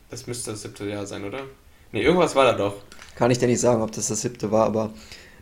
das 0.10 0.28
müsste 0.28 0.52
das 0.52 0.62
siebte 0.62 0.86
Jahr 0.86 1.06
sein, 1.06 1.24
oder? 1.26 1.42
Nee, 1.92 2.04
irgendwas 2.04 2.36
war 2.36 2.46
da 2.46 2.54
doch. 2.54 2.76
Kann 3.16 3.32
ich 3.32 3.38
dir 3.38 3.48
nicht 3.48 3.60
sagen, 3.60 3.82
ob 3.82 3.92
das 3.92 4.08
das 4.08 4.22
siebte 4.22 4.52
war, 4.52 4.66
aber. 4.66 4.92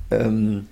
Ähm, 0.10 0.68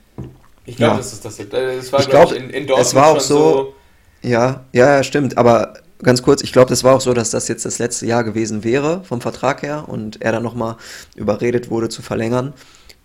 ich 0.65 0.75
glaube, 0.75 0.93
ja. 0.93 0.97
das 0.97 1.13
ist 1.13 1.25
das 1.25 1.37
siebte. 1.37 1.57
Äh, 1.57 1.77
es 1.77 1.91
war, 1.91 2.01
ich 2.01 2.09
glaube, 2.09 2.35
in, 2.35 2.49
in 2.49 2.67
Dortmund 2.67 2.87
es 2.87 2.95
war 2.95 3.07
auch 3.07 3.19
so, 3.19 3.37
so. 3.37 3.75
Ja, 4.21 4.65
ja, 4.73 5.03
stimmt. 5.03 5.37
Aber 5.37 5.73
ganz 6.01 6.21
kurz, 6.21 6.41
ich 6.41 6.53
glaube, 6.53 6.69
das 6.69 6.83
war 6.83 6.95
auch 6.95 7.01
so, 7.01 7.13
dass 7.13 7.29
das 7.29 7.47
jetzt 7.47 7.65
das 7.65 7.79
letzte 7.79 8.05
Jahr 8.05 8.23
gewesen 8.23 8.63
wäre 8.63 9.03
vom 9.03 9.21
Vertrag 9.21 9.61
her 9.61 9.85
und 9.87 10.21
er 10.21 10.31
dann 10.31 10.43
nochmal 10.43 10.77
überredet 11.15 11.69
wurde 11.69 11.89
zu 11.89 12.01
verlängern. 12.01 12.53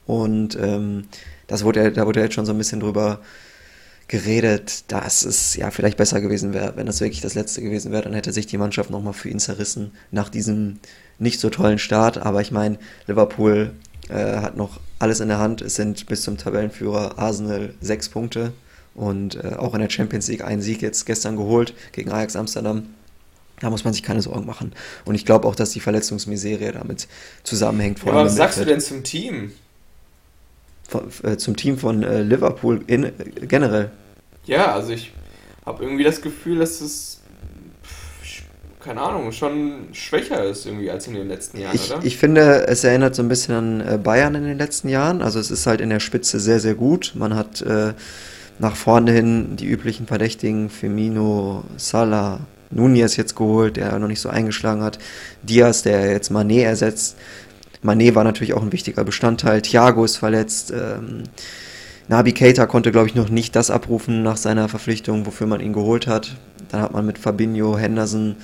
Und 0.06 0.56
ähm, 0.60 1.06
das 1.46 1.64
wurde, 1.64 1.92
da 1.92 2.06
wurde 2.06 2.20
jetzt 2.20 2.34
schon 2.34 2.46
so 2.46 2.52
ein 2.52 2.58
bisschen 2.58 2.80
drüber 2.80 3.20
geredet, 4.06 4.92
dass 4.92 5.24
es 5.24 5.56
ja 5.56 5.70
vielleicht 5.70 5.96
besser 5.96 6.20
gewesen 6.20 6.52
wäre, 6.52 6.76
wenn 6.76 6.86
das 6.86 7.00
wirklich 7.00 7.22
das 7.22 7.34
letzte 7.34 7.62
gewesen 7.62 7.90
wäre, 7.90 8.02
dann 8.02 8.12
hätte 8.12 8.32
sich 8.32 8.46
die 8.46 8.58
Mannschaft 8.58 8.90
nochmal 8.90 9.14
für 9.14 9.30
ihn 9.30 9.38
zerrissen 9.38 9.92
nach 10.10 10.28
diesem 10.28 10.78
nicht 11.18 11.40
so 11.40 11.48
tollen 11.48 11.78
Start. 11.78 12.18
Aber 12.18 12.42
ich 12.42 12.50
meine, 12.50 12.78
Liverpool 13.06 13.72
äh, 14.10 14.36
hat 14.36 14.56
noch 14.56 14.80
alles 14.98 15.20
in 15.20 15.28
der 15.28 15.38
Hand. 15.38 15.62
Es 15.62 15.74
sind 15.74 16.06
bis 16.06 16.22
zum 16.22 16.36
Tabellenführer 16.36 17.18
Arsenal 17.18 17.74
sechs 17.80 18.08
Punkte 18.08 18.52
und 18.94 19.36
äh, 19.42 19.54
auch 19.56 19.74
in 19.74 19.80
der 19.80 19.90
Champions 19.90 20.28
League 20.28 20.44
einen 20.44 20.62
Sieg 20.62 20.82
jetzt 20.82 21.04
gestern 21.04 21.36
geholt 21.36 21.74
gegen 21.92 22.10
Ajax 22.12 22.36
Amsterdam. 22.36 22.86
Da 23.60 23.70
muss 23.70 23.84
man 23.84 23.92
sich 23.92 24.02
keine 24.02 24.20
Sorgen 24.20 24.46
machen. 24.46 24.72
Und 25.04 25.14
ich 25.14 25.24
glaube 25.24 25.46
auch, 25.46 25.54
dass 25.54 25.70
die 25.70 25.80
Verletzungsmiserie 25.80 26.72
damit 26.72 27.08
zusammenhängt. 27.44 28.00
Vor 28.00 28.12
ja, 28.12 28.18
aber 28.18 28.26
was 28.26 28.36
sagst 28.36 28.58
du 28.58 28.64
denn 28.64 28.80
zum 28.80 29.04
Team? 29.04 29.52
Von, 30.88 31.10
äh, 31.22 31.36
zum 31.36 31.56
Team 31.56 31.78
von 31.78 32.02
äh, 32.02 32.22
Liverpool 32.22 32.82
in, 32.86 33.12
generell. 33.48 33.90
Ja, 34.44 34.72
also 34.72 34.92
ich 34.92 35.12
habe 35.64 35.82
irgendwie 35.82 36.04
das 36.04 36.20
Gefühl, 36.20 36.58
dass 36.58 36.80
es, 36.80 37.20
keine 38.80 39.00
Ahnung, 39.00 39.32
schon 39.32 39.88
schwächer 39.92 40.44
ist 40.44 40.66
irgendwie 40.66 40.90
als 40.90 41.06
in 41.06 41.14
den 41.14 41.28
letzten 41.28 41.58
Jahren, 41.58 41.74
ich, 41.74 41.90
oder? 41.90 42.04
Ich 42.04 42.18
finde, 42.18 42.66
es 42.66 42.84
erinnert 42.84 43.14
so 43.14 43.22
ein 43.22 43.28
bisschen 43.28 43.54
an 43.54 43.80
äh, 43.80 43.98
Bayern 43.98 44.34
in 44.34 44.44
den 44.44 44.58
letzten 44.58 44.88
Jahren. 44.88 45.22
Also 45.22 45.38
es 45.38 45.50
ist 45.50 45.66
halt 45.66 45.80
in 45.80 45.88
der 45.88 46.00
Spitze 46.00 46.38
sehr, 46.38 46.60
sehr 46.60 46.74
gut. 46.74 47.12
Man 47.14 47.34
hat 47.34 47.62
äh, 47.62 47.94
nach 48.58 48.76
vorne 48.76 49.12
hin 49.12 49.56
die 49.56 49.66
üblichen 49.66 50.06
Verdächtigen, 50.06 50.70
Firmino, 50.70 51.64
Salah, 51.76 52.40
Nunez 52.70 53.16
jetzt 53.16 53.36
geholt, 53.36 53.76
der 53.76 53.98
noch 53.98 54.08
nicht 54.08 54.20
so 54.20 54.28
eingeschlagen 54.28 54.82
hat, 54.82 54.98
Diaz, 55.42 55.82
der 55.82 56.10
jetzt 56.10 56.30
Manet 56.30 56.64
ersetzt. 56.64 57.16
Manet 57.82 58.14
war 58.14 58.24
natürlich 58.24 58.54
auch 58.54 58.62
ein 58.62 58.72
wichtiger 58.72 59.04
Bestandteil, 59.04 59.62
Thiago 59.62 60.04
ist 60.04 60.16
verletzt, 60.16 60.72
ähm, 60.72 61.24
Nabi 62.08 62.32
Keita 62.32 62.66
konnte, 62.66 62.92
glaube 62.92 63.08
ich, 63.08 63.14
noch 63.14 63.30
nicht 63.30 63.56
das 63.56 63.70
abrufen 63.70 64.22
nach 64.22 64.36
seiner 64.36 64.68
Verpflichtung, 64.68 65.24
wofür 65.24 65.46
man 65.46 65.60
ihn 65.60 65.72
geholt 65.72 66.06
hat. 66.06 66.36
Dann 66.70 66.82
hat 66.82 66.92
man 66.92 67.06
mit 67.06 67.16
Fabinho, 67.18 67.78
Henderson 67.78 68.36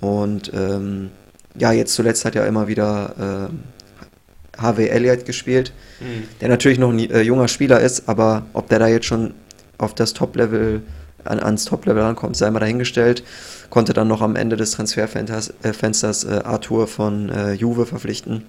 und 0.00 0.52
ähm, 0.54 1.10
ja, 1.56 1.72
jetzt 1.72 1.94
zuletzt 1.94 2.24
hat 2.24 2.36
ja 2.36 2.44
immer 2.44 2.68
wieder 2.68 3.50
äh, 3.50 4.60
Harvey 4.60 4.88
Elliott 4.88 5.24
gespielt, 5.24 5.72
mhm. 6.00 6.24
der 6.40 6.48
natürlich 6.48 6.78
noch 6.78 6.90
ein 6.90 6.98
äh, 7.10 7.22
junger 7.22 7.48
Spieler 7.48 7.80
ist, 7.80 8.08
aber 8.08 8.46
ob 8.52 8.68
der 8.68 8.78
da 8.78 8.86
jetzt 8.86 9.06
schon 9.06 9.34
auf 9.78 9.94
das 9.94 10.12
Top-Level 10.12 10.82
an, 11.24 11.40
ans 11.40 11.64
Top-Level 11.64 12.02
rankommt, 12.02 12.36
sei 12.36 12.50
mal 12.50 12.60
dahingestellt. 12.60 13.22
Konnte 13.70 13.92
dann 13.92 14.08
noch 14.08 14.22
am 14.22 14.36
Ende 14.36 14.56
des 14.56 14.72
Transferfensters 14.72 16.24
äh, 16.24 16.40
Arthur 16.44 16.86
von 16.86 17.28
äh, 17.30 17.52
Juve 17.52 17.86
verpflichten, 17.86 18.44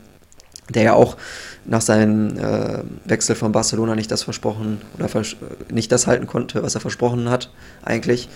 der 0.70 0.84
ja 0.84 0.94
auch 0.94 1.18
nach 1.66 1.82
seinem 1.82 2.38
äh, 2.38 2.80
Wechsel 3.06 3.36
von 3.36 3.52
Barcelona 3.52 3.96
nicht 3.96 4.12
das 4.12 4.24
versprochen 4.24 4.82
oder 4.98 5.10
vers 5.10 5.36
nicht 5.72 5.92
das 5.92 6.08
halten 6.08 6.28
konnte, 6.28 6.64
was 6.64 6.76
er 6.76 6.82
versprochen 6.82 7.30
hat, 7.30 7.52
eigentlich. 7.84 8.30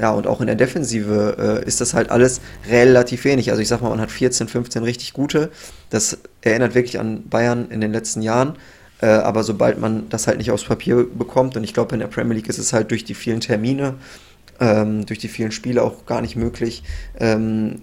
Ja, 0.00 0.12
und 0.12 0.28
auch 0.28 0.40
in 0.40 0.46
der 0.46 0.54
Defensive 0.54 1.62
äh, 1.64 1.66
ist 1.66 1.80
das 1.80 1.92
halt 1.92 2.10
alles 2.10 2.40
relativ 2.70 3.24
wenig. 3.24 3.50
Also 3.50 3.60
ich 3.60 3.66
sag 3.66 3.82
mal, 3.82 3.88
man 3.88 4.00
hat 4.00 4.12
14, 4.12 4.46
15 4.46 4.84
richtig 4.84 5.12
gute. 5.12 5.50
Das 5.90 6.18
erinnert 6.40 6.76
wirklich 6.76 7.00
an 7.00 7.28
Bayern 7.28 7.68
in 7.70 7.80
den 7.80 7.92
letzten 7.92 8.22
Jahren. 8.22 8.54
Äh, 9.00 9.06
aber 9.06 9.44
sobald 9.44 9.78
man 9.78 10.08
das 10.08 10.26
halt 10.26 10.38
nicht 10.38 10.50
aufs 10.50 10.64
Papier 10.64 11.04
bekommt, 11.04 11.56
und 11.56 11.64
ich 11.64 11.74
glaube, 11.74 11.94
in 11.94 12.00
der 12.00 12.08
Premier 12.08 12.34
League 12.34 12.48
ist 12.48 12.58
es 12.58 12.72
halt 12.72 12.90
durch 12.90 13.04
die 13.04 13.14
vielen 13.14 13.40
Termine, 13.40 13.94
ähm, 14.60 15.06
durch 15.06 15.18
die 15.18 15.28
vielen 15.28 15.52
Spiele 15.52 15.82
auch 15.82 16.06
gar 16.06 16.20
nicht 16.20 16.36
möglich, 16.36 16.82
ähm, 17.18 17.80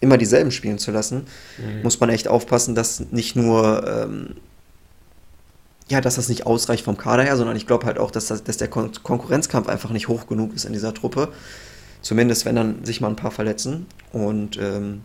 immer 0.00 0.18
dieselben 0.18 0.50
spielen 0.50 0.78
zu 0.78 0.90
lassen, 0.90 1.26
mhm. 1.58 1.82
muss 1.82 2.00
man 2.00 2.10
echt 2.10 2.28
aufpassen, 2.28 2.74
dass 2.74 3.00
nicht 3.12 3.36
nur, 3.36 3.86
ähm, 3.86 4.36
ja, 5.88 6.00
dass 6.00 6.16
das 6.16 6.28
nicht 6.28 6.46
ausreicht 6.46 6.84
vom 6.84 6.96
Kader 6.96 7.22
her, 7.22 7.36
sondern 7.36 7.56
ich 7.56 7.66
glaube 7.66 7.86
halt 7.86 7.98
auch, 7.98 8.10
dass, 8.10 8.26
das, 8.26 8.42
dass 8.42 8.56
der 8.56 8.68
Kon 8.68 8.90
Konkurrenzkampf 9.02 9.68
einfach 9.68 9.90
nicht 9.90 10.08
hoch 10.08 10.26
genug 10.26 10.54
ist 10.54 10.64
in 10.64 10.72
dieser 10.72 10.92
Truppe. 10.92 11.28
Zumindest 12.02 12.44
wenn 12.44 12.56
dann 12.56 12.84
sich 12.84 13.00
mal 13.00 13.08
ein 13.08 13.16
paar 13.16 13.30
verletzen. 13.30 13.86
Und 14.12 14.58
ähm, 14.58 15.02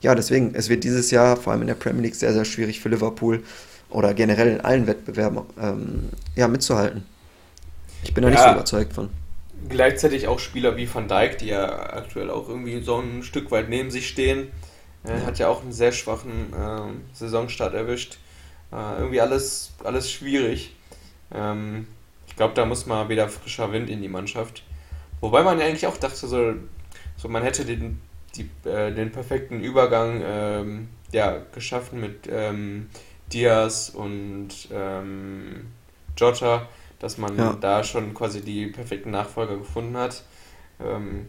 ja, 0.00 0.14
deswegen, 0.14 0.54
es 0.54 0.68
wird 0.68 0.84
dieses 0.84 1.10
Jahr, 1.10 1.36
vor 1.36 1.52
allem 1.52 1.62
in 1.62 1.68
der 1.68 1.74
Premier 1.74 2.02
League, 2.02 2.14
sehr, 2.14 2.32
sehr 2.32 2.44
schwierig 2.44 2.80
für 2.80 2.88
Liverpool, 2.88 3.42
oder 3.90 4.14
generell 4.14 4.48
in 4.48 4.60
allen 4.60 4.86
Wettbewerben 4.86 5.42
ähm, 5.60 6.10
ja, 6.34 6.48
mitzuhalten. 6.48 7.04
Ich 8.02 8.14
bin 8.14 8.22
da 8.22 8.28
ja, 8.28 8.34
nicht 8.34 8.44
so 8.44 8.52
überzeugt 8.52 8.92
von. 8.92 9.10
Gleichzeitig 9.68 10.28
auch 10.28 10.38
Spieler 10.38 10.76
wie 10.76 10.92
Van 10.92 11.08
Dijk, 11.08 11.38
die 11.38 11.46
ja 11.46 11.94
aktuell 11.94 12.30
auch 12.30 12.48
irgendwie 12.48 12.80
so 12.82 12.98
ein 13.00 13.22
Stück 13.22 13.50
weit 13.50 13.68
neben 13.68 13.90
sich 13.90 14.08
stehen. 14.08 14.48
Er 15.04 15.18
ja. 15.18 15.26
hat 15.26 15.38
ja 15.38 15.48
auch 15.48 15.62
einen 15.62 15.72
sehr 15.72 15.92
schwachen 15.92 16.52
äh, 16.52 17.14
Saisonstart 17.14 17.74
erwischt. 17.74 18.18
Äh, 18.72 18.98
irgendwie 18.98 19.20
alles, 19.20 19.72
alles 19.82 20.10
schwierig. 20.10 20.74
Ähm, 21.32 21.86
ich 22.26 22.36
glaube, 22.36 22.54
da 22.54 22.66
muss 22.66 22.86
mal 22.86 23.08
wieder 23.08 23.28
frischer 23.28 23.72
Wind 23.72 23.88
in 23.88 24.02
die 24.02 24.08
Mannschaft. 24.08 24.62
Wobei 25.20 25.42
man 25.42 25.58
ja 25.58 25.66
eigentlich 25.66 25.86
auch 25.86 25.96
dachte, 25.96 26.26
so, 26.26 26.54
so 27.16 27.28
man 27.28 27.42
hätte 27.42 27.64
den, 27.64 28.00
die, 28.34 28.50
äh, 28.68 28.92
den 28.92 29.10
perfekten 29.12 29.60
Übergang 29.60 30.22
ähm, 30.24 30.88
ja, 31.12 31.38
geschaffen 31.54 32.00
mit 32.00 32.28
ähm, 32.30 32.88
Diaz 33.32 33.90
und 33.90 34.48
ähm, 34.72 35.66
Jota, 36.16 36.68
dass 36.98 37.18
man 37.18 37.36
ja. 37.36 37.56
da 37.60 37.84
schon 37.84 38.14
quasi 38.14 38.40
die 38.40 38.66
perfekten 38.66 39.10
Nachfolger 39.10 39.56
gefunden 39.56 39.96
hat. 39.96 40.22
Ähm, 40.80 41.26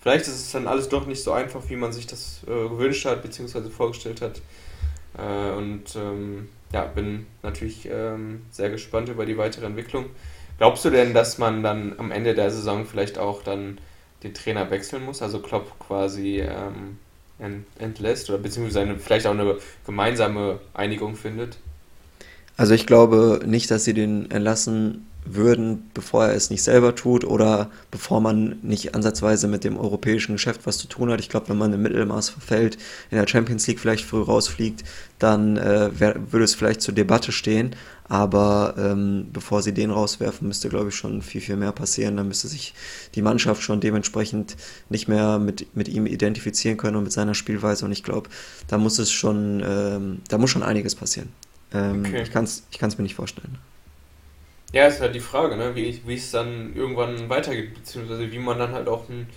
vielleicht 0.00 0.26
ist 0.26 0.34
es 0.34 0.52
dann 0.52 0.66
alles 0.66 0.88
doch 0.88 1.06
nicht 1.06 1.22
so 1.22 1.32
einfach, 1.32 1.62
wie 1.68 1.76
man 1.76 1.92
sich 1.92 2.06
das 2.06 2.42
äh, 2.44 2.68
gewünscht 2.68 3.04
hat, 3.04 3.22
beziehungsweise 3.22 3.70
vorgestellt 3.70 4.20
hat. 4.22 4.40
Äh, 5.18 5.52
und 5.56 5.96
ähm, 5.96 6.48
ja, 6.72 6.84
bin 6.84 7.26
natürlich 7.42 7.88
ähm, 7.90 8.42
sehr 8.50 8.70
gespannt 8.70 9.08
über 9.08 9.26
die 9.26 9.36
weitere 9.36 9.66
Entwicklung. 9.66 10.06
Glaubst 10.58 10.84
du 10.84 10.90
denn, 10.90 11.14
dass 11.14 11.38
man 11.38 11.62
dann 11.62 11.94
am 11.98 12.12
Ende 12.12 12.34
der 12.34 12.50
Saison 12.50 12.84
vielleicht 12.84 13.18
auch 13.18 13.42
dann 13.42 13.78
den 14.22 14.34
Trainer 14.34 14.70
wechseln 14.70 15.04
muss? 15.04 15.22
Also 15.22 15.40
Klopp 15.40 15.78
quasi 15.78 16.40
ähm, 16.40 16.98
entlässt 17.78 18.28
oder 18.30 18.38
beziehungsweise 18.38 18.96
vielleicht 18.98 19.26
auch 19.26 19.32
eine 19.32 19.56
gemeinsame 19.86 20.60
Einigung 20.74 21.16
findet? 21.16 21.58
Also 22.56 22.74
ich 22.74 22.86
glaube 22.86 23.40
nicht, 23.46 23.70
dass 23.70 23.84
sie 23.84 23.94
den 23.94 24.30
entlassen 24.30 25.06
würden, 25.24 25.90
bevor 25.94 26.26
er 26.26 26.34
es 26.34 26.50
nicht 26.50 26.62
selber 26.62 26.94
tut 26.94 27.24
oder 27.24 27.70
bevor 27.90 28.20
man 28.20 28.58
nicht 28.62 28.94
ansatzweise 28.94 29.48
mit 29.48 29.64
dem 29.64 29.78
europäischen 29.78 30.32
Geschäft 30.32 30.62
was 30.64 30.78
zu 30.78 30.88
tun 30.88 31.10
hat. 31.10 31.20
Ich 31.20 31.28
glaube, 31.28 31.48
wenn 31.50 31.58
man 31.58 31.72
im 31.72 31.82
Mittelmaß 31.82 32.30
verfällt, 32.30 32.78
in 33.10 33.18
der 33.18 33.28
Champions 33.28 33.66
League 33.66 33.80
vielleicht 33.80 34.04
früh 34.04 34.22
rausfliegt, 34.22 34.84
dann 35.18 35.56
äh, 35.56 35.90
wär, 35.98 36.32
würde 36.32 36.44
es 36.44 36.54
vielleicht 36.54 36.80
zur 36.80 36.94
Debatte 36.94 37.32
stehen. 37.32 37.76
Aber 38.10 38.74
ähm, 38.76 39.28
bevor 39.32 39.62
sie 39.62 39.72
den 39.72 39.92
rauswerfen, 39.92 40.48
müsste, 40.48 40.68
glaube 40.68 40.88
ich, 40.88 40.96
schon 40.96 41.22
viel, 41.22 41.40
viel 41.40 41.54
mehr 41.54 41.70
passieren. 41.70 42.16
Dann 42.16 42.26
müsste 42.26 42.48
sich 42.48 42.74
die 43.14 43.22
Mannschaft 43.22 43.62
schon 43.62 43.80
dementsprechend 43.80 44.56
nicht 44.88 45.06
mehr 45.06 45.38
mit, 45.38 45.76
mit 45.76 45.86
ihm 45.86 46.06
identifizieren 46.06 46.76
können 46.76 46.96
und 46.96 47.04
mit 47.04 47.12
seiner 47.12 47.34
Spielweise. 47.34 47.84
Und 47.84 47.92
ich 47.92 48.02
glaube, 48.02 48.28
da 48.66 48.78
muss 48.78 48.98
es 48.98 49.12
schon, 49.12 49.62
ähm, 49.64 50.22
da 50.28 50.38
muss 50.38 50.50
schon 50.50 50.64
einiges 50.64 50.96
passieren. 50.96 51.28
Ähm, 51.72 52.02
okay. 52.04 52.22
Ich 52.22 52.32
kann 52.32 52.42
es 52.42 52.64
ich 52.72 52.80
mir 52.80 53.04
nicht 53.04 53.14
vorstellen. 53.14 53.58
Ja, 54.72 54.88
ist 54.88 55.00
halt 55.00 55.14
die 55.14 55.20
Frage, 55.20 55.56
ne? 55.56 55.76
wie, 55.76 56.00
wie 56.04 56.14
es 56.14 56.32
dann 56.32 56.74
irgendwann 56.74 57.28
weitergeht, 57.28 57.74
beziehungsweise 57.74 58.32
wie 58.32 58.40
man 58.40 58.58
dann 58.58 58.72
halt 58.72 58.88
auch 58.88 59.08
ein 59.08 59.28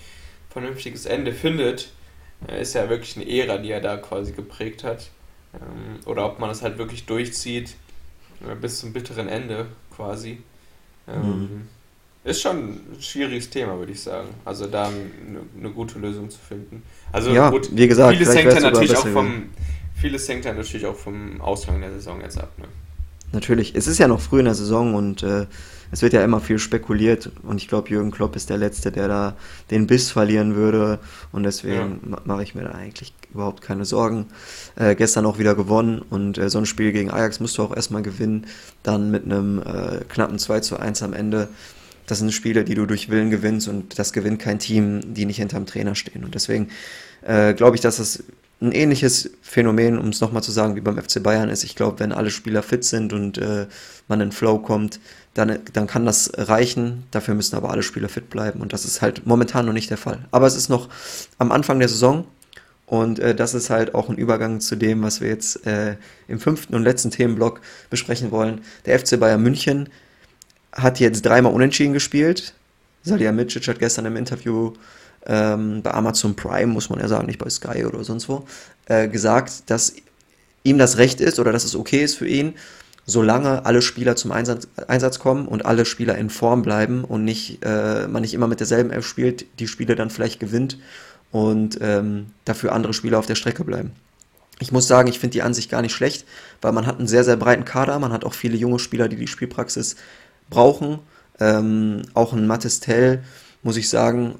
vernünftiges 0.49 1.05
Ende 1.05 1.31
findet. 1.31 1.91
Ist 2.59 2.73
ja 2.73 2.89
wirklich 2.89 3.17
eine 3.17 3.29
Ära, 3.29 3.59
die 3.59 3.69
er 3.69 3.81
da 3.81 3.97
quasi 3.97 4.31
geprägt 4.31 4.83
hat. 4.83 5.11
Ähm, 5.53 5.99
oder 6.07 6.25
ob 6.25 6.39
man 6.39 6.49
es 6.49 6.63
halt 6.63 6.79
wirklich 6.79 7.05
durchzieht 7.05 7.69
äh, 7.69 7.83
bis 8.61 8.79
zum 8.79 8.93
bitteren 8.93 9.27
Ende 9.27 9.67
quasi. 9.95 10.39
Ähm, 11.07 11.21
mhm. 11.21 11.67
Ist 12.23 12.41
schon 12.41 12.57
ein 12.57 13.01
schwieriges 13.01 13.49
Thema, 13.49 13.77
würde 13.77 13.91
ich 13.91 14.01
sagen. 14.01 14.29
Also 14.45 14.67
da 14.67 14.87
eine, 14.87 15.41
eine 15.59 15.69
gute 15.71 15.99
Lösung 15.99 16.29
zu 16.29 16.39
finden. 16.39 16.83
Also 17.11 17.31
ja, 17.31 17.49
gut, 17.49 17.69
wie 17.75 17.87
gesagt, 17.87 18.15
vieles 18.15 18.33
hängt 18.33 18.53
ja 18.53 18.59
natürlich 18.61 18.95
auch 18.95 19.07
vom, 19.07 19.49
vieles 19.95 20.29
hängt 20.29 20.45
ja 20.45 20.53
natürlich 20.53 20.85
auch 20.85 20.95
vom 20.95 21.41
Ausgang 21.41 21.81
der 21.81 21.91
Saison 21.91 22.21
jetzt 22.21 22.37
ab. 22.37 22.51
Ne? 22.57 22.65
Natürlich. 23.33 23.75
Es 23.75 23.87
ist 23.87 23.97
ja 23.97 24.07
noch 24.07 24.21
früh 24.21 24.39
in 24.39 24.45
der 24.45 24.55
Saison 24.55 24.95
und 24.95 25.23
äh, 25.23 25.45
es 25.91 26.01
wird 26.01 26.13
ja 26.13 26.23
immer 26.23 26.39
viel 26.39 26.57
spekuliert 26.57 27.29
und 27.43 27.57
ich 27.57 27.67
glaube, 27.67 27.89
Jürgen 27.89 28.09
Klopp 28.09 28.35
ist 28.35 28.49
der 28.49 28.57
Letzte, 28.57 28.91
der 28.91 29.07
da 29.07 29.35
den 29.69 29.85
Biss 29.85 30.09
verlieren 30.09 30.55
würde 30.55 30.99
und 31.31 31.43
deswegen 31.43 31.99
ja. 32.09 32.17
mache 32.25 32.41
ich 32.41 32.55
mir 32.55 32.63
da 32.63 32.71
eigentlich 32.71 33.13
überhaupt 33.31 33.61
keine 33.61 33.85
Sorgen. 33.85 34.25
Äh, 34.75 34.95
gestern 34.95 35.27
auch 35.27 35.37
wieder 35.37 35.53
gewonnen 35.53 36.01
und 36.09 36.39
äh, 36.39 36.49
so 36.49 36.57
ein 36.57 36.65
Spiel 36.65 36.93
gegen 36.93 37.11
Ajax 37.11 37.39
musst 37.39 37.59
du 37.59 37.63
auch 37.63 37.75
erstmal 37.75 38.01
gewinnen, 38.01 38.47
dann 38.81 39.11
mit 39.11 39.25
einem 39.25 39.59
äh, 39.59 40.03
knappen 40.09 40.39
2 40.39 40.61
zu 40.61 40.79
1 40.79 41.03
am 41.03 41.13
Ende. 41.13 41.47
Das 42.07 42.17
sind 42.17 42.33
Spiele, 42.33 42.63
die 42.63 42.73
du 42.73 42.87
durch 42.87 43.09
Willen 43.09 43.29
gewinnst 43.29 43.67
und 43.67 43.99
das 43.99 44.13
gewinnt 44.13 44.39
kein 44.39 44.57
Team, 44.57 45.13
die 45.13 45.25
nicht 45.25 45.37
hinterm 45.37 45.67
Trainer 45.67 45.93
stehen. 45.93 46.23
Und 46.23 46.33
deswegen 46.33 46.69
äh, 47.21 47.53
glaube 47.53 47.75
ich, 47.75 47.81
dass 47.81 47.99
es 47.99 48.23
ein 48.63 48.71
ähnliches 48.71 49.29
Phänomen, 49.41 49.99
um 49.99 50.09
es 50.09 50.21
nochmal 50.21 50.41
zu 50.41 50.51
sagen, 50.51 50.75
wie 50.75 50.81
beim 50.81 50.97
FC 50.97 51.21
Bayern 51.21 51.49
ist. 51.49 51.63
Ich 51.63 51.75
glaube, 51.75 51.99
wenn 51.99 52.13
alle 52.13 52.31
Spieler 52.31 52.63
fit 52.63 52.85
sind 52.85 53.11
und 53.11 53.37
äh, 53.37 53.67
man 54.07 54.21
in 54.21 54.31
Flow 54.31 54.57
kommt, 54.57 54.99
dann, 55.33 55.59
dann 55.73 55.85
kann 55.85 56.05
das 56.05 56.31
reichen. 56.35 57.03
Dafür 57.11 57.35
müssen 57.35 57.55
aber 57.57 57.71
alle 57.71 57.83
Spieler 57.83 58.07
fit 58.07 58.29
bleiben 58.29 58.61
und 58.61 58.71
das 58.71 58.85
ist 58.85 59.01
halt 59.01 59.25
momentan 59.27 59.65
noch 59.65 59.73
nicht 59.73 59.89
der 59.89 59.97
Fall. 59.97 60.19
Aber 60.31 60.47
es 60.47 60.55
ist 60.55 60.69
noch 60.69 60.87
am 61.37 61.51
Anfang 61.51 61.79
der 61.79 61.89
Saison 61.89 62.25
und 62.85 63.19
äh, 63.19 63.35
das 63.35 63.53
ist 63.53 63.69
halt 63.69 63.95
auch 63.95 64.09
ein 64.09 64.17
Übergang 64.17 64.61
zu 64.61 64.77
dem, 64.77 65.03
was 65.03 65.19
wir 65.19 65.27
jetzt 65.27 65.67
äh, 65.67 65.97
im 66.29 66.39
fünften 66.39 66.73
und 66.73 66.83
letzten 66.83 67.11
Themenblock 67.11 67.59
besprechen 67.89 68.31
wollen. 68.31 68.61
Der 68.85 68.97
FC 68.97 69.19
Bayern 69.19 69.43
München 69.43 69.89
hat 70.71 71.01
jetzt 71.01 71.25
dreimal 71.25 71.53
unentschieden 71.53 71.93
gespielt. 71.93 72.53
Salihamidzic 73.03 73.67
hat 73.67 73.79
gestern 73.79 74.05
im 74.05 74.15
Interview 74.15 74.73
ähm, 75.25 75.81
bei 75.81 75.91
Amazon 75.93 76.35
Prime, 76.35 76.67
muss 76.67 76.89
man 76.89 76.99
ja 76.99 77.07
sagen, 77.07 77.27
nicht 77.27 77.39
bei 77.39 77.49
Sky 77.49 77.85
oder 77.85 78.03
sonst 78.03 78.27
wo, 78.29 78.45
äh, 78.87 79.07
gesagt, 79.07 79.69
dass 79.69 79.93
ihm 80.63 80.77
das 80.77 80.97
recht 80.97 81.21
ist 81.21 81.39
oder 81.39 81.51
dass 81.51 81.63
es 81.63 81.75
okay 81.75 82.03
ist 82.03 82.15
für 82.15 82.27
ihn, 82.27 82.55
solange 83.05 83.65
alle 83.65 83.81
Spieler 83.81 84.15
zum 84.15 84.31
Einsatz, 84.31 84.67
Einsatz 84.87 85.19
kommen 85.19 85.47
und 85.47 85.65
alle 85.65 85.85
Spieler 85.85 86.17
in 86.17 86.29
Form 86.29 86.61
bleiben 86.61 87.03
und 87.03 87.23
nicht, 87.23 87.63
äh, 87.63 88.07
man 88.07 88.21
nicht 88.21 88.33
immer 88.33 88.47
mit 88.47 88.59
derselben 88.59 88.91
Elf 88.91 89.05
spielt, 89.05 89.45
die 89.59 89.67
Spiele 89.67 89.95
dann 89.95 90.09
vielleicht 90.09 90.39
gewinnt 90.39 90.77
und 91.31 91.79
ähm, 91.81 92.27
dafür 92.45 92.71
andere 92.71 92.93
Spieler 92.93 93.19
auf 93.19 93.25
der 93.25 93.35
Strecke 93.35 93.63
bleiben. 93.63 93.91
Ich 94.59 94.71
muss 94.71 94.87
sagen, 94.87 95.09
ich 95.09 95.19
finde 95.19 95.33
die 95.33 95.41
Ansicht 95.41 95.69
gar 95.69 95.81
nicht 95.81 95.93
schlecht, 95.93 96.25
weil 96.61 96.71
man 96.71 96.85
hat 96.85 96.99
einen 96.99 97.07
sehr, 97.07 97.23
sehr 97.23 97.35
breiten 97.35 97.65
Kader, 97.65 97.99
man 97.99 98.13
hat 98.13 98.23
auch 98.23 98.33
viele 98.33 98.55
junge 98.55 98.79
Spieler, 98.79 99.09
die 99.09 99.17
die 99.17 99.27
Spielpraxis 99.27 99.95
brauchen. 100.49 100.99
Ähm, 101.39 102.03
auch 102.13 102.33
ein 102.33 102.45
Mattes 102.45 102.79
Tell, 102.79 103.23
muss 103.63 103.77
ich 103.77 103.89
sagen, 103.89 104.35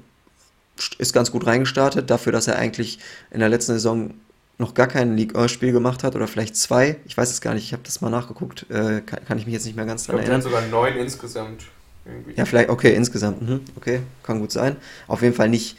ist 0.98 1.12
ganz 1.12 1.30
gut 1.30 1.46
reingestartet, 1.46 2.10
dafür, 2.10 2.32
dass 2.32 2.46
er 2.46 2.56
eigentlich 2.56 2.98
in 3.30 3.40
der 3.40 3.48
letzten 3.48 3.72
Saison 3.72 4.14
noch 4.58 4.74
gar 4.74 4.86
kein 4.86 5.16
League 5.16 5.34
1-Spiel 5.36 5.72
gemacht 5.72 6.04
hat 6.04 6.14
oder 6.14 6.28
vielleicht 6.28 6.56
zwei. 6.56 6.96
Ich 7.06 7.16
weiß 7.16 7.30
es 7.30 7.40
gar 7.40 7.54
nicht, 7.54 7.64
ich 7.64 7.72
habe 7.72 7.82
das 7.84 8.00
mal 8.00 8.10
nachgeguckt, 8.10 8.66
äh, 8.70 9.00
kann, 9.00 9.24
kann, 9.26 9.38
ich 9.38 9.46
mich 9.46 9.54
jetzt 9.54 9.66
nicht 9.66 9.76
mehr 9.76 9.86
ganz 9.86 10.06
dran 10.06 10.18
erinnern. 10.18 10.42
sogar 10.42 10.62
neun 10.62 10.96
insgesamt. 10.96 11.64
Irgendwie. 12.06 12.34
Ja, 12.36 12.44
vielleicht, 12.44 12.68
okay, 12.68 12.94
insgesamt, 12.94 13.42
mhm, 13.42 13.60
okay, 13.76 14.00
kann 14.22 14.40
gut 14.40 14.52
sein. 14.52 14.76
Auf 15.08 15.22
jeden 15.22 15.34
Fall 15.34 15.48
nicht 15.48 15.76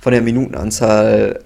von 0.00 0.12
der 0.12 0.20
Minutenanzahl 0.20 1.42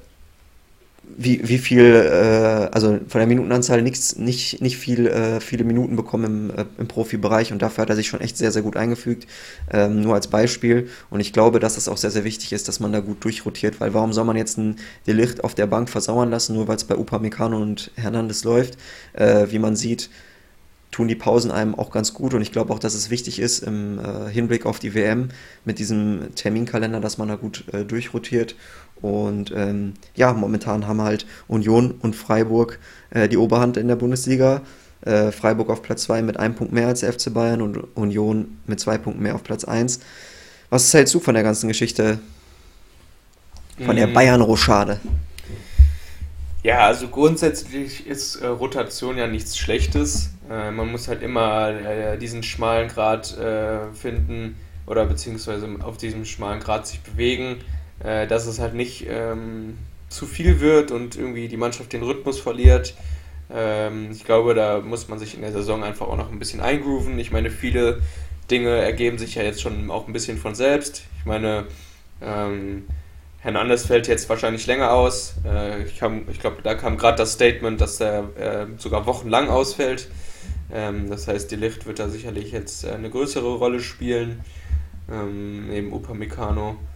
wie, 1.19 1.49
wie 1.49 1.59
viel, 1.59 1.83
äh, 1.83 2.69
also 2.73 2.99
von 3.09 3.19
der 3.19 3.27
Minutenanzahl 3.27 3.81
nichts, 3.81 4.17
nicht, 4.17 4.61
nicht 4.61 4.77
viel, 4.77 5.07
äh, 5.07 5.41
viele 5.41 5.65
Minuten 5.65 5.97
bekommen 5.97 6.51
im, 6.51 6.59
äh, 6.59 6.65
im 6.79 6.89
Profibereich 6.89 7.53
und 7.53 7.63
dafür 7.63 7.83
hat 7.83 7.91
er 7.91 7.97
sich 7.97 8.07
schon 8.07 8.21
echt 8.21 8.37
sehr, 8.37 8.53
sehr 8.53 8.63
gut 8.63 8.77
eingefügt. 8.77 9.27
Ähm, 9.73 10.03
nur 10.03 10.15
als 10.15 10.29
Beispiel. 10.29 10.91
Und 11.09 11.21
ich 11.21 11.33
glaube, 11.33 11.59
dass 11.59 11.79
es 11.79 11.89
auch 11.89 11.97
sehr, 11.97 12.11
sehr 12.11 12.25
wichtig 12.25 12.53
ist, 12.53 12.69
dass 12.69 12.81
man 12.81 12.93
da 12.93 13.01
gut 13.01 13.25
durchrotiert, 13.25 13.81
weil 13.81 13.95
warum 13.95 14.13
soll 14.13 14.25
man 14.25 14.37
jetzt 14.37 14.59
ein 14.59 14.77
Delicht 15.07 15.43
auf 15.43 15.55
der 15.55 15.67
Bank 15.67 15.89
versauern 15.89 16.31
lassen, 16.31 16.55
nur 16.55 16.69
weil 16.69 16.77
es 16.77 16.85
bei 16.85 16.97
Upamecano 16.97 17.61
und 17.61 17.91
Hernandez 17.97 18.45
läuft? 18.45 18.77
Äh, 19.15 19.47
wie 19.51 19.59
man 19.59 19.75
sieht, 19.75 20.11
tun 20.91 21.09
die 21.09 21.15
Pausen 21.15 21.51
einem 21.51 21.75
auch 21.75 21.91
ganz 21.91 22.15
gut 22.15 22.33
und 22.33 22.41
ich 22.41 22.53
glaube 22.53 22.73
auch, 22.73 22.79
dass 22.79 22.95
es 22.95 23.11
wichtig 23.11 23.39
ist 23.39 23.59
im 23.61 23.99
äh, 23.99 24.31
Hinblick 24.31 24.65
auf 24.65 24.79
die 24.79 24.95
WM 24.95 25.29
mit 25.65 25.79
diesem 25.79 26.35
Terminkalender, 26.35 27.01
dass 27.01 27.19
man 27.19 27.29
da 27.29 27.37
gut 27.37 27.65
äh, 27.73 27.85
durchrotiert. 27.85 28.55
Und 29.03 29.53
ähm, 29.55 29.95
ja, 30.15 30.33
momentan 30.33 30.87
haben 30.87 31.03
halt 31.03 31.27
Union 31.49 31.93
und 32.03 32.17
Freiburg 32.17 32.79
äh, 33.11 33.29
die 33.29 33.37
Oberhand 33.37 33.77
in 33.77 33.89
der 33.89 33.97
Bundesliga. 33.97 34.63
Äh, 35.03 35.31
Freiburg 35.33 35.71
auf 35.71 35.83
Platz 35.83 36.05
2 36.05 36.23
mit 36.23 36.39
einem 36.39 36.55
Punkt 36.55 36.73
mehr 36.73 36.89
als 36.89 37.01
der 37.01 37.13
FC 37.13 37.33
Bayern 37.33 37.61
und 37.61 37.97
Union 37.97 38.59
mit 38.67 38.81
zwei 38.81 38.99
Punkten 38.99 39.23
mehr 39.23 39.35
auf 39.35 39.45
Platz 39.45 39.65
1. 39.65 40.01
Was 40.71 40.93
hältst 40.93 41.15
du 41.15 41.21
von 41.21 41.35
der 41.35 41.43
ganzen 41.43 41.69
Geschichte? 41.69 42.19
Von 43.85 43.97
der 43.97 44.07
mm. 44.07 44.15
Bayern-Rochade? 44.15 45.01
Ja, 46.63 46.87
also 46.87 47.07
grundsätzlich 47.09 48.07
ist 48.07 48.37
äh, 48.37 48.47
Rotation 48.47 49.17
ja 49.19 49.29
nichts 49.29 49.57
Schlechtes. 49.57 50.31
Äh, 50.51 50.73
man 50.73 50.91
muss 50.91 51.07
halt 51.07 51.23
immer 51.23 51.69
äh, 51.69 52.19
diesen 52.19 52.43
schmalen 52.43 52.89
Grad 52.89 53.37
äh, 53.39 53.93
finden 53.93 54.57
oder 54.87 55.07
beziehungsweise 55.07 55.69
auf 55.83 55.97
diesem 55.97 56.25
schmalen 56.25 56.59
Grad 56.59 56.87
sich 56.89 57.01
bewegen, 57.03 57.59
äh, 58.01 58.27
dass 58.27 58.47
es 58.47 58.59
halt 58.59 58.75
nicht 58.75 59.07
ähm, 59.09 59.79
zu 60.09 60.27
viel 60.27 60.61
wird 60.61 60.91
und 60.91 61.17
irgendwie 61.17 61.49
die 61.49 61.57
Mannschaft 61.57 61.93
den 61.93 62.03
Rhythmus 62.03 62.41
verliert. 62.41 62.95
Ähm, 63.51 64.11
ich 64.13 64.25
glaube, 64.25 64.55
da 64.55 64.81
muss 64.81 65.09
man 65.09 65.19
sich 65.19 65.35
in 65.35 65.43
der 65.43 65.53
Saison 65.53 65.85
einfach 65.85 66.09
auch 66.09 66.17
noch 66.17 66.31
ein 66.31 66.39
bisschen 66.39 66.61
eingrooven. 66.61 67.19
Ich 67.19 67.31
meine, 67.31 67.51
viele 67.51 68.01
Dinge 68.51 68.71
ergeben 68.71 69.19
sich 69.19 69.35
ja 69.35 69.43
jetzt 69.43 69.61
schon 69.61 69.91
auch 69.91 70.07
ein 70.07 70.13
bisschen 70.13 70.39
von 70.39 70.55
selbst. 70.55 71.05
Ich 71.19 71.25
meine, 71.25 71.65
ähm, 72.21 72.87
Hernandez 73.39 73.87
fällt 73.87 74.09
jetzt 74.09 74.29
wahrscheinlich 74.29 74.67
länger 74.67 74.93
aus. 74.93 75.35
Äh, 75.45 75.83
ich, 75.85 76.01
ich 76.03 76.41
glaube, 76.41 76.63
da 76.63 76.75
kam 76.75 76.97
gerade 76.97 77.19
das 77.19 77.33
Statement, 77.33 77.81
dass 77.81 78.01
er 78.01 78.37
äh, 78.37 78.67
sogar 78.79 79.07
wochenlang 79.07 79.49
ausfällt. 79.49 80.09
Ähm, 80.73 81.09
das 81.09 81.29
heißt, 81.29 81.51
die 81.51 81.57
Licht 81.57 81.87
wird 81.87 81.99
da 81.99 82.09
sicherlich 82.09 82.53
jetzt 82.53 82.85
äh, 82.85 82.91
eine 82.91 83.11
größere 83.11 83.55
Rolle 83.55 83.81
spielen. 83.81 84.45
Ähm, 85.11 85.69
neben 85.69 85.93
Upamecano. 85.93 86.71
Äh, 86.71 86.96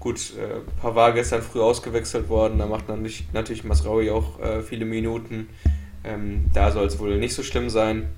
gut, 0.00 0.18
äh, 0.36 0.60
Pavard 0.80 1.14
gestern 1.14 1.42
früh 1.42 1.60
ausgewechselt 1.60 2.28
worden. 2.28 2.58
Da 2.58 2.66
macht 2.66 2.88
natürlich, 2.88 3.24
natürlich 3.32 3.64
Masraui 3.64 4.10
auch 4.10 4.40
äh, 4.40 4.62
viele 4.62 4.84
Minuten. 4.84 5.48
Ähm, 6.04 6.46
da 6.52 6.72
soll 6.72 6.86
es 6.86 6.98
wohl 6.98 7.16
nicht 7.18 7.34
so 7.34 7.42
schlimm 7.42 7.70
sein. 7.70 8.08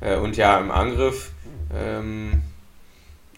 Äh, 0.00 0.16
und 0.16 0.36
ja, 0.36 0.58
im 0.58 0.70
Angriff. 0.70 1.30
Ähm, 1.74 2.42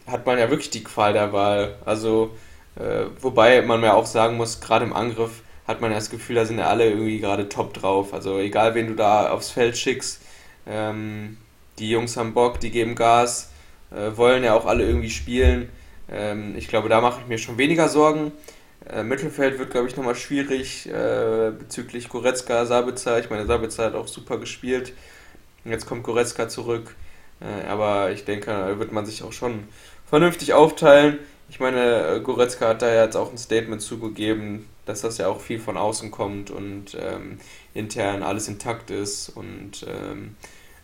hat 0.07 0.27
man 0.27 0.39
ja 0.39 0.51
wirklich 0.51 0.71
die 0.71 0.83
Qual 0.83 1.13
der 1.13 1.33
Wahl. 1.33 1.77
Also, 1.85 2.31
äh, 2.77 3.05
wobei 3.21 3.63
man 3.63 3.83
ja 3.83 3.95
auch 3.95 4.07
sagen 4.07 4.37
muss, 4.37 4.61
gerade 4.61 4.85
im 4.85 4.93
Angriff 4.93 5.43
hat 5.67 5.81
man 5.81 5.91
ja 5.91 5.99
das 5.99 6.11
Gefühl, 6.11 6.37
da 6.37 6.47
sind 6.47 6.59
ja 6.59 6.69
alle 6.69 6.89
irgendwie 6.89 7.21
gerade 7.21 7.49
top 7.49 7.75
drauf. 7.75 8.15
Also, 8.15 8.39
egal 8.39 8.75
wen 8.75 8.89
du 8.89 8.95
da 8.95 9.31
aufs 9.31 9.51
Feld 9.51 9.77
schickst, 9.77 10.23
ähm, 10.67 11.37
die 11.79 11.91
Jungs 11.91 12.17
haben 12.17 12.35
Bock, 12.35 12.59
die 12.61 12.71
geben 12.71 12.95
Gas, 12.95 13.53
äh, 13.91 14.17
wollen 14.17 14.45
ja 14.45 14.55
auch 14.55 14.67
alle 14.67 14.85
irgendwie 14.85 15.11
spielen. 15.11 15.69
Ähm, 16.11 16.55
ich 16.57 16.69
glaube, 16.69 16.89
da 16.89 17.01
mache 17.01 17.21
ich 17.23 17.29
mir 17.29 17.39
schon 17.39 17.59
weniger 17.59 17.89
Sorgen. 17.89 18.33
Äh, 18.89 19.03
Mittelfeld 19.03 19.59
wird, 19.59 19.71
glaube 19.71 19.89
ich, 19.89 19.97
nochmal 19.97 20.15
schwierig 20.15 20.89
äh, 20.89 21.53
bezüglich 21.59 22.09
Goretzka, 22.09 22.67
Sabitzer. 22.67 23.19
Ich 23.19 23.31
meine, 23.31 23.47
Sabitzer 23.47 23.85
hat 23.85 23.95
auch 23.95 24.09
super 24.09 24.39
gespielt. 24.39 24.93
Jetzt 25.65 25.87
kommt 25.87 26.05
Goretzka 26.05 26.49
zurück. 26.49 26.95
Äh, 27.41 27.67
aber 27.67 28.11
ich 28.11 28.25
denke, 28.25 28.47
da 28.47 28.79
wird 28.79 28.93
man 28.93 29.07
sich 29.07 29.23
auch 29.23 29.33
schon 29.33 29.65
vernünftig 30.07 30.55
aufteilen. 30.55 31.19
Ich 31.51 31.61
meine, 31.61 32.07
äh, 32.07 32.21
Goretzka 32.21 32.69
hat 32.69 32.83
da 32.83 33.05
jetzt 33.05 33.17
auch 33.17 33.31
ein 33.31 33.39
Statement 33.39 33.83
zugegeben, 33.83 34.69
dass 34.87 35.03
das 35.03 35.19
ja 35.19 35.29
auch 35.29 35.41
viel 35.41 35.59
von 35.59 35.77
außen 35.77 36.11
kommt 36.11 36.51
und 36.51 36.97
ähm, 36.99 37.39
intern 37.75 38.23
alles 38.23 38.49
intakt 38.49 38.91
ist 38.91 39.29
und 39.31 39.87
ähm, 39.87 40.37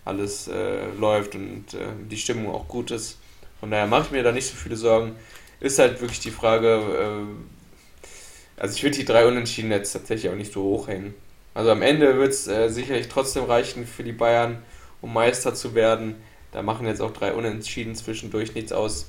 alles 0.05 0.49
äh, 0.49 0.87
läuft 0.99 1.35
und 1.35 1.75
äh, 1.75 1.87
die 2.11 2.17
Stimmung 2.17 2.55
auch 2.55 2.69
gut 2.69 2.91
ist. 2.91 3.19
Von 3.65 3.71
daher 3.71 3.87
mache 3.87 4.03
ich 4.03 4.11
mir 4.11 4.23
da 4.23 4.31
nicht 4.31 4.47
so 4.47 4.57
viele 4.57 4.77
Sorgen. 4.77 5.13
Ist 5.59 5.79
halt 5.79 5.99
wirklich 6.03 6.21
die 6.21 6.31
Frage, 6.31 6.69
äh, 6.69 8.61
also 8.61 8.75
ich 8.77 8.83
würde 8.83 8.99
die 8.99 9.07
drei 9.07 9.27
Unentschieden 9.27 9.71
jetzt 9.71 9.95
tatsächlich 9.95 10.31
auch 10.31 10.37
nicht 10.37 10.53
so 10.53 10.63
hochhängen. 10.63 11.15
Also 11.55 11.71
am 11.71 11.81
Ende 11.81 12.19
wird 12.19 12.33
es 12.33 12.47
äh, 12.47 12.69
sicherlich 12.69 13.09
trotzdem 13.09 13.45
reichen 13.45 13.87
für 13.87 14.05
die 14.05 14.13
Bayern, 14.13 14.59
um 15.01 15.15
Meister 15.15 15.55
zu 15.55 15.75
werden. 15.75 16.17
Da 16.53 16.61
machen 16.61 16.87
jetzt 16.87 17.01
auch 17.01 17.11
drei 17.11 17.33
Unentschieden 17.33 17.95
zwischendurch 17.95 18.55
nichts 18.55 18.71
aus. 18.71 19.07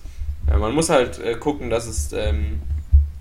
Ja, 0.48 0.58
man 0.58 0.74
muss 0.74 0.90
halt 0.90 1.20
äh, 1.20 1.36
gucken, 1.36 1.70
dass 1.70 1.86
es, 1.86 2.14
ähm, 2.14 2.62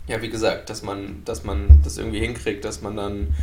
ja, 0.06 0.22
wie 0.22 0.30
gesagt, 0.30 0.70
dass 0.70 0.84
man, 0.84 1.22
dass 1.24 1.42
man 1.42 1.80
das 1.82 1.98
irgendwie 1.98 2.20
hinkriegt, 2.20 2.64
dass 2.64 2.80
man 2.80 2.96
dann, 2.96 3.34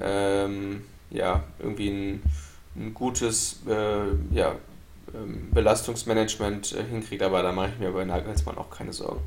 ähm, 0.00 0.84
ja, 1.10 1.44
irgendwie 1.58 1.90
ein, 1.90 2.22
ein 2.76 2.94
gutes, 2.94 3.60
äh, 3.68 4.34
ja, 4.34 4.56
ähm, 5.14 5.48
Belastungsmanagement 5.52 6.72
äh, 6.72 6.84
hinkriegt, 6.84 7.22
aber 7.22 7.42
da 7.42 7.52
mache 7.52 7.70
ich 7.74 7.78
mir 7.78 7.90
bei 7.92 8.04
Nagelsmann 8.04 8.58
auch 8.58 8.70
keine 8.70 8.92
Sorgen. 8.92 9.20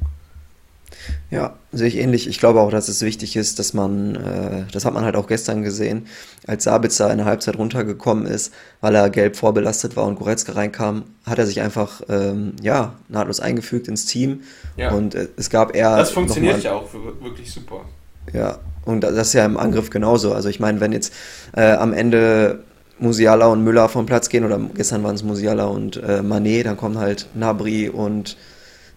Ja, 1.30 1.56
sehe 1.72 1.88
ich 1.88 1.98
ähnlich. 1.98 2.28
Ich 2.28 2.40
glaube 2.40 2.62
auch, 2.62 2.72
dass 2.72 2.88
es 2.88 3.02
wichtig 3.02 3.36
ist, 3.36 3.60
dass 3.60 3.74
man, 3.74 4.16
äh, 4.16 4.64
das 4.72 4.86
hat 4.86 4.94
man 4.94 5.06
halt 5.06 5.16
auch 5.16 5.28
gestern 5.28 5.62
gesehen, 5.62 6.08
als 6.48 6.64
Sabitzer 6.64 7.12
in 7.12 7.20
der 7.20 7.28
Halbzeit 7.28 7.58
runtergekommen 7.58 8.26
ist, 8.26 8.54
weil 8.82 8.96
er 8.96 9.10
gelb 9.10 9.36
vorbelastet 9.36 9.96
war 9.96 10.06
und 10.06 10.16
Goretzka 10.18 10.54
reinkam, 10.54 11.04
hat 11.26 11.38
er 11.38 11.46
sich 11.46 11.62
einfach, 11.62 12.02
ähm, 12.10 12.54
ja, 12.62 12.94
nahtlos 13.08 13.40
eingefügt 13.40 13.88
ins 13.88 14.06
Team. 14.06 14.42
Ja. 14.78 14.92
Und 14.92 15.16
äh, 15.16 15.28
es 15.38 15.50
gab 15.50 15.76
eher. 15.76 15.98
Das 15.98 16.12
funktioniert 16.12 16.64
ja 16.64 16.74
auch 16.74 16.92
wirklich 17.22 17.52
super. 17.52 17.86
Ja, 18.34 18.60
und 18.86 19.02
das 19.02 19.14
ist 19.14 19.34
ja 19.34 19.46
im 19.46 19.58
Angriff 19.58 19.90
genauso. 19.90 20.34
Also 20.34 20.50
ich 20.50 20.60
meine, 20.60 20.80
wenn 20.80 20.92
jetzt 20.92 21.14
äh, 21.56 21.74
am 21.74 21.94
Ende 21.94 22.64
Musiala 23.00 23.48
und 23.48 23.64
Müller 23.64 23.90
vom 23.90 24.06
Platz 24.06 24.30
gehen, 24.30 24.44
oder 24.44 24.60
gestern 24.76 25.04
waren 25.04 25.16
es 25.16 25.24
Musiala 25.24 25.66
und 25.66 25.98
äh, 25.98 26.22
Manet, 26.22 26.66
dann 26.66 26.78
kommen 26.78 26.98
halt 26.98 27.28
Nabri 27.34 27.90
und 27.90 28.38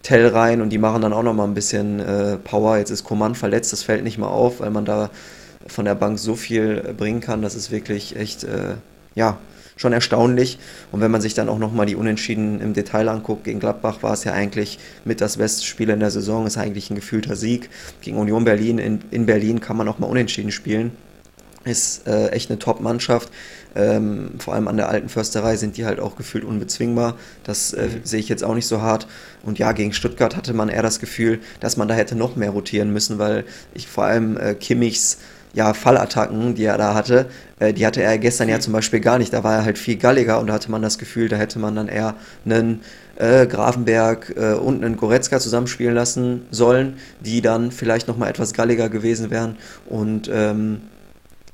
Tell 0.03 0.27
rein 0.27 0.61
und 0.61 0.71
die 0.71 0.79
machen 0.79 1.03
dann 1.03 1.13
auch 1.13 1.23
nochmal 1.23 1.47
ein 1.47 1.55
bisschen 1.55 2.01
äh, 2.01 2.37
Power. 2.37 2.77
Jetzt 2.77 2.91
ist 2.91 3.05
Coman 3.05 3.37
verletzt, 3.37 3.73
das 3.73 3.85
fällt 3.85 4.03
nicht 4.03 4.19
mal 4.19 4.27
auf, 4.27 4.59
weil 4.59 4.71
man 4.71 4.85
da 4.85 5.11
von 5.69 5.85
der 5.85 5.95
Bank 5.95 6.19
so 6.19 6.35
viel 6.35 6.83
äh, 6.85 6.93
bringen 6.93 7.21
kann. 7.21 7.41
Das 7.41 7.55
ist 7.55 7.71
wirklich 7.71 8.17
echt, 8.17 8.43
äh, 8.43 8.75
ja, 9.15 9.39
schon 9.77 9.93
erstaunlich. 9.93 10.59
Und 10.91 11.01
wenn 11.01 11.11
man 11.11 11.21
sich 11.21 11.35
dann 11.35 11.49
auch 11.49 11.59
nochmal 11.59 11.87
die 11.87 11.95
Unentschieden 11.95 12.61
im 12.61 12.73
Detail 12.73 13.09
anguckt, 13.09 13.45
gegen 13.45 13.61
Gladbach 13.61 14.03
war 14.03 14.13
es 14.13 14.25
ja 14.25 14.33
eigentlich 14.33 14.81
mit 15.05 15.21
das 15.21 15.37
beste 15.37 15.65
Spiel 15.65 15.91
in 15.91 16.01
der 16.01 16.11
Saison, 16.11 16.47
ist 16.47 16.59
eigentlich 16.59 16.91
ein 16.91 16.97
gefühlter 16.97 17.37
Sieg. 17.37 17.71
Gegen 18.01 18.17
Union 18.19 18.45
Berlin, 18.45 18.79
in, 18.79 19.01
in 19.13 19.27
Berlin 19.27 19.61
kann 19.61 19.77
man 19.77 19.89
auch 19.89 20.01
mal 20.01 20.09
unentschieden 20.09 20.51
spielen. 20.51 20.93
Ist 21.65 22.09
äh, 22.09 22.31
echt 22.31 22.51
eine 22.51 22.59
Top-Mannschaft. 22.59 23.31
Ähm, 23.75 24.33
vor 24.39 24.55
allem 24.55 24.69
an 24.69 24.77
der 24.77 24.89
alten 24.89 25.09
Försterei 25.09 25.57
sind 25.57 25.77
die 25.77 25.85
halt 25.85 26.01
auch 26.01 26.17
gefühlt 26.17 26.45
unbezwingbar. 26.45 27.17
Das 27.45 27.73
äh, 27.73 27.87
mhm. 27.87 28.01
sehe 28.05 28.21
ich 28.21 28.29
jetzt 28.29 28.45
auch 28.45 28.55
nicht 28.55 28.67
so 28.67 28.83
hart. 28.83 29.07
Und 29.43 29.59
ja, 29.59 29.73
gegen 29.73 29.93
Stuttgart 29.93 30.37
hatte 30.37 30.55
man 30.55 30.69
eher 30.69 30.83
das 30.83 31.01
Gefühl, 31.01 31.41
dass 31.61 31.77
man 31.77 31.89
da 31.89 31.95
hätte 31.95 32.15
noch 32.15 32.37
mehr 32.37 32.51
rotieren 32.51 32.93
müssen, 32.93 33.19
weil 33.19 33.45
ich 33.75 33.89
vor 33.89 34.05
allem 34.05 34.37
äh, 34.37 34.55
Kimmichs 34.55 35.19
ja, 35.55 35.75
Fallattacken, 35.75 36.55
die 36.55 36.65
er 36.65 36.79
da 36.79 36.95
hatte, 36.95 37.27
äh, 37.59 37.73
die 37.73 37.87
hatte 37.87 38.03
er 38.03 38.17
gestern 38.19 38.49
ja 38.49 38.57
mhm. 38.57 38.63
zum 38.63 38.73
Beispiel 38.73 39.01
gar 39.01 39.19
nicht. 39.19 39.33
Da 39.33 39.45
war 39.45 39.57
er 39.57 39.65
halt 39.65 39.79
viel 39.79 39.97
galliger 39.97 40.41
und 40.41 40.47
da 40.47 40.55
hatte 40.55 40.71
man 40.71 40.83
das 40.83 40.99
Gefühl, 40.99 41.29
da 41.29 41.37
hätte 41.37 41.59
man 41.59 41.77
dann 41.77 41.89
eher 41.89 42.15
einen 42.45 42.81
äh, 43.17 43.47
Grafenberg 43.47 44.35
äh, 44.37 44.55
und 44.55 44.85
einen 44.85 44.97
Goretzka 44.97 45.39
zusammenspielen 45.41 45.95
lassen 45.95 46.47
sollen, 46.51 46.95
die 47.21 47.43
dann 47.43 47.71
vielleicht 47.71 48.09
nochmal 48.09 48.31
etwas 48.31 48.55
galliger 48.55 48.89
gewesen 48.89 49.31
wären 49.31 49.57
und 49.87 50.31
ähm, 50.33 50.83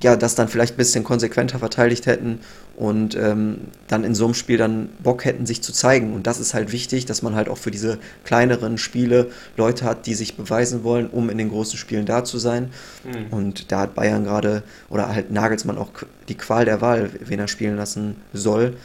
ja, 0.01 0.17
das 0.17 0.37
dann 0.37 0.49
vielleicht 0.49 0.75
ein 0.75 0.77
bisschen 0.77 1.03
konsequenter 1.03 1.59
verteidigt 1.59 2.07
hätten 2.07 2.41
und 2.77 3.17
ähm, 3.17 3.59
dann 3.89 4.05
in 4.05 4.15
so 4.15 4.27
einem 4.27 4.35
Spiel 4.35 4.57
dann 4.57 4.91
Bock 5.03 5.25
hätten, 5.25 5.45
sich 5.45 5.61
zu 5.61 5.73
zeigen. 5.73 6.15
Und 6.15 6.29
das 6.29 6.39
ist 6.39 6.55
halt 6.55 6.71
wichtig, 6.71 7.07
dass 7.07 7.23
man 7.23 7.35
halt 7.35 7.49
auch 7.49 7.59
für 7.59 7.73
diese 7.73 7.99
kleineren 8.25 8.79
Spiele 8.79 9.33
Leute 9.57 9.85
hat, 9.85 10.07
die 10.07 10.15
sich 10.15 10.37
beweisen 10.37 10.85
wollen, 10.85 11.09
um 11.09 11.31
in 11.31 11.39
den 11.39 11.49
großen 11.49 11.77
Spielen 11.77 12.07
da 12.07 12.23
zu 12.23 12.39
sein. 12.39 12.71
Mhm. 13.05 13.33
Und 13.33 13.73
da 13.73 13.81
hat 13.81 13.97
Bayern 13.97 14.23
gerade, 14.23 14.63
oder 14.89 15.09
halt 15.09 15.33
Nagelsmann 15.33 15.79
auch 15.79 15.91
die 16.29 16.37
Qual 16.37 16.65
der 16.65 16.81
Wahl, 16.81 17.11
wen 17.19 17.41
er 17.41 17.49
spielen 17.49 17.77
lassen 17.77 18.17
soll. 18.33 18.77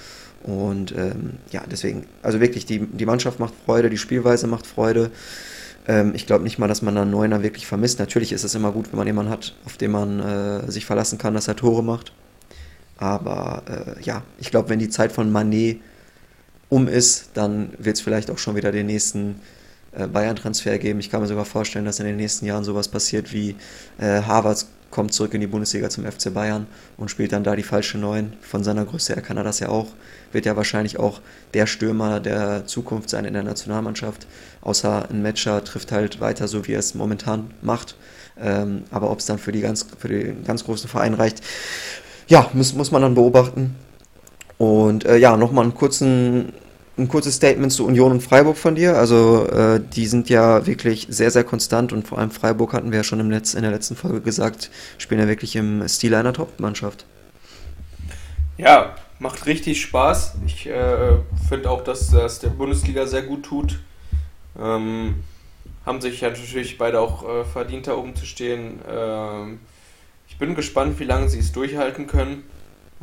Und 0.41 0.93
ähm, 0.93 1.33
ja, 1.51 1.61
deswegen, 1.69 2.07
also 2.23 2.41
wirklich, 2.41 2.65
die, 2.65 2.79
die 2.79 3.05
Mannschaft 3.05 3.39
macht 3.39 3.53
Freude, 3.65 3.91
die 3.91 3.99
Spielweise 3.99 4.47
macht 4.47 4.65
Freude. 4.65 5.11
Ähm, 5.87 6.13
ich 6.15 6.25
glaube 6.25 6.43
nicht 6.43 6.59
mal, 6.59 6.67
dass 6.67 6.81
man 6.81 6.97
einen 6.97 7.11
Neuner 7.11 7.43
wirklich 7.43 7.67
vermisst. 7.67 7.99
Natürlich 7.99 8.31
ist 8.31 8.43
es 8.43 8.55
immer 8.55 8.71
gut, 8.71 8.91
wenn 8.91 8.97
man 8.97 9.07
jemanden 9.07 9.31
hat, 9.31 9.55
auf 9.65 9.77
den 9.77 9.91
man 9.91 10.19
äh, 10.19 10.71
sich 10.71 10.85
verlassen 10.85 11.17
kann, 11.17 11.33
dass 11.33 11.47
er 11.47 11.55
Tore 11.55 11.83
macht. 11.83 12.13
Aber 12.97 13.63
äh, 13.67 14.01
ja, 14.03 14.23
ich 14.39 14.51
glaube, 14.51 14.69
wenn 14.69 14.79
die 14.79 14.89
Zeit 14.89 15.11
von 15.11 15.31
Manet 15.31 15.79
um 16.69 16.87
ist, 16.87 17.31
dann 17.33 17.73
wird 17.77 17.97
es 17.97 18.01
vielleicht 18.01 18.31
auch 18.31 18.37
schon 18.37 18.55
wieder 18.55 18.71
den 18.71 18.87
nächsten 18.87 19.35
äh, 19.91 20.07
Bayern-Transfer 20.07 20.77
geben. 20.79 20.99
Ich 20.99 21.09
kann 21.09 21.21
mir 21.21 21.27
sogar 21.27 21.45
vorstellen, 21.45 21.85
dass 21.85 21.99
in 21.99 22.05
den 22.05 22.17
nächsten 22.17 22.45
Jahren 22.45 22.63
sowas 22.63 22.87
passiert 22.87 23.33
wie 23.33 23.55
äh, 23.99 24.21
Harvards 24.21 24.69
kommt 24.93 25.11
zurück 25.11 25.33
in 25.33 25.41
die 25.41 25.47
Bundesliga 25.47 25.89
zum 25.89 26.05
FC 26.05 26.31
Bayern 26.31 26.67
und 26.97 27.09
spielt 27.09 27.31
dann 27.31 27.43
da 27.43 27.55
die 27.55 27.63
falsche 27.63 27.97
Neun. 27.97 28.33
Von 28.41 28.63
seiner 28.63 28.85
Größe 28.85 29.15
her 29.15 29.23
kann 29.23 29.37
er 29.37 29.43
das 29.43 29.59
ja 29.59 29.69
auch. 29.69 29.87
Wird 30.31 30.45
ja 30.45 30.55
wahrscheinlich 30.55 30.99
auch 30.99 31.19
der 31.55 31.65
Stürmer 31.65 32.19
der 32.19 32.67
Zukunft 32.67 33.09
sein 33.09 33.25
in 33.25 33.33
der 33.33 33.41
Nationalmannschaft. 33.41 34.27
Außer 34.61 35.09
ein 35.09 35.23
Matcher 35.23 35.63
trifft 35.63 35.91
halt 35.91 36.21
weiter, 36.21 36.47
so 36.47 36.67
wie 36.67 36.73
er 36.73 36.79
es 36.79 36.93
momentan 36.93 37.49
macht. 37.63 37.95
Ähm, 38.39 38.83
aber 38.91 39.09
ob 39.09 39.17
es 39.17 39.25
dann 39.25 39.39
für, 39.39 39.51
die 39.51 39.61
ganz, 39.61 39.83
für 39.97 40.09
den 40.09 40.43
ganz 40.43 40.63
großen 40.63 40.87
Verein 40.87 41.15
reicht, 41.15 41.41
ja, 42.27 42.47
muss, 42.53 42.75
muss 42.75 42.91
man 42.91 43.01
dann 43.01 43.15
beobachten. 43.15 43.75
Und 44.59 45.05
äh, 45.05 45.17
ja, 45.17 45.37
nochmal 45.37 45.63
einen 45.63 45.73
kurzen, 45.73 46.53
ein 46.97 47.07
kurzes 47.07 47.35
Statement 47.35 47.71
zu 47.71 47.85
Union 47.85 48.11
und 48.11 48.21
Freiburg 48.21 48.57
von 48.57 48.75
dir. 48.75 48.97
Also 48.97 49.47
äh, 49.47 49.81
die 49.81 50.05
sind 50.05 50.29
ja 50.29 50.65
wirklich 50.67 51.07
sehr, 51.09 51.31
sehr 51.31 51.43
konstant 51.43 51.91
und 51.91 52.07
vor 52.07 52.19
allem 52.19 52.31
Freiburg 52.31 52.73
hatten 52.73 52.91
wir 52.91 52.97
ja 52.99 53.03
schon 53.03 53.19
im 53.19 53.31
Letz-, 53.31 53.55
in 53.55 53.63
der 53.63 53.71
letzten 53.71 53.95
Folge 53.95 54.21
gesagt, 54.21 54.69
spielen 54.97 55.21
ja 55.21 55.27
wirklich 55.27 55.55
im 55.55 55.87
Stil 55.87 56.13
einer 56.13 56.33
Top-Mannschaft. 56.33 57.05
Ja, 58.57 58.95
macht 59.19 59.47
richtig 59.47 59.81
Spaß. 59.81 60.35
Ich 60.45 60.67
äh, 60.67 61.17
finde 61.49 61.71
auch, 61.71 61.83
dass 61.83 62.11
das 62.11 62.39
der 62.39 62.49
Bundesliga 62.49 63.07
sehr 63.07 63.23
gut 63.23 63.43
tut. 63.43 63.79
Ähm, 64.59 65.23
haben 65.85 66.01
sich 66.01 66.21
ja 66.21 66.29
natürlich 66.29 66.77
beide 66.77 66.99
auch 66.99 67.27
äh, 67.27 67.43
verdient, 67.43 67.87
da 67.87 67.95
oben 67.95 68.15
zu 68.15 68.25
stehen. 68.25 68.79
Ähm, 68.87 69.59
ich 70.27 70.37
bin 70.37 70.53
gespannt, 70.55 70.99
wie 70.99 71.05
lange 71.05 71.29
sie 71.29 71.39
es 71.39 71.51
durchhalten 71.51 72.05
können. 72.05 72.43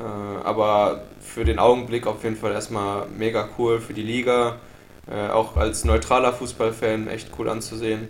Äh, 0.00 0.44
aber 0.44 1.02
für 1.20 1.44
den 1.44 1.58
Augenblick 1.58 2.06
auf 2.06 2.24
jeden 2.24 2.36
Fall 2.36 2.52
erstmal 2.52 3.06
mega 3.08 3.48
cool 3.58 3.80
für 3.80 3.92
die 3.92 4.02
Liga. 4.02 4.56
Äh, 5.10 5.30
auch 5.30 5.56
als 5.56 5.84
neutraler 5.84 6.32
Fußballfan 6.32 7.08
echt 7.08 7.30
cool 7.38 7.48
anzusehen. 7.48 8.08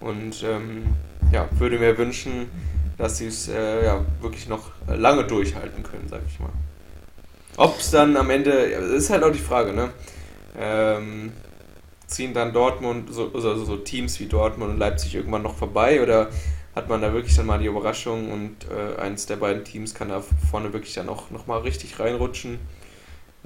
Und 0.00 0.42
ähm, 0.44 0.86
ja, 1.32 1.48
würde 1.58 1.78
mir 1.78 1.96
wünschen, 1.98 2.50
dass 2.98 3.18
sie 3.18 3.26
es 3.26 3.48
äh, 3.48 3.84
ja, 3.84 4.04
wirklich 4.20 4.48
noch 4.48 4.70
lange 4.86 5.24
durchhalten 5.24 5.82
können, 5.82 6.06
sag 6.08 6.20
ich 6.28 6.38
mal. 6.38 6.50
Ob 7.56 7.78
es 7.78 7.90
dann 7.90 8.16
am 8.16 8.30
Ende, 8.30 8.70
ja, 8.70 8.78
ist 8.78 9.10
halt 9.10 9.22
auch 9.22 9.32
die 9.32 9.38
Frage, 9.38 9.72
ne? 9.72 9.90
Ähm, 10.58 11.32
ziehen 12.06 12.34
dann 12.34 12.52
Dortmund, 12.52 13.12
so, 13.12 13.30
also 13.34 13.64
so 13.64 13.76
Teams 13.76 14.20
wie 14.20 14.26
Dortmund 14.26 14.72
und 14.72 14.78
Leipzig 14.78 15.14
irgendwann 15.14 15.42
noch 15.42 15.56
vorbei 15.56 16.02
oder 16.02 16.28
hat 16.74 16.88
man 16.88 17.00
da 17.00 17.12
wirklich 17.12 17.36
dann 17.36 17.46
mal 17.46 17.58
die 17.58 17.66
Überraschung 17.66 18.32
und 18.32 18.56
äh, 18.70 19.00
eins 19.00 19.26
der 19.26 19.36
beiden 19.36 19.64
Teams 19.64 19.94
kann 19.94 20.08
da 20.08 20.22
vorne 20.50 20.72
wirklich 20.72 20.94
dann 20.94 21.08
auch 21.08 21.30
nochmal 21.30 21.60
richtig 21.60 21.98
reinrutschen. 22.00 22.58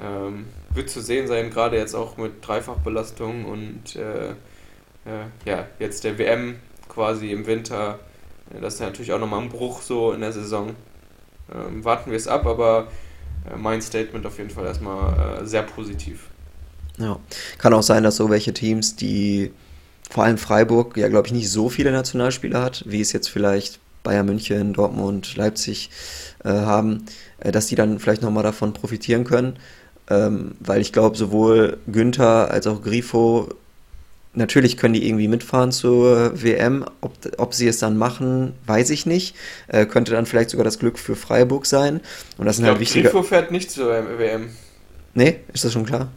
Ähm, 0.01 0.47
wird 0.70 0.89
zu 0.89 1.01
sehen 1.01 1.26
sein, 1.26 1.51
gerade 1.51 1.76
jetzt 1.76 1.95
auch 1.95 2.16
mit 2.16 2.47
Dreifachbelastung 2.47 3.45
und 3.45 3.97
äh, 3.97 4.31
äh, 4.31 5.26
ja, 5.45 5.66
jetzt 5.79 6.05
der 6.05 6.18
WM 6.18 6.57
quasi 6.89 7.33
im 7.33 7.47
Winter. 7.47 7.99
Äh, 8.55 8.61
das 8.61 8.74
ist 8.74 8.81
natürlich 8.81 9.12
auch 9.12 9.18
nochmal 9.18 9.43
ein 9.43 9.49
Bruch 9.49 9.83
so 9.83 10.12
in 10.12 10.20
der 10.20 10.33
Saison. 10.33 10.74
Ähm, 11.53 11.85
warten 11.85 12.11
wir 12.11 12.16
es 12.16 12.29
ab, 12.29 12.47
aber 12.47 12.89
äh, 13.51 13.57
mein 13.57 13.83
Statement 13.83 14.24
auf 14.24 14.39
jeden 14.39 14.51
Fall 14.51 14.66
erstmal 14.66 15.43
äh, 15.43 15.47
sehr 15.47 15.62
positiv. 15.62 16.29
Ja, 16.99 17.18
kann 17.59 17.74
auch 17.74 17.83
sein, 17.83 18.03
dass 18.03 18.16
so 18.16 18.31
welche 18.31 18.53
Teams, 18.53 18.97
die 18.97 19.53
vor 20.09 20.24
allem 20.24 20.38
Freiburg 20.38 20.96
ja, 20.96 21.09
glaube 21.09 21.26
ich, 21.26 21.32
nicht 21.32 21.50
so 21.50 21.68
viele 21.68 21.92
Nationalspieler 21.92 22.62
hat, 22.62 22.84
wie 22.86 23.00
es 23.00 23.12
jetzt 23.12 23.28
vielleicht 23.28 23.78
Bayern 24.02 24.26
München, 24.26 24.72
Dortmund, 24.72 25.36
Leipzig 25.36 25.90
äh, 26.44 26.48
haben, 26.48 27.04
äh, 27.40 27.52
dass 27.52 27.66
die 27.66 27.74
dann 27.74 27.98
vielleicht 27.98 28.22
nochmal 28.22 28.42
davon 28.42 28.72
profitieren 28.72 29.24
können. 29.24 29.56
Ähm, 30.11 30.52
weil 30.61 30.80
ich 30.80 30.92
glaube, 30.92 31.16
sowohl 31.16 31.76
Günther 31.86 32.50
als 32.50 32.66
auch 32.66 32.82
Grifo, 32.82 33.50
natürlich 34.32 34.78
können 34.78 34.94
die 34.94 35.06
irgendwie 35.06 35.28
mitfahren 35.28 35.72
zur 35.72 36.42
WM. 36.42 36.86
Ob, 37.02 37.12
ob 37.36 37.52
sie 37.52 37.68
es 37.68 37.78
dann 37.78 37.98
machen, 37.98 38.54
weiß 38.64 38.88
ich 38.90 39.04
nicht. 39.04 39.36
Äh, 39.66 39.84
könnte 39.84 40.12
dann 40.12 40.24
vielleicht 40.24 40.48
sogar 40.48 40.64
das 40.64 40.78
Glück 40.78 40.98
für 40.98 41.14
Freiburg 41.14 41.66
sein. 41.66 42.00
Und 42.38 42.46
das 42.46 42.54
ich 42.54 42.56
sind 42.56 42.64
glaub, 42.64 42.74
halt 42.76 42.80
wichtige. 42.80 43.11
Grifo 43.11 43.22
fährt 43.22 43.50
nicht 43.50 43.70
zur 43.70 43.88
WM. 44.18 44.48
Nee, 45.12 45.40
ist 45.52 45.64
das 45.64 45.72
schon 45.74 45.84
klar? 45.84 46.09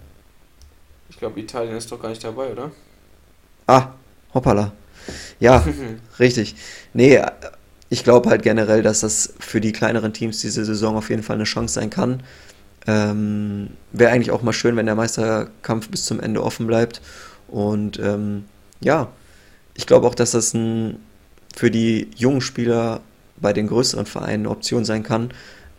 Ich 1.09 1.17
glaube, 1.17 1.39
Italien 1.39 1.75
ist 1.75 1.91
doch 1.91 2.01
gar 2.01 2.09
nicht 2.09 2.23
dabei, 2.23 2.51
oder? 2.51 2.71
Ah, 3.71 3.93
hoppala. 4.33 4.73
Ja, 5.39 5.65
richtig. 6.19 6.55
Nee, 6.93 7.21
ich 7.87 8.03
glaube 8.03 8.29
halt 8.29 8.43
generell, 8.43 8.83
dass 8.83 8.99
das 8.99 9.33
für 9.39 9.61
die 9.61 9.71
kleineren 9.71 10.11
Teams 10.11 10.41
diese 10.41 10.65
Saison 10.65 10.97
auf 10.97 11.09
jeden 11.09 11.23
Fall 11.23 11.37
eine 11.37 11.45
Chance 11.45 11.75
sein 11.75 11.89
kann. 11.89 12.21
Ähm, 12.85 13.69
Wäre 13.93 14.11
eigentlich 14.11 14.31
auch 14.31 14.41
mal 14.41 14.51
schön, 14.51 14.75
wenn 14.75 14.87
der 14.87 14.95
Meisterkampf 14.95 15.87
bis 15.87 16.03
zum 16.03 16.19
Ende 16.19 16.43
offen 16.43 16.67
bleibt. 16.67 17.01
Und 17.47 17.97
ähm, 17.99 18.43
ja, 18.81 19.07
ich 19.73 19.87
glaube 19.87 20.05
auch, 20.05 20.15
dass 20.15 20.31
das 20.31 20.53
ein, 20.53 20.97
für 21.55 21.71
die 21.71 22.09
jungen 22.17 22.41
Spieler 22.41 22.99
bei 23.37 23.53
den 23.53 23.67
größeren 23.67 24.05
Vereinen 24.05 24.45
eine 24.45 24.49
Option 24.49 24.83
sein 24.83 25.03
kann, 25.03 25.29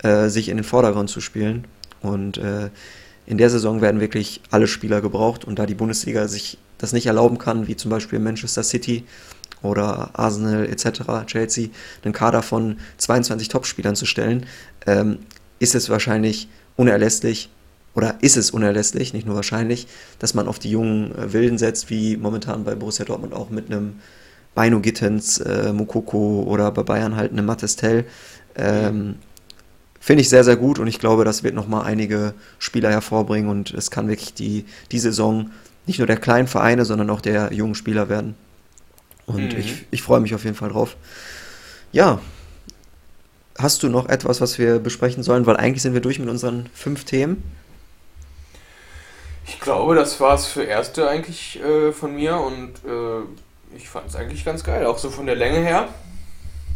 äh, 0.03 0.28
sich 0.30 0.49
in 0.49 0.57
den 0.57 0.64
Vordergrund 0.64 1.11
zu 1.11 1.20
spielen. 1.20 1.66
Und 2.01 2.38
äh, 2.38 2.70
in 3.27 3.39
der 3.39 3.51
Saison 3.51 3.81
werden 3.81 4.01
wirklich 4.01 4.41
alle 4.51 4.66
Spieler 4.66 5.01
gebraucht 5.01 5.45
und 5.45 5.59
da 5.59 5.66
die 5.66 5.75
Bundesliga 5.75 6.29
sich 6.29 6.59
das 6.79 6.93
nicht 6.93 7.07
erlauben 7.07 7.39
kann, 7.39 7.68
wie 7.68 7.77
zum 7.77 7.91
Beispiel 7.91 8.18
Manchester 8.18 8.62
City 8.62 9.05
oder 9.62 10.11
Arsenal 10.14 10.66
etc., 10.66 11.27
Chelsea, 11.27 11.68
einen 12.05 12.12
Kader 12.12 12.43
von 12.43 12.79
22 12.99 13.49
Topspielern 13.49 13.95
zu 13.95 14.07
stellen, 14.07 14.47
ähm, 14.87 15.18
ist 15.61 15.75
es 15.75 15.89
wahrscheinlich 15.89 16.49
unerlässlich 16.77 17.49
oder 17.95 18.16
ist 18.20 18.37
es 18.37 18.51
unerlässlich, 18.51 19.12
nicht 19.12 19.27
nur 19.27 19.37
wahrscheinlich, 19.37 19.87
dass 20.18 20.35
man 20.35 20.49
auf 20.49 20.59
die 20.59 20.70
jungen 20.70 21.14
äh, 21.16 21.33
Wilden 21.33 21.59
setzt, 21.59 21.91
wie 21.91 22.16
momentan 22.16 22.64
bei 22.64 22.75
Borussia 22.75 23.05
Dortmund 23.05 23.35
auch 23.35 23.51
mit 23.51 23.66
einem 23.70 24.01
Beino 24.55 24.81
Gittens, 24.81 25.39
äh, 25.39 25.73
Mukoko 25.73 26.43
oder 26.43 26.70
bei 26.73 26.83
Bayern 26.83 27.16
halt 27.16 27.33
einem 27.33 27.47
Mattestel. 27.47 28.05
Ähm, 28.57 29.16
Finde 30.03 30.22
ich 30.22 30.28
sehr, 30.28 30.42
sehr 30.42 30.57
gut 30.57 30.80
und 30.80 30.88
ich 30.88 30.98
glaube, 30.98 31.24
das 31.24 31.44
wird 31.44 31.55
nochmal 31.55 31.84
einige 31.84 32.34
Spieler 32.59 32.90
hervorbringen 32.90 33.48
und 33.48 33.72
es 33.72 33.92
kann 33.92 34.09
wirklich 34.09 34.34
die, 34.34 34.64
die 34.90 34.98
Saison 34.98 35.53
nicht 35.86 35.98
nur 35.98 36.09
der 36.09 36.16
kleinen 36.16 36.48
Vereine, 36.48 36.84
sondern 36.84 37.09
auch 37.09 37.20
der 37.20 37.53
jungen 37.53 37.76
Spieler 37.76 38.09
werden. 38.09 38.34
Und 39.26 39.53
mhm. 39.53 39.61
ich, 39.61 39.86
ich 39.92 40.03
freue 40.03 40.18
mich 40.18 40.34
auf 40.34 40.42
jeden 40.42 40.57
Fall 40.57 40.70
drauf. 40.70 40.96
Ja, 41.92 42.18
hast 43.57 43.84
du 43.84 43.88
noch 43.88 44.09
etwas, 44.09 44.40
was 44.40 44.59
wir 44.59 44.80
besprechen 44.80 45.22
sollen? 45.22 45.46
Weil 45.46 45.57
eigentlich 45.57 45.82
sind 45.82 45.94
wir 45.94 46.00
durch 46.00 46.18
mit 46.18 46.28
unseren 46.28 46.68
fünf 46.74 47.05
Themen. 47.05 47.40
Ich 49.46 49.61
glaube, 49.61 49.94
das 49.94 50.18
war 50.18 50.34
es 50.34 50.46
für 50.46 50.64
erste 50.64 51.09
eigentlich 51.09 51.62
äh, 51.62 51.92
von 51.92 52.16
mir 52.16 52.38
und 52.38 52.72
äh, 52.84 53.76
ich 53.76 53.88
fand 53.88 54.09
es 54.09 54.16
eigentlich 54.16 54.44
ganz 54.44 54.64
geil, 54.64 54.84
auch 54.84 54.98
so 54.98 55.11
von 55.11 55.26
der 55.26 55.36
Länge 55.36 55.61
her. 55.61 55.88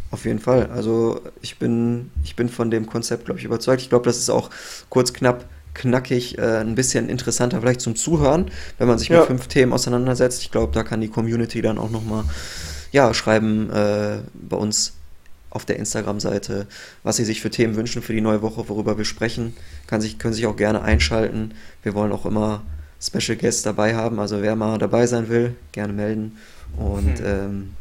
Auf 0.09 0.25
jeden 0.25 0.39
Fall. 0.39 0.67
Also 0.67 1.21
ich 1.41 1.57
bin, 1.57 2.11
ich 2.23 2.35
bin 2.35 2.49
von 2.49 2.71
dem 2.71 2.85
Konzept, 2.85 3.25
glaube 3.25 3.39
ich, 3.39 3.45
überzeugt. 3.45 3.81
Ich 3.81 3.89
glaube, 3.89 4.05
das 4.05 4.17
ist 4.17 4.29
auch 4.29 4.49
kurz 4.89 5.13
knapp 5.13 5.45
knackig, 5.73 6.39
äh, 6.39 6.57
ein 6.57 6.73
bisschen 6.73 7.07
interessanter 7.07 7.61
vielleicht 7.61 7.81
zum 7.81 7.95
Zuhören, 7.95 8.49
wenn 8.79 8.87
man 8.87 8.97
sich 8.97 9.09
ja. 9.09 9.19
mit 9.19 9.27
fünf 9.27 9.47
Themen 9.47 9.73
auseinandersetzt. 9.73 10.41
Ich 10.41 10.51
glaube, 10.51 10.73
da 10.73 10.83
kann 10.83 11.01
die 11.01 11.07
Community 11.07 11.61
dann 11.61 11.77
auch 11.77 11.91
nochmal 11.91 12.23
ja, 12.91 13.13
schreiben 13.13 13.69
äh, 13.69 14.17
bei 14.33 14.57
uns 14.57 14.93
auf 15.49 15.65
der 15.65 15.77
Instagram-Seite, 15.77 16.67
was 17.03 17.17
sie 17.17 17.25
sich 17.25 17.41
für 17.41 17.49
Themen 17.49 17.75
wünschen 17.75 18.01
für 18.01 18.13
die 18.13 18.21
neue 18.21 18.41
Woche, 18.41 18.67
worüber 18.69 18.97
wir 18.97 19.05
sprechen. 19.05 19.55
Kann 19.87 20.01
sich, 20.01 20.19
können 20.19 20.33
sich 20.33 20.45
auch 20.45 20.55
gerne 20.55 20.81
einschalten. 20.81 21.53
Wir 21.83 21.93
wollen 21.93 22.11
auch 22.11 22.25
immer 22.25 22.63
Special 22.99 23.37
Guests 23.37 23.61
dabei 23.61 23.95
haben, 23.95 24.19
also 24.19 24.41
wer 24.41 24.55
mal 24.55 24.77
dabei 24.77 25.05
sein 25.07 25.29
will, 25.29 25.55
gerne 25.71 25.93
melden. 25.93 26.37
Und 26.75 27.19
hm. 27.19 27.25
ähm, 27.25 27.73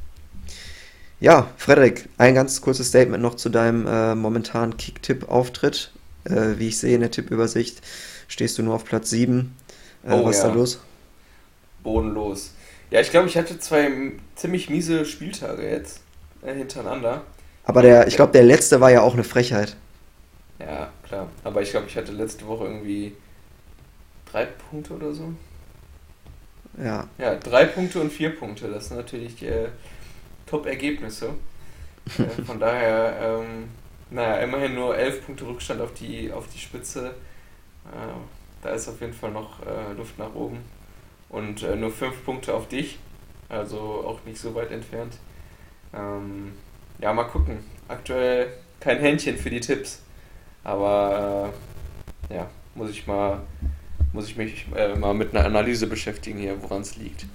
ja, 1.21 1.49
Frederik, 1.57 2.09
ein 2.19 2.35
ganz 2.35 2.61
kurzes 2.61 2.89
Statement 2.89 3.23
noch 3.23 3.37
zu 3.37 3.49
deinem 3.49 3.87
äh, 3.87 4.15
momentanen 4.15 4.77
Kick-Tipp-Auftritt. 4.77 5.93
Äh, 6.25 6.59
wie 6.59 6.69
ich 6.69 6.79
sehe 6.79 6.95
in 6.95 7.01
der 7.01 7.11
Tippübersicht, 7.11 7.81
stehst 8.29 8.59
du 8.59 8.63
nur 8.63 8.75
auf 8.75 8.85
Platz 8.85 9.11
7. 9.11 9.55
Äh, 10.05 10.13
oh, 10.13 10.25
was 10.25 10.37
ja. 10.37 10.43
ist 10.43 10.43
da 10.43 10.53
los? 10.53 10.81
Bodenlos. 11.83 12.53
Ja, 12.91 13.01
ich 13.01 13.11
glaube, 13.11 13.29
ich 13.29 13.37
hatte 13.37 13.59
zwei 13.59 14.13
ziemlich 14.35 14.69
miese 14.71 15.05
Spieltage 15.05 15.69
jetzt 15.69 16.01
äh, 16.43 16.55
hintereinander. 16.55 17.23
Aber 17.65 17.83
der, 17.83 18.07
ich 18.07 18.17
glaube, 18.17 18.33
der 18.33 18.45
letzte 18.45 18.81
war 18.81 18.91
ja 18.91 19.01
auch 19.03 19.15
eine 19.15 19.25
Frechheit. 19.25 19.77
Ja, 20.59 20.91
klar. 21.07 21.29
Aber 21.45 21.63
ich 21.63 21.71
glaube, 21.71 21.87
ich 21.89 21.97
hatte 21.97 22.13
letzte 22.13 22.47
Woche 22.47 22.65
irgendwie 22.65 23.15
drei 24.31 24.47
Punkte 24.47 24.95
oder 24.95 25.13
so. 25.13 25.33
Ja. 26.83 27.09
Ja, 27.19 27.35
drei 27.37 27.65
Punkte 27.65 28.01
und 28.01 28.13
vier 28.13 28.31
Punkte. 28.31 28.69
Das 28.69 28.89
sind 28.89 28.97
natürlich 28.97 29.43
äh, 29.43 29.69
Top-Ergebnisse. 30.47 31.35
Äh, 32.19 32.43
von 32.45 32.61
daher 32.61 33.41
ähm, 33.43 33.69
naja, 34.11 34.37
immerhin 34.37 34.75
nur 34.75 34.97
11 34.97 35.27
Punkte 35.27 35.47
Rückstand 35.47 35.81
auf 35.81 35.93
die, 35.95 36.31
auf 36.33 36.47
die 36.49 36.59
Spitze. 36.59 37.09
Äh, 37.87 38.13
da 38.63 38.71
ist 38.71 38.89
auf 38.89 39.01
jeden 39.01 39.13
Fall 39.13 39.33
noch 39.33 39.61
äh, 39.67 39.93
Luft 39.97 40.19
nach 40.19 40.35
oben. 40.35 40.59
Und 41.29 41.63
äh, 41.63 41.75
nur 41.75 41.91
5 41.91 42.25
Punkte 42.25 42.55
auf 42.55 42.69
dich. 42.69 42.99
Also 43.49 43.79
auch 43.79 44.25
nicht 44.25 44.39
so 44.39 44.55
weit 44.55 44.71
entfernt. 44.71 45.19
Ähm, 45.95 46.53
ja, 47.01 47.13
mal 47.13 47.25
gucken. 47.25 47.59
Aktuell 47.89 48.53
kein 48.81 48.99
Händchen 48.99 49.37
für 49.37 49.51
die 49.51 49.61
Tipps. 49.61 50.03
Aber 50.65 51.53
äh, 52.31 52.35
ja, 52.35 52.49
muss 52.75 52.91
ich 52.91 53.07
mal 53.07 53.41
muss 54.13 54.29
ich 54.29 54.37
mich 54.37 54.67
äh, 54.75 54.95
mal 54.97 55.15
mit 55.15 55.35
einer 55.37 55.45
Analyse 55.45 55.87
beschäftigen 55.87 56.39
hier, 56.39 56.61
woran 56.63 56.81
es 56.81 56.97
liegt. 56.97 57.27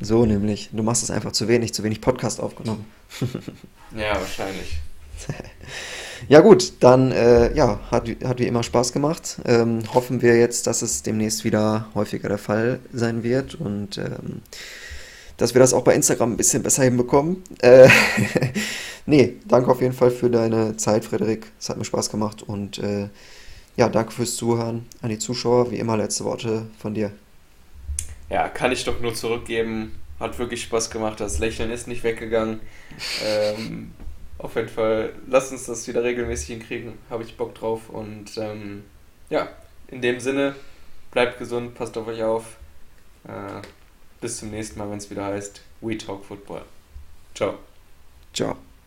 So 0.00 0.24
nämlich. 0.26 0.70
Du 0.72 0.82
machst 0.82 1.02
es 1.02 1.10
einfach 1.10 1.32
zu 1.32 1.48
wenig, 1.48 1.74
zu 1.74 1.82
wenig 1.82 2.00
Podcast 2.00 2.40
aufgenommen. 2.40 2.84
ja, 3.96 4.14
wahrscheinlich. 4.18 4.78
Ja 6.28 6.40
gut, 6.40 6.74
dann 6.80 7.12
äh, 7.12 7.54
ja, 7.54 7.80
hat, 7.90 8.08
hat 8.24 8.38
wie 8.38 8.46
immer 8.46 8.62
Spaß 8.62 8.92
gemacht. 8.92 9.38
Ähm, 9.46 9.82
hoffen 9.94 10.22
wir 10.22 10.38
jetzt, 10.38 10.66
dass 10.66 10.82
es 10.82 11.02
demnächst 11.02 11.44
wieder 11.44 11.88
häufiger 11.94 12.28
der 12.28 12.38
Fall 12.38 12.80
sein 12.92 13.22
wird 13.22 13.54
und 13.54 13.98
ähm, 13.98 14.42
dass 15.36 15.54
wir 15.54 15.60
das 15.60 15.72
auch 15.72 15.82
bei 15.82 15.94
Instagram 15.94 16.32
ein 16.32 16.36
bisschen 16.36 16.62
besser 16.62 16.84
hinbekommen. 16.84 17.42
Äh, 17.62 17.88
nee, 19.06 19.36
danke 19.46 19.70
auf 19.70 19.80
jeden 19.80 19.94
Fall 19.94 20.10
für 20.10 20.28
deine 20.28 20.76
Zeit, 20.76 21.04
Frederik. 21.04 21.46
Es 21.58 21.70
hat 21.70 21.78
mir 21.78 21.84
Spaß 21.84 22.10
gemacht 22.10 22.42
und 22.42 22.78
äh, 22.78 23.08
ja, 23.76 23.88
danke 23.88 24.12
fürs 24.12 24.36
Zuhören 24.36 24.86
an 25.00 25.08
die 25.08 25.18
Zuschauer. 25.18 25.70
Wie 25.70 25.78
immer 25.78 25.96
letzte 25.96 26.24
Worte 26.24 26.66
von 26.78 26.92
dir. 26.92 27.12
Ja, 28.30 28.48
kann 28.48 28.72
ich 28.72 28.84
doch 28.84 29.00
nur 29.00 29.14
zurückgeben. 29.14 30.00
Hat 30.18 30.38
wirklich 30.38 30.62
Spaß 30.62 30.90
gemacht. 30.90 31.20
Das 31.20 31.38
Lächeln 31.38 31.70
ist 31.70 31.88
nicht 31.88 32.04
weggegangen. 32.04 32.60
ähm, 33.24 33.92
auf 34.38 34.56
jeden 34.56 34.68
Fall, 34.68 35.12
lass 35.26 35.52
uns 35.52 35.66
das 35.66 35.86
wieder 35.86 36.02
regelmäßig 36.02 36.48
hinkriegen. 36.48 36.94
Habe 37.10 37.24
ich 37.24 37.36
Bock 37.36 37.54
drauf. 37.54 37.90
Und 37.90 38.36
ähm, 38.38 38.84
ja, 39.28 39.48
in 39.88 40.00
dem 40.00 40.20
Sinne, 40.20 40.54
bleibt 41.10 41.38
gesund, 41.38 41.74
passt 41.74 41.98
auf 41.98 42.06
euch 42.06 42.22
auf. 42.22 42.56
Äh, 43.24 43.62
bis 44.20 44.38
zum 44.38 44.50
nächsten 44.50 44.78
Mal, 44.78 44.90
wenn 44.90 44.98
es 44.98 45.10
wieder 45.10 45.24
heißt 45.26 45.62
We 45.80 45.98
Talk 45.98 46.24
Football. 46.24 46.62
Ciao. 47.34 47.58
Ciao. 48.32 48.56